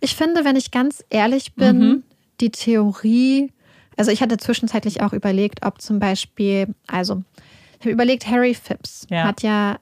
[0.00, 2.02] Ich finde, wenn ich ganz ehrlich bin, mhm.
[2.40, 3.52] die Theorie,
[3.96, 7.22] also ich hatte zwischenzeitlich auch überlegt, ob zum Beispiel, also
[7.78, 9.24] ich habe überlegt, Harry Phipps ja.
[9.24, 9.78] hat ja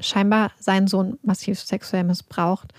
[0.00, 2.72] scheinbar seinen Sohn massiv sexuell missbraucht.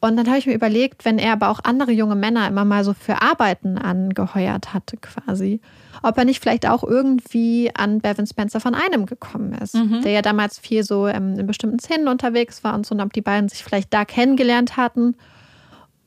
[0.00, 2.84] Und dann habe ich mir überlegt, wenn er aber auch andere junge Männer immer mal
[2.84, 5.62] so für Arbeiten angeheuert hatte, quasi,
[6.02, 10.02] ob er nicht vielleicht auch irgendwie an Bevan Spencer von einem gekommen ist, mhm.
[10.02, 13.14] der ja damals viel so ähm, in bestimmten Szenen unterwegs war und so, und ob
[13.14, 15.16] die beiden sich vielleicht da kennengelernt hatten.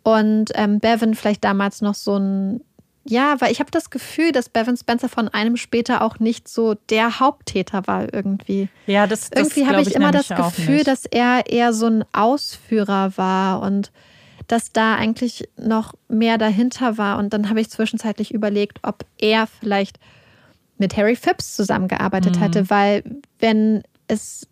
[0.04, 2.62] Und ähm, Bevan vielleicht damals noch so ein
[3.10, 6.76] ja, weil ich habe das Gefühl, dass Bevan Spencer von einem später auch nicht so
[6.90, 8.70] der Haupttäter war irgendwie.
[8.86, 12.06] Ja, das, das irgendwie habe ich, ich immer das Gefühl, dass er eher so ein
[12.14, 13.92] Ausführer war und
[14.48, 17.18] dass da eigentlich noch mehr dahinter war.
[17.18, 20.00] Und dann habe ich zwischenzeitlich überlegt, ob er vielleicht
[20.78, 22.40] mit Harry Phipps zusammengearbeitet mhm.
[22.40, 23.04] hatte, weil
[23.40, 24.48] wenn es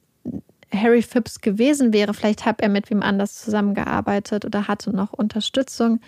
[0.73, 5.99] Harry Phipps gewesen wäre, vielleicht hat er mit wem anders zusammengearbeitet oder hatte noch Unterstützung.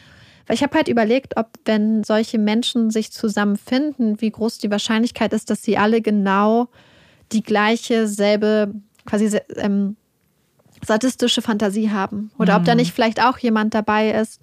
[0.48, 5.34] Weil ich habe halt überlegt, ob, wenn solche Menschen sich zusammenfinden, wie groß die Wahrscheinlichkeit
[5.34, 6.69] ist, dass sie alle genau
[7.34, 8.74] die gleiche, selbe,
[9.06, 9.98] quasi ähm,
[10.86, 12.32] sadistische Fantasie haben.
[12.40, 12.60] Oder mhm.
[12.60, 12.78] ob da mhm.
[12.78, 14.41] nicht vielleicht auch jemand dabei ist,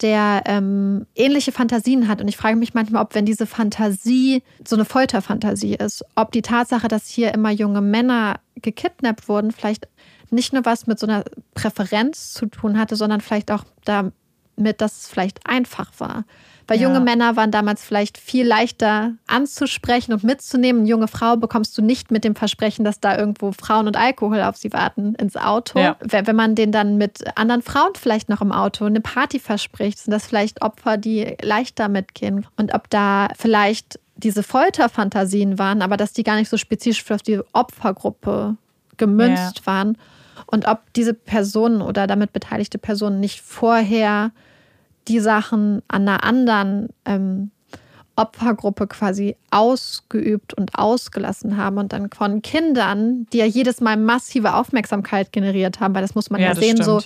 [0.00, 2.20] der ähm, ähnliche Fantasien hat.
[2.20, 6.42] Und ich frage mich manchmal, ob, wenn diese Fantasie so eine Folterfantasie ist, ob die
[6.42, 9.88] Tatsache, dass hier immer junge Männer gekidnappt wurden, vielleicht
[10.30, 14.12] nicht nur was mit so einer Präferenz zu tun hatte, sondern vielleicht auch da
[14.56, 16.24] mit, dass es vielleicht einfach war.
[16.68, 16.88] Weil ja.
[16.88, 20.80] junge Männer waren damals vielleicht viel leichter anzusprechen und mitzunehmen.
[20.80, 24.42] Eine junge Frau bekommst du nicht mit dem Versprechen, dass da irgendwo Frauen und Alkohol
[24.42, 25.78] auf sie warten, ins Auto.
[25.78, 25.96] Ja.
[26.00, 30.10] Wenn man den dann mit anderen Frauen vielleicht noch im Auto eine Party verspricht, sind
[30.10, 32.46] das vielleicht Opfer, die leichter mitgehen.
[32.56, 37.18] Und ob da vielleicht diese Folterfantasien waren, aber dass die gar nicht so spezifisch für
[37.18, 38.56] die Opfergruppe
[38.96, 39.66] gemünzt ja.
[39.66, 39.98] waren.
[40.46, 44.32] Und ob diese Personen oder damit beteiligte Personen nicht vorher
[45.08, 47.50] die Sachen an einer anderen ähm,
[48.16, 54.54] Opfergruppe quasi ausgeübt und ausgelassen haben und dann von Kindern, die ja jedes Mal massive
[54.54, 57.00] Aufmerksamkeit generiert haben, weil das muss man ja, ja sehen, stimmt, so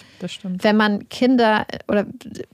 [0.63, 2.07] wenn man Kinder oder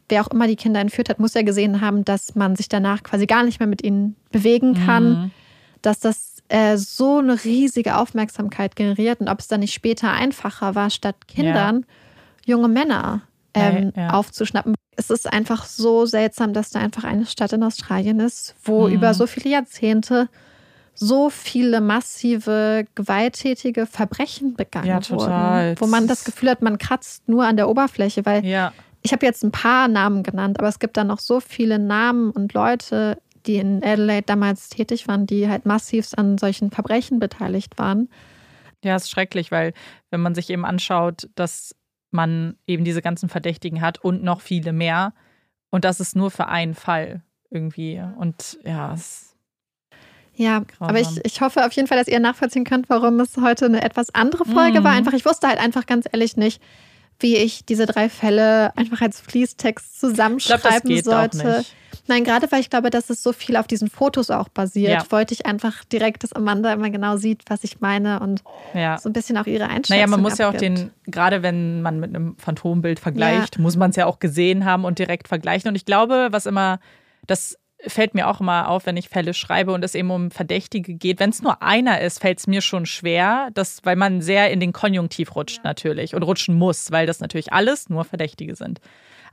[0.09, 3.03] wer auch immer die Kinder entführt hat, muss ja gesehen haben, dass man sich danach
[3.03, 5.31] quasi gar nicht mehr mit ihnen bewegen kann, mhm.
[5.83, 10.75] dass das äh, so eine riesige Aufmerksamkeit generiert und ob es dann nicht später einfacher
[10.75, 11.85] war, statt Kindern
[12.47, 12.55] ja.
[12.55, 13.21] junge Männer
[13.53, 14.11] ähm, ja, ja.
[14.15, 18.89] aufzuschnappen es ist einfach so seltsam, dass da einfach eine Stadt in Australien ist, wo
[18.89, 18.95] mhm.
[18.95, 20.29] über so viele Jahrzehnte
[20.99, 25.69] so viele massive, gewalttätige Verbrechen begangen ja, total.
[25.69, 25.81] wurden.
[25.81, 28.73] Wo man das Gefühl hat, man kratzt nur an der Oberfläche, weil ja.
[29.03, 32.31] ich habe jetzt ein paar Namen genannt, aber es gibt da noch so viele Namen
[32.31, 37.79] und Leute, die in Adelaide damals tätig waren, die halt massiv an solchen Verbrechen beteiligt
[37.79, 38.09] waren.
[38.83, 39.75] Ja, es ist schrecklich, weil
[40.11, 41.75] wenn man sich eben anschaut, dass
[42.17, 45.15] man eben diese ganzen Verdächtigen hat und noch viele mehr.
[45.71, 48.03] Und das ist nur für einen Fall irgendwie.
[48.19, 49.37] Und ja, es
[50.37, 50.89] ja, Grausam.
[50.89, 53.83] aber ich, ich hoffe auf jeden Fall, dass ihr nachvollziehen könnt, warum es heute eine
[53.83, 54.85] etwas andere Folge mhm.
[54.85, 54.93] war.
[54.93, 56.63] Einfach, ich wusste halt einfach ganz ehrlich nicht,
[57.21, 61.65] wie ich diese drei Fälle einfach als Fließtext zusammenschreiben ich glaub, das sollte.
[62.09, 65.11] Nein, gerade weil ich glaube, dass es so viel auf diesen Fotos auch basiert, ja.
[65.11, 68.43] wollte ich einfach direkt, dass Amanda immer genau sieht, was ich meine und
[68.75, 68.99] ja.
[68.99, 70.03] so ein bisschen auch ihre Einstellung.
[70.03, 70.41] Naja, man muss abgibt.
[70.41, 73.63] ja auch den, gerade wenn man mit einem Phantombild vergleicht, ja.
[73.63, 75.69] muss man es ja auch gesehen haben und direkt vergleichen.
[75.69, 76.79] Und ich glaube, was immer,
[77.27, 80.95] das fällt mir auch immer auf, wenn ich Fälle schreibe und es eben um Verdächtige
[80.95, 81.21] geht.
[81.21, 84.61] Wenn es nur einer ist, fällt es mir schon schwer, dass, weil man sehr in
[84.61, 88.81] den Konjunktiv rutscht natürlich und rutschen muss, weil das natürlich alles nur Verdächtige sind.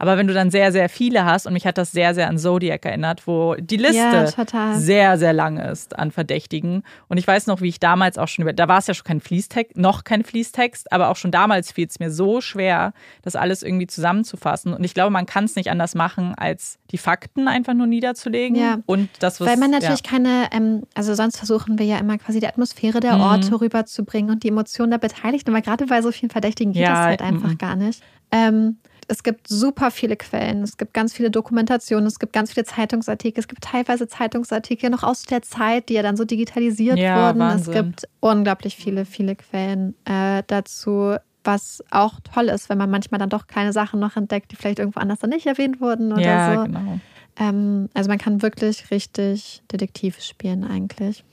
[0.03, 2.37] Aber wenn du dann sehr, sehr viele hast, und mich hat das sehr, sehr an
[2.37, 6.83] Zodiac erinnert, wo die Liste Ja, sehr, sehr lang ist an Verdächtigen.
[7.07, 9.05] Und ich weiß noch, wie ich damals auch schon über, da war es ja schon
[9.05, 13.37] kein Fließtext, noch kein Fließtext, aber auch schon damals fiel es mir so schwer, das
[13.37, 14.73] alles irgendwie zusammenzufassen.
[14.73, 18.57] Und ich glaube, man kann es nicht anders machen, als die Fakten einfach nur niederzulegen.
[18.57, 18.79] Ja.
[18.85, 19.47] Und das, was.
[19.47, 20.11] Weil man natürlich ja.
[20.11, 23.21] keine, ähm, also sonst versuchen wir ja immer quasi die Atmosphäre der Mhm.
[23.21, 25.51] Orte rüberzubringen und die Emotionen der Beteiligten.
[25.51, 27.57] Aber gerade bei so vielen Verdächtigen geht das halt einfach mhm.
[27.57, 28.03] gar nicht.
[28.33, 32.65] Ähm, es gibt super viele Quellen, es gibt ganz viele Dokumentationen, es gibt ganz viele
[32.65, 37.15] Zeitungsartikel, es gibt teilweise Zeitungsartikel noch aus der Zeit, die ja dann so digitalisiert Ja,
[37.27, 37.39] wurden.
[37.39, 37.73] Wahnsinn.
[37.73, 43.19] Es gibt unglaublich viele, viele Quellen äh, dazu, was auch toll ist, wenn man manchmal
[43.19, 46.21] dann doch kleine Sachen noch entdeckt, die vielleicht irgendwo anders dann nicht erwähnt wurden oder
[46.21, 46.63] ja, so.
[46.63, 46.99] genau.
[47.37, 51.23] Ähm, also man kann wirklich richtig Detektiv spielen eigentlich.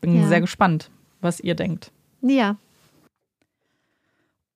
[0.00, 0.28] Bin Ja.
[0.28, 0.90] sehr gespannt,
[1.20, 1.90] was ihr denkt.
[2.20, 2.56] Ja,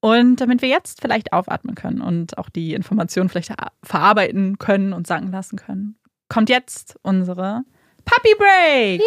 [0.00, 3.52] Und damit wir jetzt vielleicht aufatmen können und auch die Informationen vielleicht
[3.82, 5.96] verarbeiten können und sagen lassen können,
[6.28, 7.62] kommt jetzt unsere
[8.04, 9.02] Puppy Break.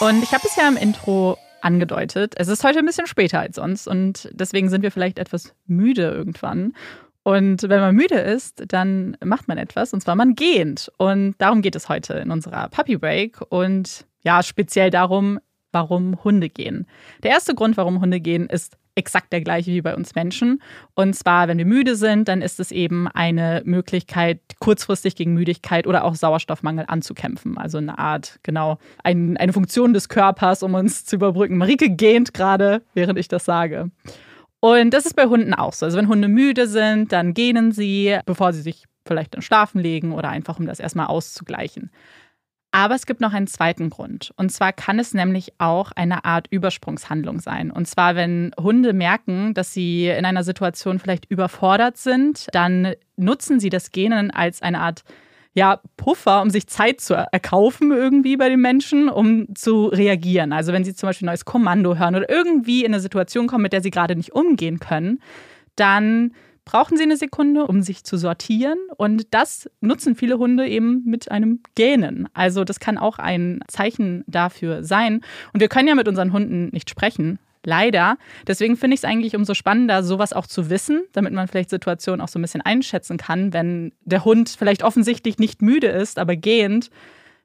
[0.00, 2.34] Und ich habe es ja im Intro angedeutet.
[2.36, 6.02] Es ist heute ein bisschen später als sonst und deswegen sind wir vielleicht etwas müde
[6.02, 6.74] irgendwann.
[7.22, 10.92] Und wenn man müde ist, dann macht man etwas und zwar man gehend.
[10.98, 15.40] Und darum geht es heute in unserer Puppy Break und ja, speziell darum,
[15.74, 16.86] warum Hunde gehen.
[17.22, 20.62] Der erste Grund, warum Hunde gehen, ist exakt der gleiche wie bei uns Menschen.
[20.94, 25.86] Und zwar, wenn wir müde sind, dann ist es eben eine Möglichkeit, kurzfristig gegen Müdigkeit
[25.86, 27.58] oder auch Sauerstoffmangel anzukämpfen.
[27.58, 31.58] Also eine Art, genau, ein, eine Funktion des Körpers, um uns zu überbrücken.
[31.58, 33.90] Marike gähnt gerade, während ich das sage.
[34.60, 35.86] Und das ist bei Hunden auch so.
[35.86, 40.12] Also wenn Hunde müde sind, dann gähnen sie, bevor sie sich vielleicht dann schlafen legen
[40.12, 41.90] oder einfach, um das erstmal auszugleichen.
[42.74, 44.32] Aber es gibt noch einen zweiten Grund.
[44.36, 47.70] Und zwar kann es nämlich auch eine Art Übersprungshandlung sein.
[47.70, 53.60] Und zwar, wenn Hunde merken, dass sie in einer Situation vielleicht überfordert sind, dann nutzen
[53.60, 55.04] sie das Genen als eine Art
[55.52, 60.52] ja, Puffer, um sich Zeit zu erkaufen irgendwie bei den Menschen, um zu reagieren.
[60.52, 63.62] Also wenn sie zum Beispiel ein neues Kommando hören oder irgendwie in eine Situation kommen,
[63.62, 65.20] mit der sie gerade nicht umgehen können,
[65.76, 66.32] dann
[66.64, 68.78] brauchen sie eine Sekunde, um sich zu sortieren.
[68.96, 72.28] Und das nutzen viele Hunde eben mit einem Gähnen.
[72.34, 75.20] Also das kann auch ein Zeichen dafür sein.
[75.52, 77.38] Und wir können ja mit unseren Hunden nicht sprechen.
[77.66, 78.18] Leider.
[78.46, 82.20] Deswegen finde ich es eigentlich umso spannender, sowas auch zu wissen, damit man vielleicht Situationen
[82.20, 83.54] auch so ein bisschen einschätzen kann.
[83.54, 86.90] Wenn der Hund vielleicht offensichtlich nicht müde ist, aber gehend,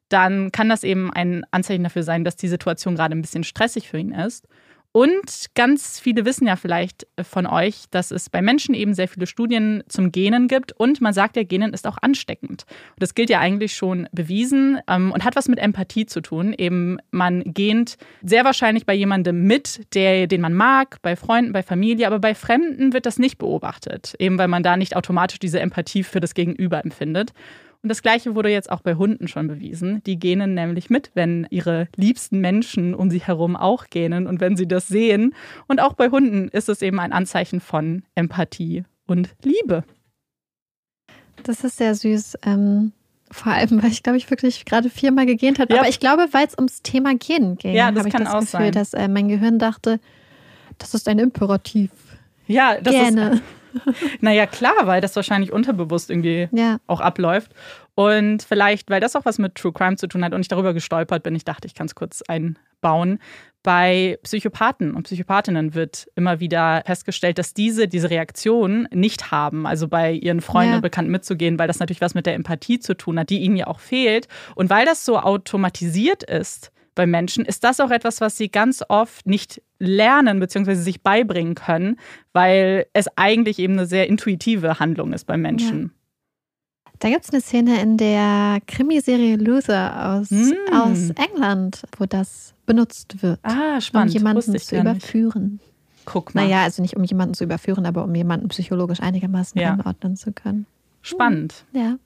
[0.09, 3.87] dann kann das eben ein Anzeichen dafür sein, dass die Situation gerade ein bisschen stressig
[3.87, 4.45] für ihn ist.
[4.91, 9.27] Und ganz viele wissen ja vielleicht von euch, dass es bei Menschen eben sehr viele
[9.27, 10.71] Studien zum Genen gibt.
[10.71, 12.65] Und man sagt ja, Genen ist auch ansteckend.
[12.67, 16.55] Und das gilt ja eigentlich schon bewiesen ähm, und hat was mit Empathie zu tun.
[16.57, 21.61] Eben man gähnt sehr wahrscheinlich bei jemandem mit, der, den man mag, bei Freunden, bei
[21.61, 22.07] Familie.
[22.07, 24.15] Aber bei Fremden wird das nicht beobachtet.
[24.17, 27.33] Eben weil man da nicht automatisch diese Empathie für das Gegenüber empfindet.
[27.81, 30.03] Und das Gleiche wurde jetzt auch bei Hunden schon bewiesen.
[30.05, 34.57] Die gähnen nämlich mit, wenn ihre liebsten Menschen um sie herum auch gähnen und wenn
[34.57, 35.33] sie das sehen.
[35.67, 39.85] Und auch bei Hunden ist es eben ein Anzeichen von Empathie und Liebe.
[41.43, 42.37] das ist sehr süß.
[42.45, 42.91] Ähm,
[43.31, 45.73] vor allem, weil ich glaube, ich wirklich gerade viermal gegähnt habe.
[45.73, 45.79] Ja.
[45.79, 48.71] Aber ich glaube, weil es ums Thema Gehen ging, Ja, habe ich das Gefühl, sein.
[48.73, 49.99] dass äh, mein Gehirn dachte,
[50.79, 51.91] das ist ein Imperativ.
[52.47, 53.31] Ja, das Gerne.
[53.33, 53.41] ist.
[54.21, 56.77] Naja, klar, weil das wahrscheinlich unterbewusst irgendwie Ja.
[56.87, 57.51] auch abläuft.
[57.95, 60.73] Und vielleicht, weil das auch was mit True Crime zu tun hat und ich darüber
[60.73, 63.19] gestolpert bin, ich dachte, ich kann es kurz einbauen.
[63.61, 69.89] Bei Psychopathen und Psychopathinnen wird immer wieder festgestellt, dass diese diese Reaktion nicht haben, also
[69.89, 70.75] bei ihren Freunden Ja.
[70.77, 73.57] und Bekannten mitzugehen, weil das natürlich was mit der Empathie zu tun hat, die ihnen
[73.57, 74.29] ja auch fehlt.
[74.55, 78.83] Und weil das so automatisiert ist bei Menschen, ist das auch etwas, was sie ganz
[78.89, 80.73] oft nicht lernen bzw.
[80.75, 81.97] sich beibringen können,
[82.33, 85.91] weil es eigentlich eben eine sehr intuitive Handlung ist bei Menschen.
[86.99, 90.51] Da gibt es eine Szene in der Krimiserie Luther aus, Mm.
[90.73, 94.13] aus England, wo das benutzt wird, Ah, um spannend.
[94.13, 95.03] jemanden Wusste ich zu gar nicht.
[95.03, 95.59] überführen.
[96.05, 96.43] Guck mal.
[96.43, 99.73] Naja, also nicht um jemanden zu überführen, aber um jemanden psychologisch einigermaßen Ja.
[99.73, 100.65] einordnen zu können.
[101.01, 101.63] Spannend.
[101.71, 101.97] Ja,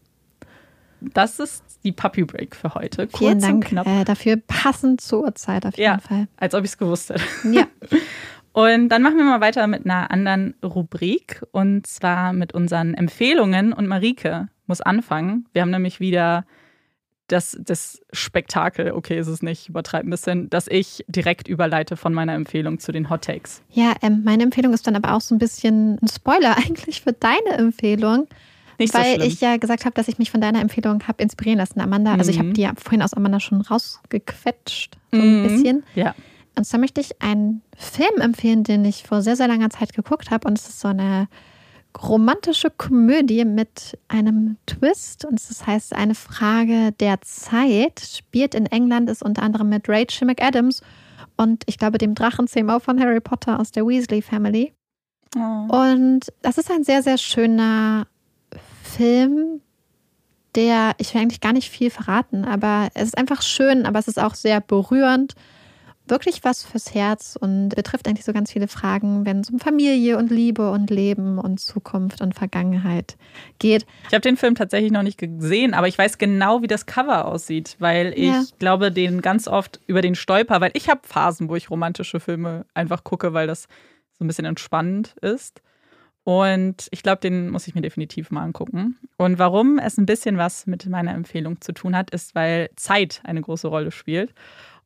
[1.13, 3.07] Das ist die Puppy Break für heute.
[3.07, 3.87] Kurz vielen und Dank knapp.
[3.87, 4.37] äh, dafür.
[4.47, 5.97] Passend zur Uhrzeit auf jeden Ja.
[5.99, 6.27] Fall.
[6.37, 7.23] Als ob ich es gewusst hätte.
[7.51, 7.67] Ja.
[8.55, 13.73] Und dann machen wir mal weiter mit einer anderen Rubrik und zwar mit unseren Empfehlungen.
[13.73, 15.47] Und Marike muss anfangen.
[15.53, 16.45] Wir haben nämlich wieder
[17.27, 22.13] das, das Spektakel, okay, ist es nicht, übertreiben ein bisschen, dass ich direkt überleite von
[22.13, 23.63] meiner Empfehlung zu den Hot Takes.
[23.71, 27.13] Ja, ähm, meine Empfehlung ist dann aber auch so ein bisschen ein Spoiler eigentlich für
[27.13, 28.27] deine Empfehlung.
[28.79, 31.59] Nicht weil so ich ja gesagt habe, dass ich mich von deiner Empfehlung habe inspirieren
[31.59, 32.13] lassen, Amanda.
[32.13, 32.53] Also ich habe Mhm.
[32.53, 35.47] die ja vorhin aus Amanda schon rausgequetscht, so ein Mhm.
[35.47, 35.83] bisschen.
[35.95, 36.15] Ja.
[36.55, 40.29] Und zwar möchte ich einen Film empfehlen, den ich vor sehr, sehr langer Zeit geguckt
[40.31, 40.47] habe.
[40.47, 41.27] Und es ist so eine
[42.01, 45.25] romantische Komödie mit einem Twist.
[45.25, 47.99] Und es heißt eine Frage der Zeit.
[47.99, 50.81] Spielt in England, ist unter anderem mit Rachel McAdams
[51.37, 54.73] und ich glaube dem Drachenzähmer von Harry Potter aus der Weasley Family.
[55.35, 55.39] Oh.
[55.75, 58.05] Und das ist ein sehr, sehr schöner
[58.95, 59.61] Film,
[60.55, 64.07] der, ich will eigentlich gar nicht viel verraten, aber es ist einfach schön, aber es
[64.07, 65.33] ist auch sehr berührend.
[66.05, 70.17] Wirklich was fürs Herz und betrifft eigentlich so ganz viele Fragen, wenn es um Familie
[70.17, 73.15] und Liebe und Leben und Zukunft und Vergangenheit
[73.57, 73.85] geht.
[74.09, 77.25] Ich habe den Film tatsächlich noch nicht gesehen, aber ich weiß genau, wie das Cover
[77.25, 78.43] aussieht, weil ich Ja.
[78.59, 82.65] glaube, den ganz oft über den stolper, weil ich habe Phasen, wo ich romantische Filme
[82.73, 83.67] einfach gucke, weil das
[84.11, 85.61] so ein bisschen entspannend ist.
[86.23, 88.97] Und ich glaube, den muss ich mir definitiv mal angucken.
[89.17, 93.21] Und warum es ein bisschen was mit meiner Empfehlung zu tun hat, ist, weil Zeit
[93.25, 94.33] eine große Rolle spielt.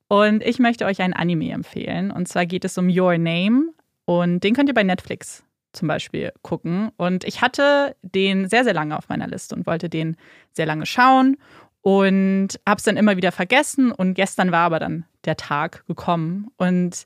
[0.08, 2.12] Und ich möchte euch ein Anime empfehlen.
[2.12, 3.70] Und zwar geht es um Your Name.
[4.06, 5.44] Und den könnt ihr bei Netflix
[5.74, 6.90] zum Beispiel gucken.
[6.98, 10.18] Und ich hatte den sehr, sehr lange auf meiner Liste und wollte den
[10.54, 11.38] sehr lange schauen
[11.82, 13.92] und habe es dann immer wieder vergessen.
[13.92, 16.48] Und gestern war aber dann der Tag gekommen.
[16.58, 17.06] Und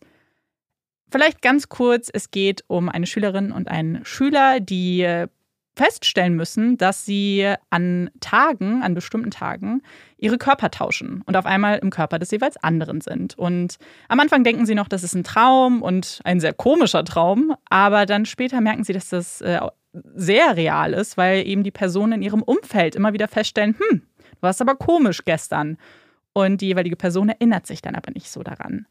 [1.11, 5.27] vielleicht ganz kurz, es geht um eine Schülerin und einen Schüler, die äh,
[5.75, 9.81] feststellen müssen, dass sie an Tagen, an bestimmten Tagen,
[10.17, 13.37] ihre Körper tauschen und auf einmal im Körper des jeweils anderen sind.
[13.37, 13.77] Und
[14.09, 18.05] am Anfang denken sie noch, das ist ein Traum und ein sehr komischer Traum, aber
[18.05, 19.59] dann später merken sie, dass das äh,
[20.15, 24.41] sehr real ist, weil eben die Personen in ihrem Umfeld immer wieder feststellen, hm, du
[24.41, 25.77] warst aber komisch gestern.
[26.33, 28.85] Und die jeweilige Person erinnert sich dann aber nicht so daran.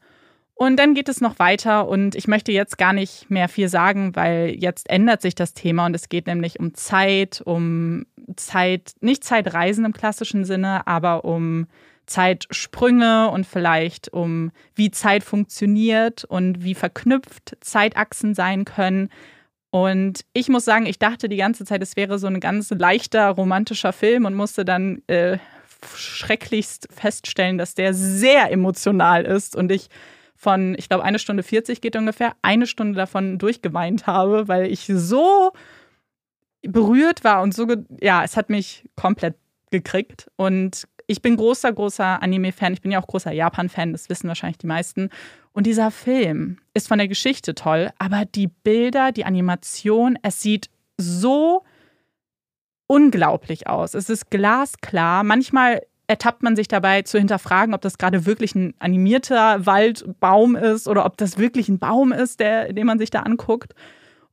[0.61, 4.15] Und dann geht es noch weiter und ich möchte jetzt gar nicht mehr viel sagen,
[4.15, 8.05] weil jetzt ändert sich das Thema und es geht nämlich um Zeit, um
[8.35, 11.65] Zeit, nicht Zeitreisen im klassischen Sinne, aber um
[12.05, 19.09] Zeitsprünge und vielleicht um wie Zeit funktioniert und wie verknüpft Zeitachsen sein können.
[19.71, 23.29] Und ich muss sagen, ich dachte die ganze Zeit, es wäre so ein ganz leichter
[23.29, 25.39] romantischer Film und musste dann äh,
[25.95, 29.89] schrecklichst feststellen, dass der sehr emotional ist und ich
[30.41, 34.91] von, ich glaube, eine Stunde 40 geht ungefähr, eine Stunde davon durchgeweint habe, weil ich
[34.91, 35.51] so
[36.63, 37.67] berührt war und so,
[38.01, 39.35] ja, es hat mich komplett
[39.69, 40.31] gekriegt.
[40.37, 42.73] Und ich bin großer, großer Anime-Fan.
[42.73, 45.09] Ich bin ja auch großer Japan-Fan, das wissen wahrscheinlich die meisten.
[45.53, 50.71] Und dieser Film ist von der Geschichte toll, aber die Bilder, die Animation, es sieht
[50.97, 51.63] so
[52.87, 53.93] unglaublich aus.
[53.93, 55.23] Es ist glasklar.
[55.23, 55.81] Manchmal
[56.11, 61.05] ertappt man sich dabei zu hinterfragen, ob das gerade wirklich ein animierter Waldbaum ist oder
[61.05, 63.73] ob das wirklich ein Baum ist, der, den man sich da anguckt.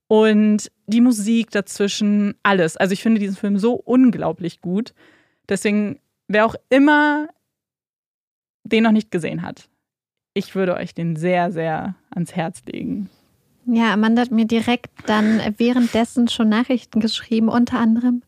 [0.08, 2.76] Und die Musik dazwischen, alles.
[2.76, 4.92] Also ich finde diesen Film so unglaublich gut.
[5.48, 7.28] Deswegen, wer auch immer
[8.64, 9.68] den noch nicht gesehen hat,
[10.34, 13.08] ich würde euch den sehr, sehr ans Herz legen.
[13.66, 18.22] Ja, Amanda hat mir direkt dann währenddessen schon Nachrichten geschrieben, unter anderem,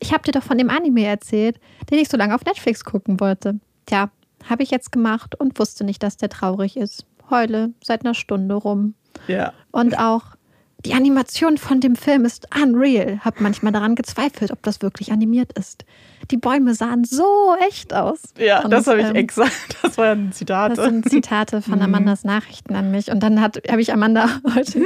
[0.00, 1.58] ich habe dir doch von dem Anime erzählt,
[1.90, 3.58] den ich so lange auf Netflix gucken wollte.
[3.86, 4.10] Tja,
[4.48, 7.06] habe ich jetzt gemacht und wusste nicht, dass der traurig ist.
[7.30, 8.94] Heule seit einer Stunde rum.
[9.26, 9.52] Ja.
[9.72, 10.35] Und auch
[10.84, 13.18] die Animation von dem Film ist unreal.
[13.24, 15.84] Hab manchmal daran gezweifelt, ob das wirklich animiert ist.
[16.30, 18.18] Die Bäume sahen so echt aus.
[18.38, 19.52] Ja, Und, das habe ich ähm, exakt.
[19.82, 20.74] Das waren Zitate.
[20.74, 21.82] Das sind Zitate von Mhm.
[21.84, 23.10] Amandas Nachrichten an mich.
[23.10, 24.82] Und dann habe ich Amanda heute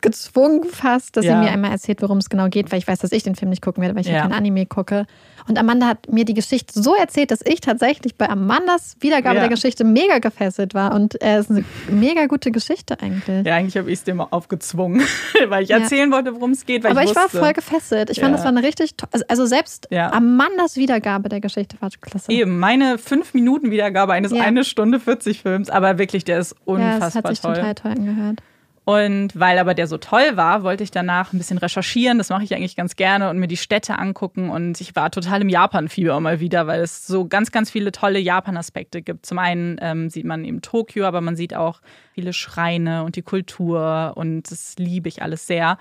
[0.00, 1.38] gezwungen fast, dass Ja.
[1.38, 3.50] sie mir einmal erzählt, worum es genau geht, weil ich weiß, dass ich den Film
[3.50, 5.06] nicht gucken werde, weil ich ja, kein Anime gucke.
[5.48, 9.40] Und Amanda hat mir die Geschichte so erzählt, dass ich tatsächlich bei Amandas Wiedergabe Ja.
[9.42, 10.94] der Geschichte mega gefesselt war.
[10.94, 13.46] Und äh, es ist eine mega gute Geschichte eigentlich.
[13.46, 15.02] Ja, eigentlich habe ich es dir mal aufgezwungen,
[15.48, 15.78] weil ich Ja.
[15.78, 16.84] erzählen wollte, worum es geht.
[16.86, 18.10] Aber ich, ich, war voll gefesselt.
[18.10, 18.36] Ich fand, Ja.
[18.36, 20.12] das war eine richtig, to- also- also selbst Ja.
[20.12, 22.30] Amandas Wiedergabe der Geschichte war klasse.
[22.32, 24.42] Eben, meine 5 Minuten Wiedergabe eines Ja.
[24.42, 27.54] eine Stunde 40 Films, aber wirklich, der ist ja, das unfassbar hat sich toll.
[27.54, 28.40] total toll angehört.
[28.84, 32.18] Und weil aber der so toll war, wollte ich danach ein bisschen recherchieren.
[32.18, 34.48] Das mache ich eigentlich ganz gerne und mir die Städte angucken.
[34.48, 38.18] Und ich war total im Japan-Fieber mal wieder, weil es so ganz, ganz viele tolle
[38.18, 39.26] Japan-Aspekte gibt.
[39.26, 41.80] Zum einen ähm, sieht man eben Tokio, aber man sieht auch
[42.14, 44.14] viele Schreine und die Kultur.
[44.16, 45.76] Und das liebe ich alles sehr.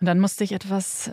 [0.00, 1.12] Und dann musste ich etwas äh,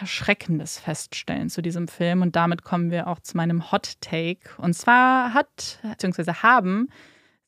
[0.00, 2.22] Erschreckendes feststellen zu diesem Film.
[2.22, 4.50] Und damit kommen wir auch zu meinem Hot Take.
[4.56, 6.88] Und zwar hat, beziehungsweise haben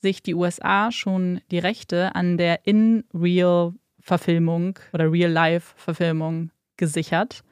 [0.03, 7.43] sich die USA schon die Rechte an der In-Real-Verfilmung oder Real-Life-Verfilmung gesichert.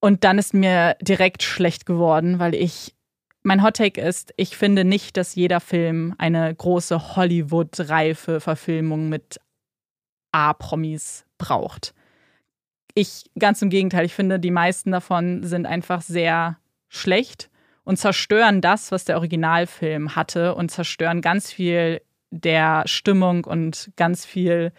[0.00, 2.94] Und dann ist mir direkt schlecht geworden, weil ich,
[3.42, 9.40] mein Hot Take ist, ich finde nicht, dass jeder Film eine große Hollywood-reife Verfilmung mit
[10.30, 11.94] A-Promis braucht.
[12.94, 16.58] Ich ganz im Gegenteil, ich finde, die meisten davon sind einfach sehr
[16.88, 17.50] schlecht
[17.88, 24.26] und zerstören das, was der Originalfilm hatte und zerstören ganz viel der Stimmung und ganz
[24.26, 24.72] viel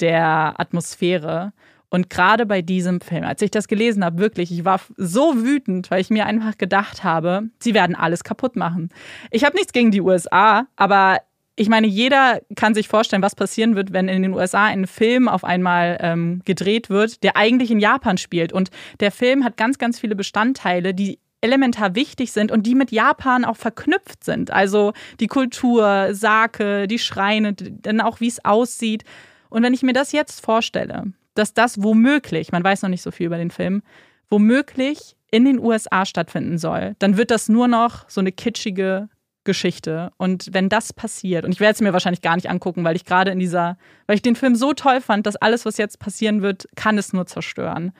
[0.00, 1.52] der Atmosphäre.
[1.90, 5.92] Und gerade bei diesem Film, als ich das gelesen habe, wirklich, ich war so wütend,
[5.92, 8.88] weil ich mir einfach gedacht habe, sie werden alles kaputt machen.
[9.30, 11.18] Ich habe nichts gegen die USA, aber
[11.54, 15.28] ich meine, jeder kann sich vorstellen, was passieren wird, wenn in den USA ein Film
[15.28, 18.52] auf einmal ähm, gedreht wird, der eigentlich in Japan spielt.
[18.52, 22.90] Und der Film hat ganz, ganz viele Bestandteile, die elementar wichtig sind und die mit
[22.90, 24.50] Japan auch verknüpft sind.
[24.50, 29.04] Also die Kultur, Sake, die Schreine, dann auch wie es aussieht.
[29.48, 33.10] Und wenn ich mir das jetzt vorstelle, dass das womöglich, man weiß noch nicht so
[33.10, 33.82] viel über den Film,
[34.28, 39.08] womöglich in den USA stattfinden soll, dann wird das nur noch so eine kitschige
[39.44, 40.12] Geschichte.
[40.16, 43.04] Und wenn das passiert, und ich werde es mir wahrscheinlich gar nicht angucken, weil ich
[43.04, 46.42] gerade in dieser, weil ich den Film so toll fand, dass alles, was jetzt passieren
[46.42, 47.92] wird, kann es nur zerstören.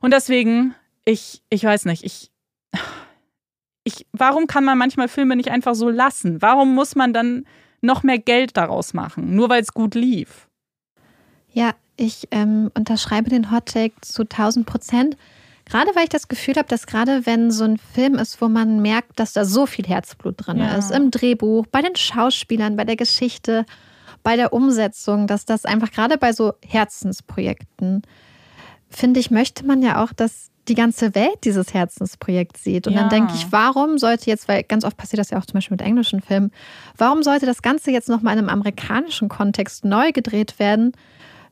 [0.00, 0.74] Und deswegen,
[1.04, 2.30] ich, ich weiß nicht, ich,
[3.84, 6.42] ich, warum kann man manchmal Filme nicht einfach so lassen?
[6.42, 7.44] Warum muss man dann
[7.80, 10.48] noch mehr Geld daraus machen, nur weil es gut lief?
[11.52, 15.16] Ja, ich ähm, unterschreibe den Hot Take zu 1000 Prozent.
[15.66, 18.82] Gerade weil ich das Gefühl habe, dass gerade wenn so ein Film ist, wo man
[18.82, 20.76] merkt, dass da so viel Herzblut drin ja.
[20.76, 23.64] ist, im Drehbuch, bei den Schauspielern, bei der Geschichte,
[24.22, 28.02] bei der Umsetzung, dass das einfach gerade bei so Herzensprojekten,
[28.88, 32.86] finde ich, möchte man ja auch, dass die ganze Welt dieses Herzensprojekt sieht.
[32.86, 33.00] Und ja.
[33.00, 35.74] dann denke ich, warum sollte jetzt, weil ganz oft passiert das ja auch zum Beispiel
[35.74, 36.52] mit englischen Filmen,
[36.96, 40.92] warum sollte das Ganze jetzt nochmal in einem amerikanischen Kontext neu gedreht werden?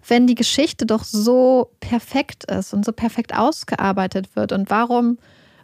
[0.07, 4.53] wenn die Geschichte doch so perfekt ist und so perfekt ausgearbeitet wird?
[4.53, 5.19] Und warum,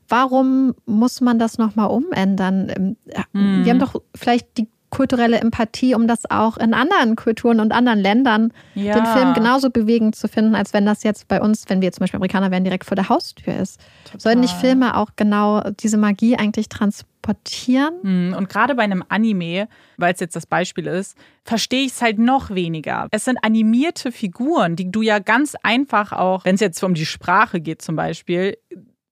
[0.08, 2.96] warum muss man das nochmal umändern?
[3.32, 3.64] Mhm.
[3.64, 7.98] Wir haben doch vielleicht die kulturelle Empathie, um das auch in anderen Kulturen und anderen
[7.98, 8.94] Ländern ja.
[8.94, 12.00] den Film genauso bewegend zu finden, als wenn das jetzt bei uns, wenn wir zum
[12.00, 13.80] Beispiel Amerikaner wären, direkt vor der Haustür ist.
[14.04, 14.20] Total.
[14.20, 17.94] Sollen nicht Filme auch genau diese Magie eigentlich transportieren?
[18.02, 22.00] Hm, und gerade bei einem Anime, weil es jetzt das Beispiel ist, verstehe ich es
[22.00, 23.08] halt noch weniger.
[23.10, 27.06] Es sind animierte Figuren, die du ja ganz einfach auch, wenn es jetzt um die
[27.06, 28.56] Sprache geht zum Beispiel,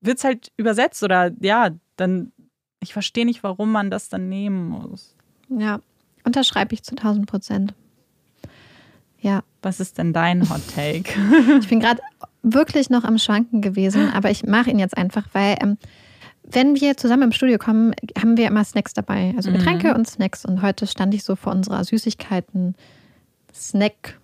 [0.00, 2.32] wird es halt übersetzt oder ja, dann
[2.82, 5.16] ich verstehe nicht, warum man das dann nehmen muss.
[5.58, 5.80] Ja,
[6.24, 7.74] unterschreibe ich zu 1000 Prozent.
[9.20, 9.42] Ja.
[9.62, 11.12] Was ist denn dein Hot Take?
[11.60, 12.00] ich bin gerade
[12.42, 15.78] wirklich noch am Schwanken gewesen, aber ich mache ihn jetzt einfach, weil ähm,
[16.50, 19.94] wenn wir zusammen im Studio kommen, haben wir immer Snacks dabei, also Getränke mhm.
[19.94, 20.44] und Snacks.
[20.44, 22.74] Und heute stand ich so vor unserer Süßigkeiten
[23.54, 24.18] Snack.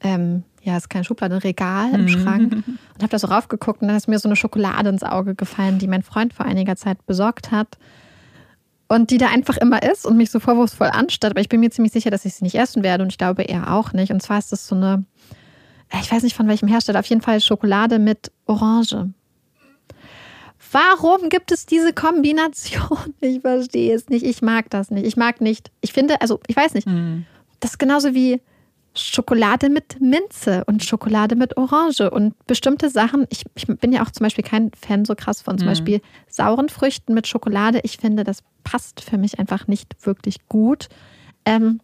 [0.00, 2.08] Ähm, ja, ist kein Schublade, ein Regal im mhm.
[2.08, 2.52] Schrank
[2.94, 5.78] und habe da so raufgeguckt und dann ist mir so eine Schokolade ins Auge gefallen,
[5.78, 7.78] die mein Freund vor einiger Zeit besorgt hat
[8.88, 11.32] und die da einfach immer ist und mich so vorwurfsvoll anstatt.
[11.32, 13.42] Aber ich bin mir ziemlich sicher, dass ich sie nicht essen werde und ich glaube
[13.42, 14.12] er auch nicht.
[14.12, 15.04] Und zwar ist das so eine,
[16.00, 19.10] ich weiß nicht von welchem Hersteller, auf jeden Fall Schokolade mit Orange.
[20.72, 23.14] Warum gibt es diese Kombination?
[23.20, 24.24] Ich verstehe es nicht.
[24.24, 25.06] Ich mag das nicht.
[25.06, 25.70] Ich mag nicht.
[25.80, 26.86] Ich finde, also ich weiß nicht.
[26.86, 27.24] Mhm.
[27.60, 28.40] Das ist genauso wie
[28.96, 33.26] Schokolade mit Minze und Schokolade mit Orange und bestimmte Sachen.
[33.30, 35.70] Ich, ich bin ja auch zum Beispiel kein Fan so krass von zum mhm.
[35.70, 37.80] Beispiel sauren Früchten mit Schokolade.
[37.84, 40.88] Ich finde, das passt für mich einfach nicht wirklich gut.
[41.44, 41.80] Ähm,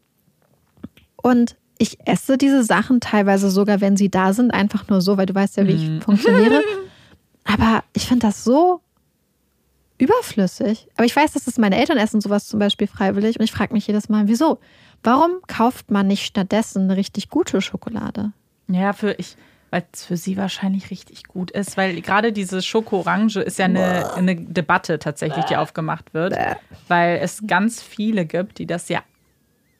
[1.16, 5.26] und ich esse diese Sachen teilweise sogar, wenn sie da sind, einfach nur so, weil
[5.26, 5.98] du weißt ja, wie mhm.
[5.98, 6.62] ich funktioniere.
[7.44, 8.80] Aber ich finde das so
[9.98, 10.89] überflüssig.
[10.97, 13.72] Aber ich weiß, dass das meine Eltern essen sowas zum Beispiel freiwillig und ich frage
[13.72, 14.59] mich jedes Mal, wieso?
[15.03, 18.33] Warum kauft man nicht stattdessen eine richtig gute Schokolade?
[18.69, 19.37] Ja, für ich,
[19.70, 24.15] weil es für sie wahrscheinlich richtig gut ist, weil gerade diese Schoko-Orange ist ja eine,
[24.15, 26.37] eine Debatte tatsächlich, die aufgemacht wird,
[26.89, 29.03] weil es ganz viele gibt, die das ja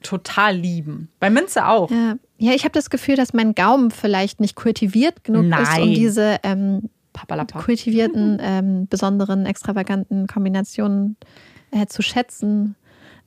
[0.01, 1.09] total lieben.
[1.19, 1.89] Bei Minze auch.
[1.89, 5.63] Ja, ja ich habe das Gefühl, dass mein Gaumen vielleicht nicht kultiviert genug Nein.
[5.63, 6.89] ist, um diese ähm,
[7.63, 11.15] kultivierten, ähm, besonderen, extravaganten Kombinationen
[11.71, 12.75] äh, zu schätzen.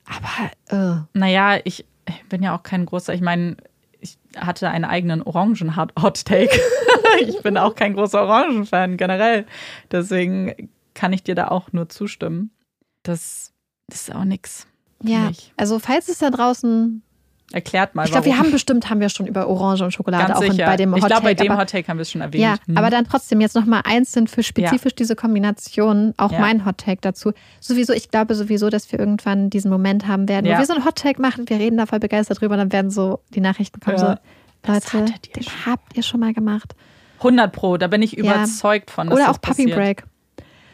[0.07, 1.01] Aber, äh.
[1.13, 1.85] naja, ich
[2.29, 3.57] bin ja auch kein großer, ich meine,
[3.99, 6.59] ich hatte einen eigenen Orangen-Hot-Take.
[7.21, 9.45] ich bin auch kein großer Orangen-Fan generell.
[9.91, 12.51] Deswegen kann ich dir da auch nur zustimmen.
[13.03, 13.53] Das,
[13.87, 14.67] das ist auch nichts.
[15.03, 17.03] Ja, also falls es da draußen
[17.53, 18.03] Erklärt mal.
[18.03, 20.65] Ich glaube, wir haben bestimmt haben wir schon über Orange und Schokolade Ganz auch sicher.
[20.65, 22.43] bei dem Hot Ich glaube, bei dem Hot Take haben wir es schon erwähnt.
[22.43, 22.77] Ja, hm.
[22.77, 24.95] aber dann trotzdem jetzt nochmal einzeln für spezifisch ja.
[24.97, 26.39] diese Kombination, auch ja.
[26.39, 27.31] mein Hot Take dazu.
[27.61, 30.55] Sowieso, ich glaube sowieso, dass wir irgendwann diesen Moment haben werden, ja.
[30.55, 32.91] wo wir so ein Hot Take machen, wir reden da voll begeistert drüber, dann werden
[32.91, 34.15] so die Nachrichten kommen so,
[34.67, 36.75] Leute, den habt ihr schon mal gemacht.
[37.19, 39.07] 100 Pro, da bin ich überzeugt von.
[39.09, 39.67] Oder auch Puppy.
[39.67, 40.03] Break.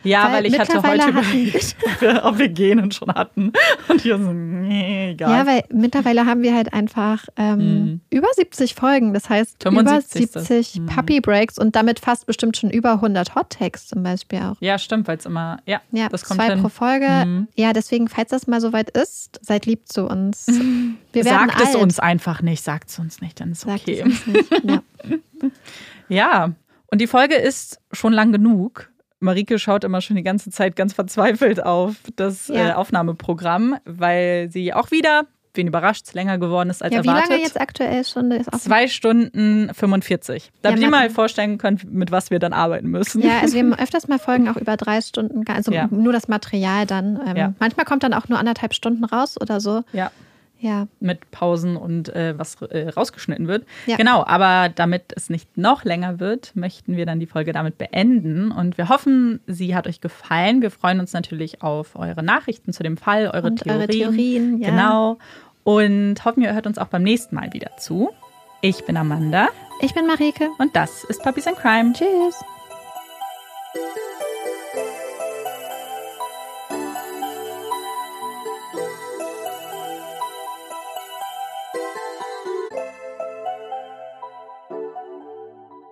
[0.04, 1.76] Ja, weil, Weil ich hatte heute überlegt,
[2.24, 3.54] ob wir, Genen schon hatten.
[3.88, 5.32] Und hier so, nee, egal.
[5.32, 8.02] Ja, weil mittlerweile haben wir halt einfach ähm, Mhm.
[8.10, 9.14] über 70 Folgen.
[9.14, 10.22] Das heißt, 75.
[10.30, 10.86] über 70 Mhm.
[10.88, 14.56] Puppy Breaks und damit fast bestimmt schon über 100 Hot Takes zum Beispiel auch.
[14.60, 16.62] ja, stimmt, weil es immer, ja, Ja, das kommt zwei hin.
[16.62, 17.08] pro Folge.
[17.26, 17.48] Mhm.
[17.56, 20.48] Ja, deswegen, falls das mal soweit ist, seid lieb zu uns.
[21.14, 21.76] Wir werden Sagt es alt.
[21.84, 24.04] uns einfach nicht, sagt es uns nicht, dann ist Sagt okay.
[24.06, 24.26] es.
[24.64, 24.82] Ja.
[26.10, 26.52] Ja,
[26.92, 28.90] und die Folge ist schon lang genug.
[29.24, 32.70] Marike schaut immer schon die ganze Zeit ganz verzweifelt auf das Ja.
[32.70, 35.24] äh, Aufnahmeprogramm, weil sie auch wieder,
[35.54, 37.30] wen überrascht, länger geworden ist als ja, wie erwartet.
[37.32, 38.32] lange jetzt aktuell schon?
[38.32, 40.52] Ist Zwei Stunden 45.
[40.62, 43.22] Damit Ja, ihr mal vorstellen könnt, mit was wir dann arbeiten müssen.
[43.22, 45.88] Ja, also wir haben öfters mal Folgen auch über drei Stunden, also Ja.
[45.92, 47.20] nur das Material dann.
[47.36, 47.56] Ähm.
[47.60, 49.84] Manchmal kommt dann auch nur anderthalb Stunden raus oder so.
[49.94, 50.12] Ja,
[50.64, 53.66] Ja, mit Pausen und äh, was äh, rausgeschnitten wird.
[53.86, 53.98] Ja.
[53.98, 58.50] Genau, aber damit es nicht noch länger wird, möchten wir dann die Folge damit beenden.
[58.52, 60.62] Und wir hoffen, sie hat euch gefallen.
[60.62, 63.82] Wir freuen uns natürlich auf eure Nachrichten zu dem Fall, eure und Theorien.
[63.82, 64.58] eure Theorien.
[64.62, 64.70] Ja.
[64.70, 65.18] Genau.
[65.66, 68.10] Und hoffen, ihr hört uns auch beim nächsten Mal wieder zu.
[68.62, 69.50] Ich bin Amanda
[69.82, 70.50] Ich bin Marike.
[70.60, 71.92] und das ist Puppies and Crime.
[71.92, 72.42] Tschüss.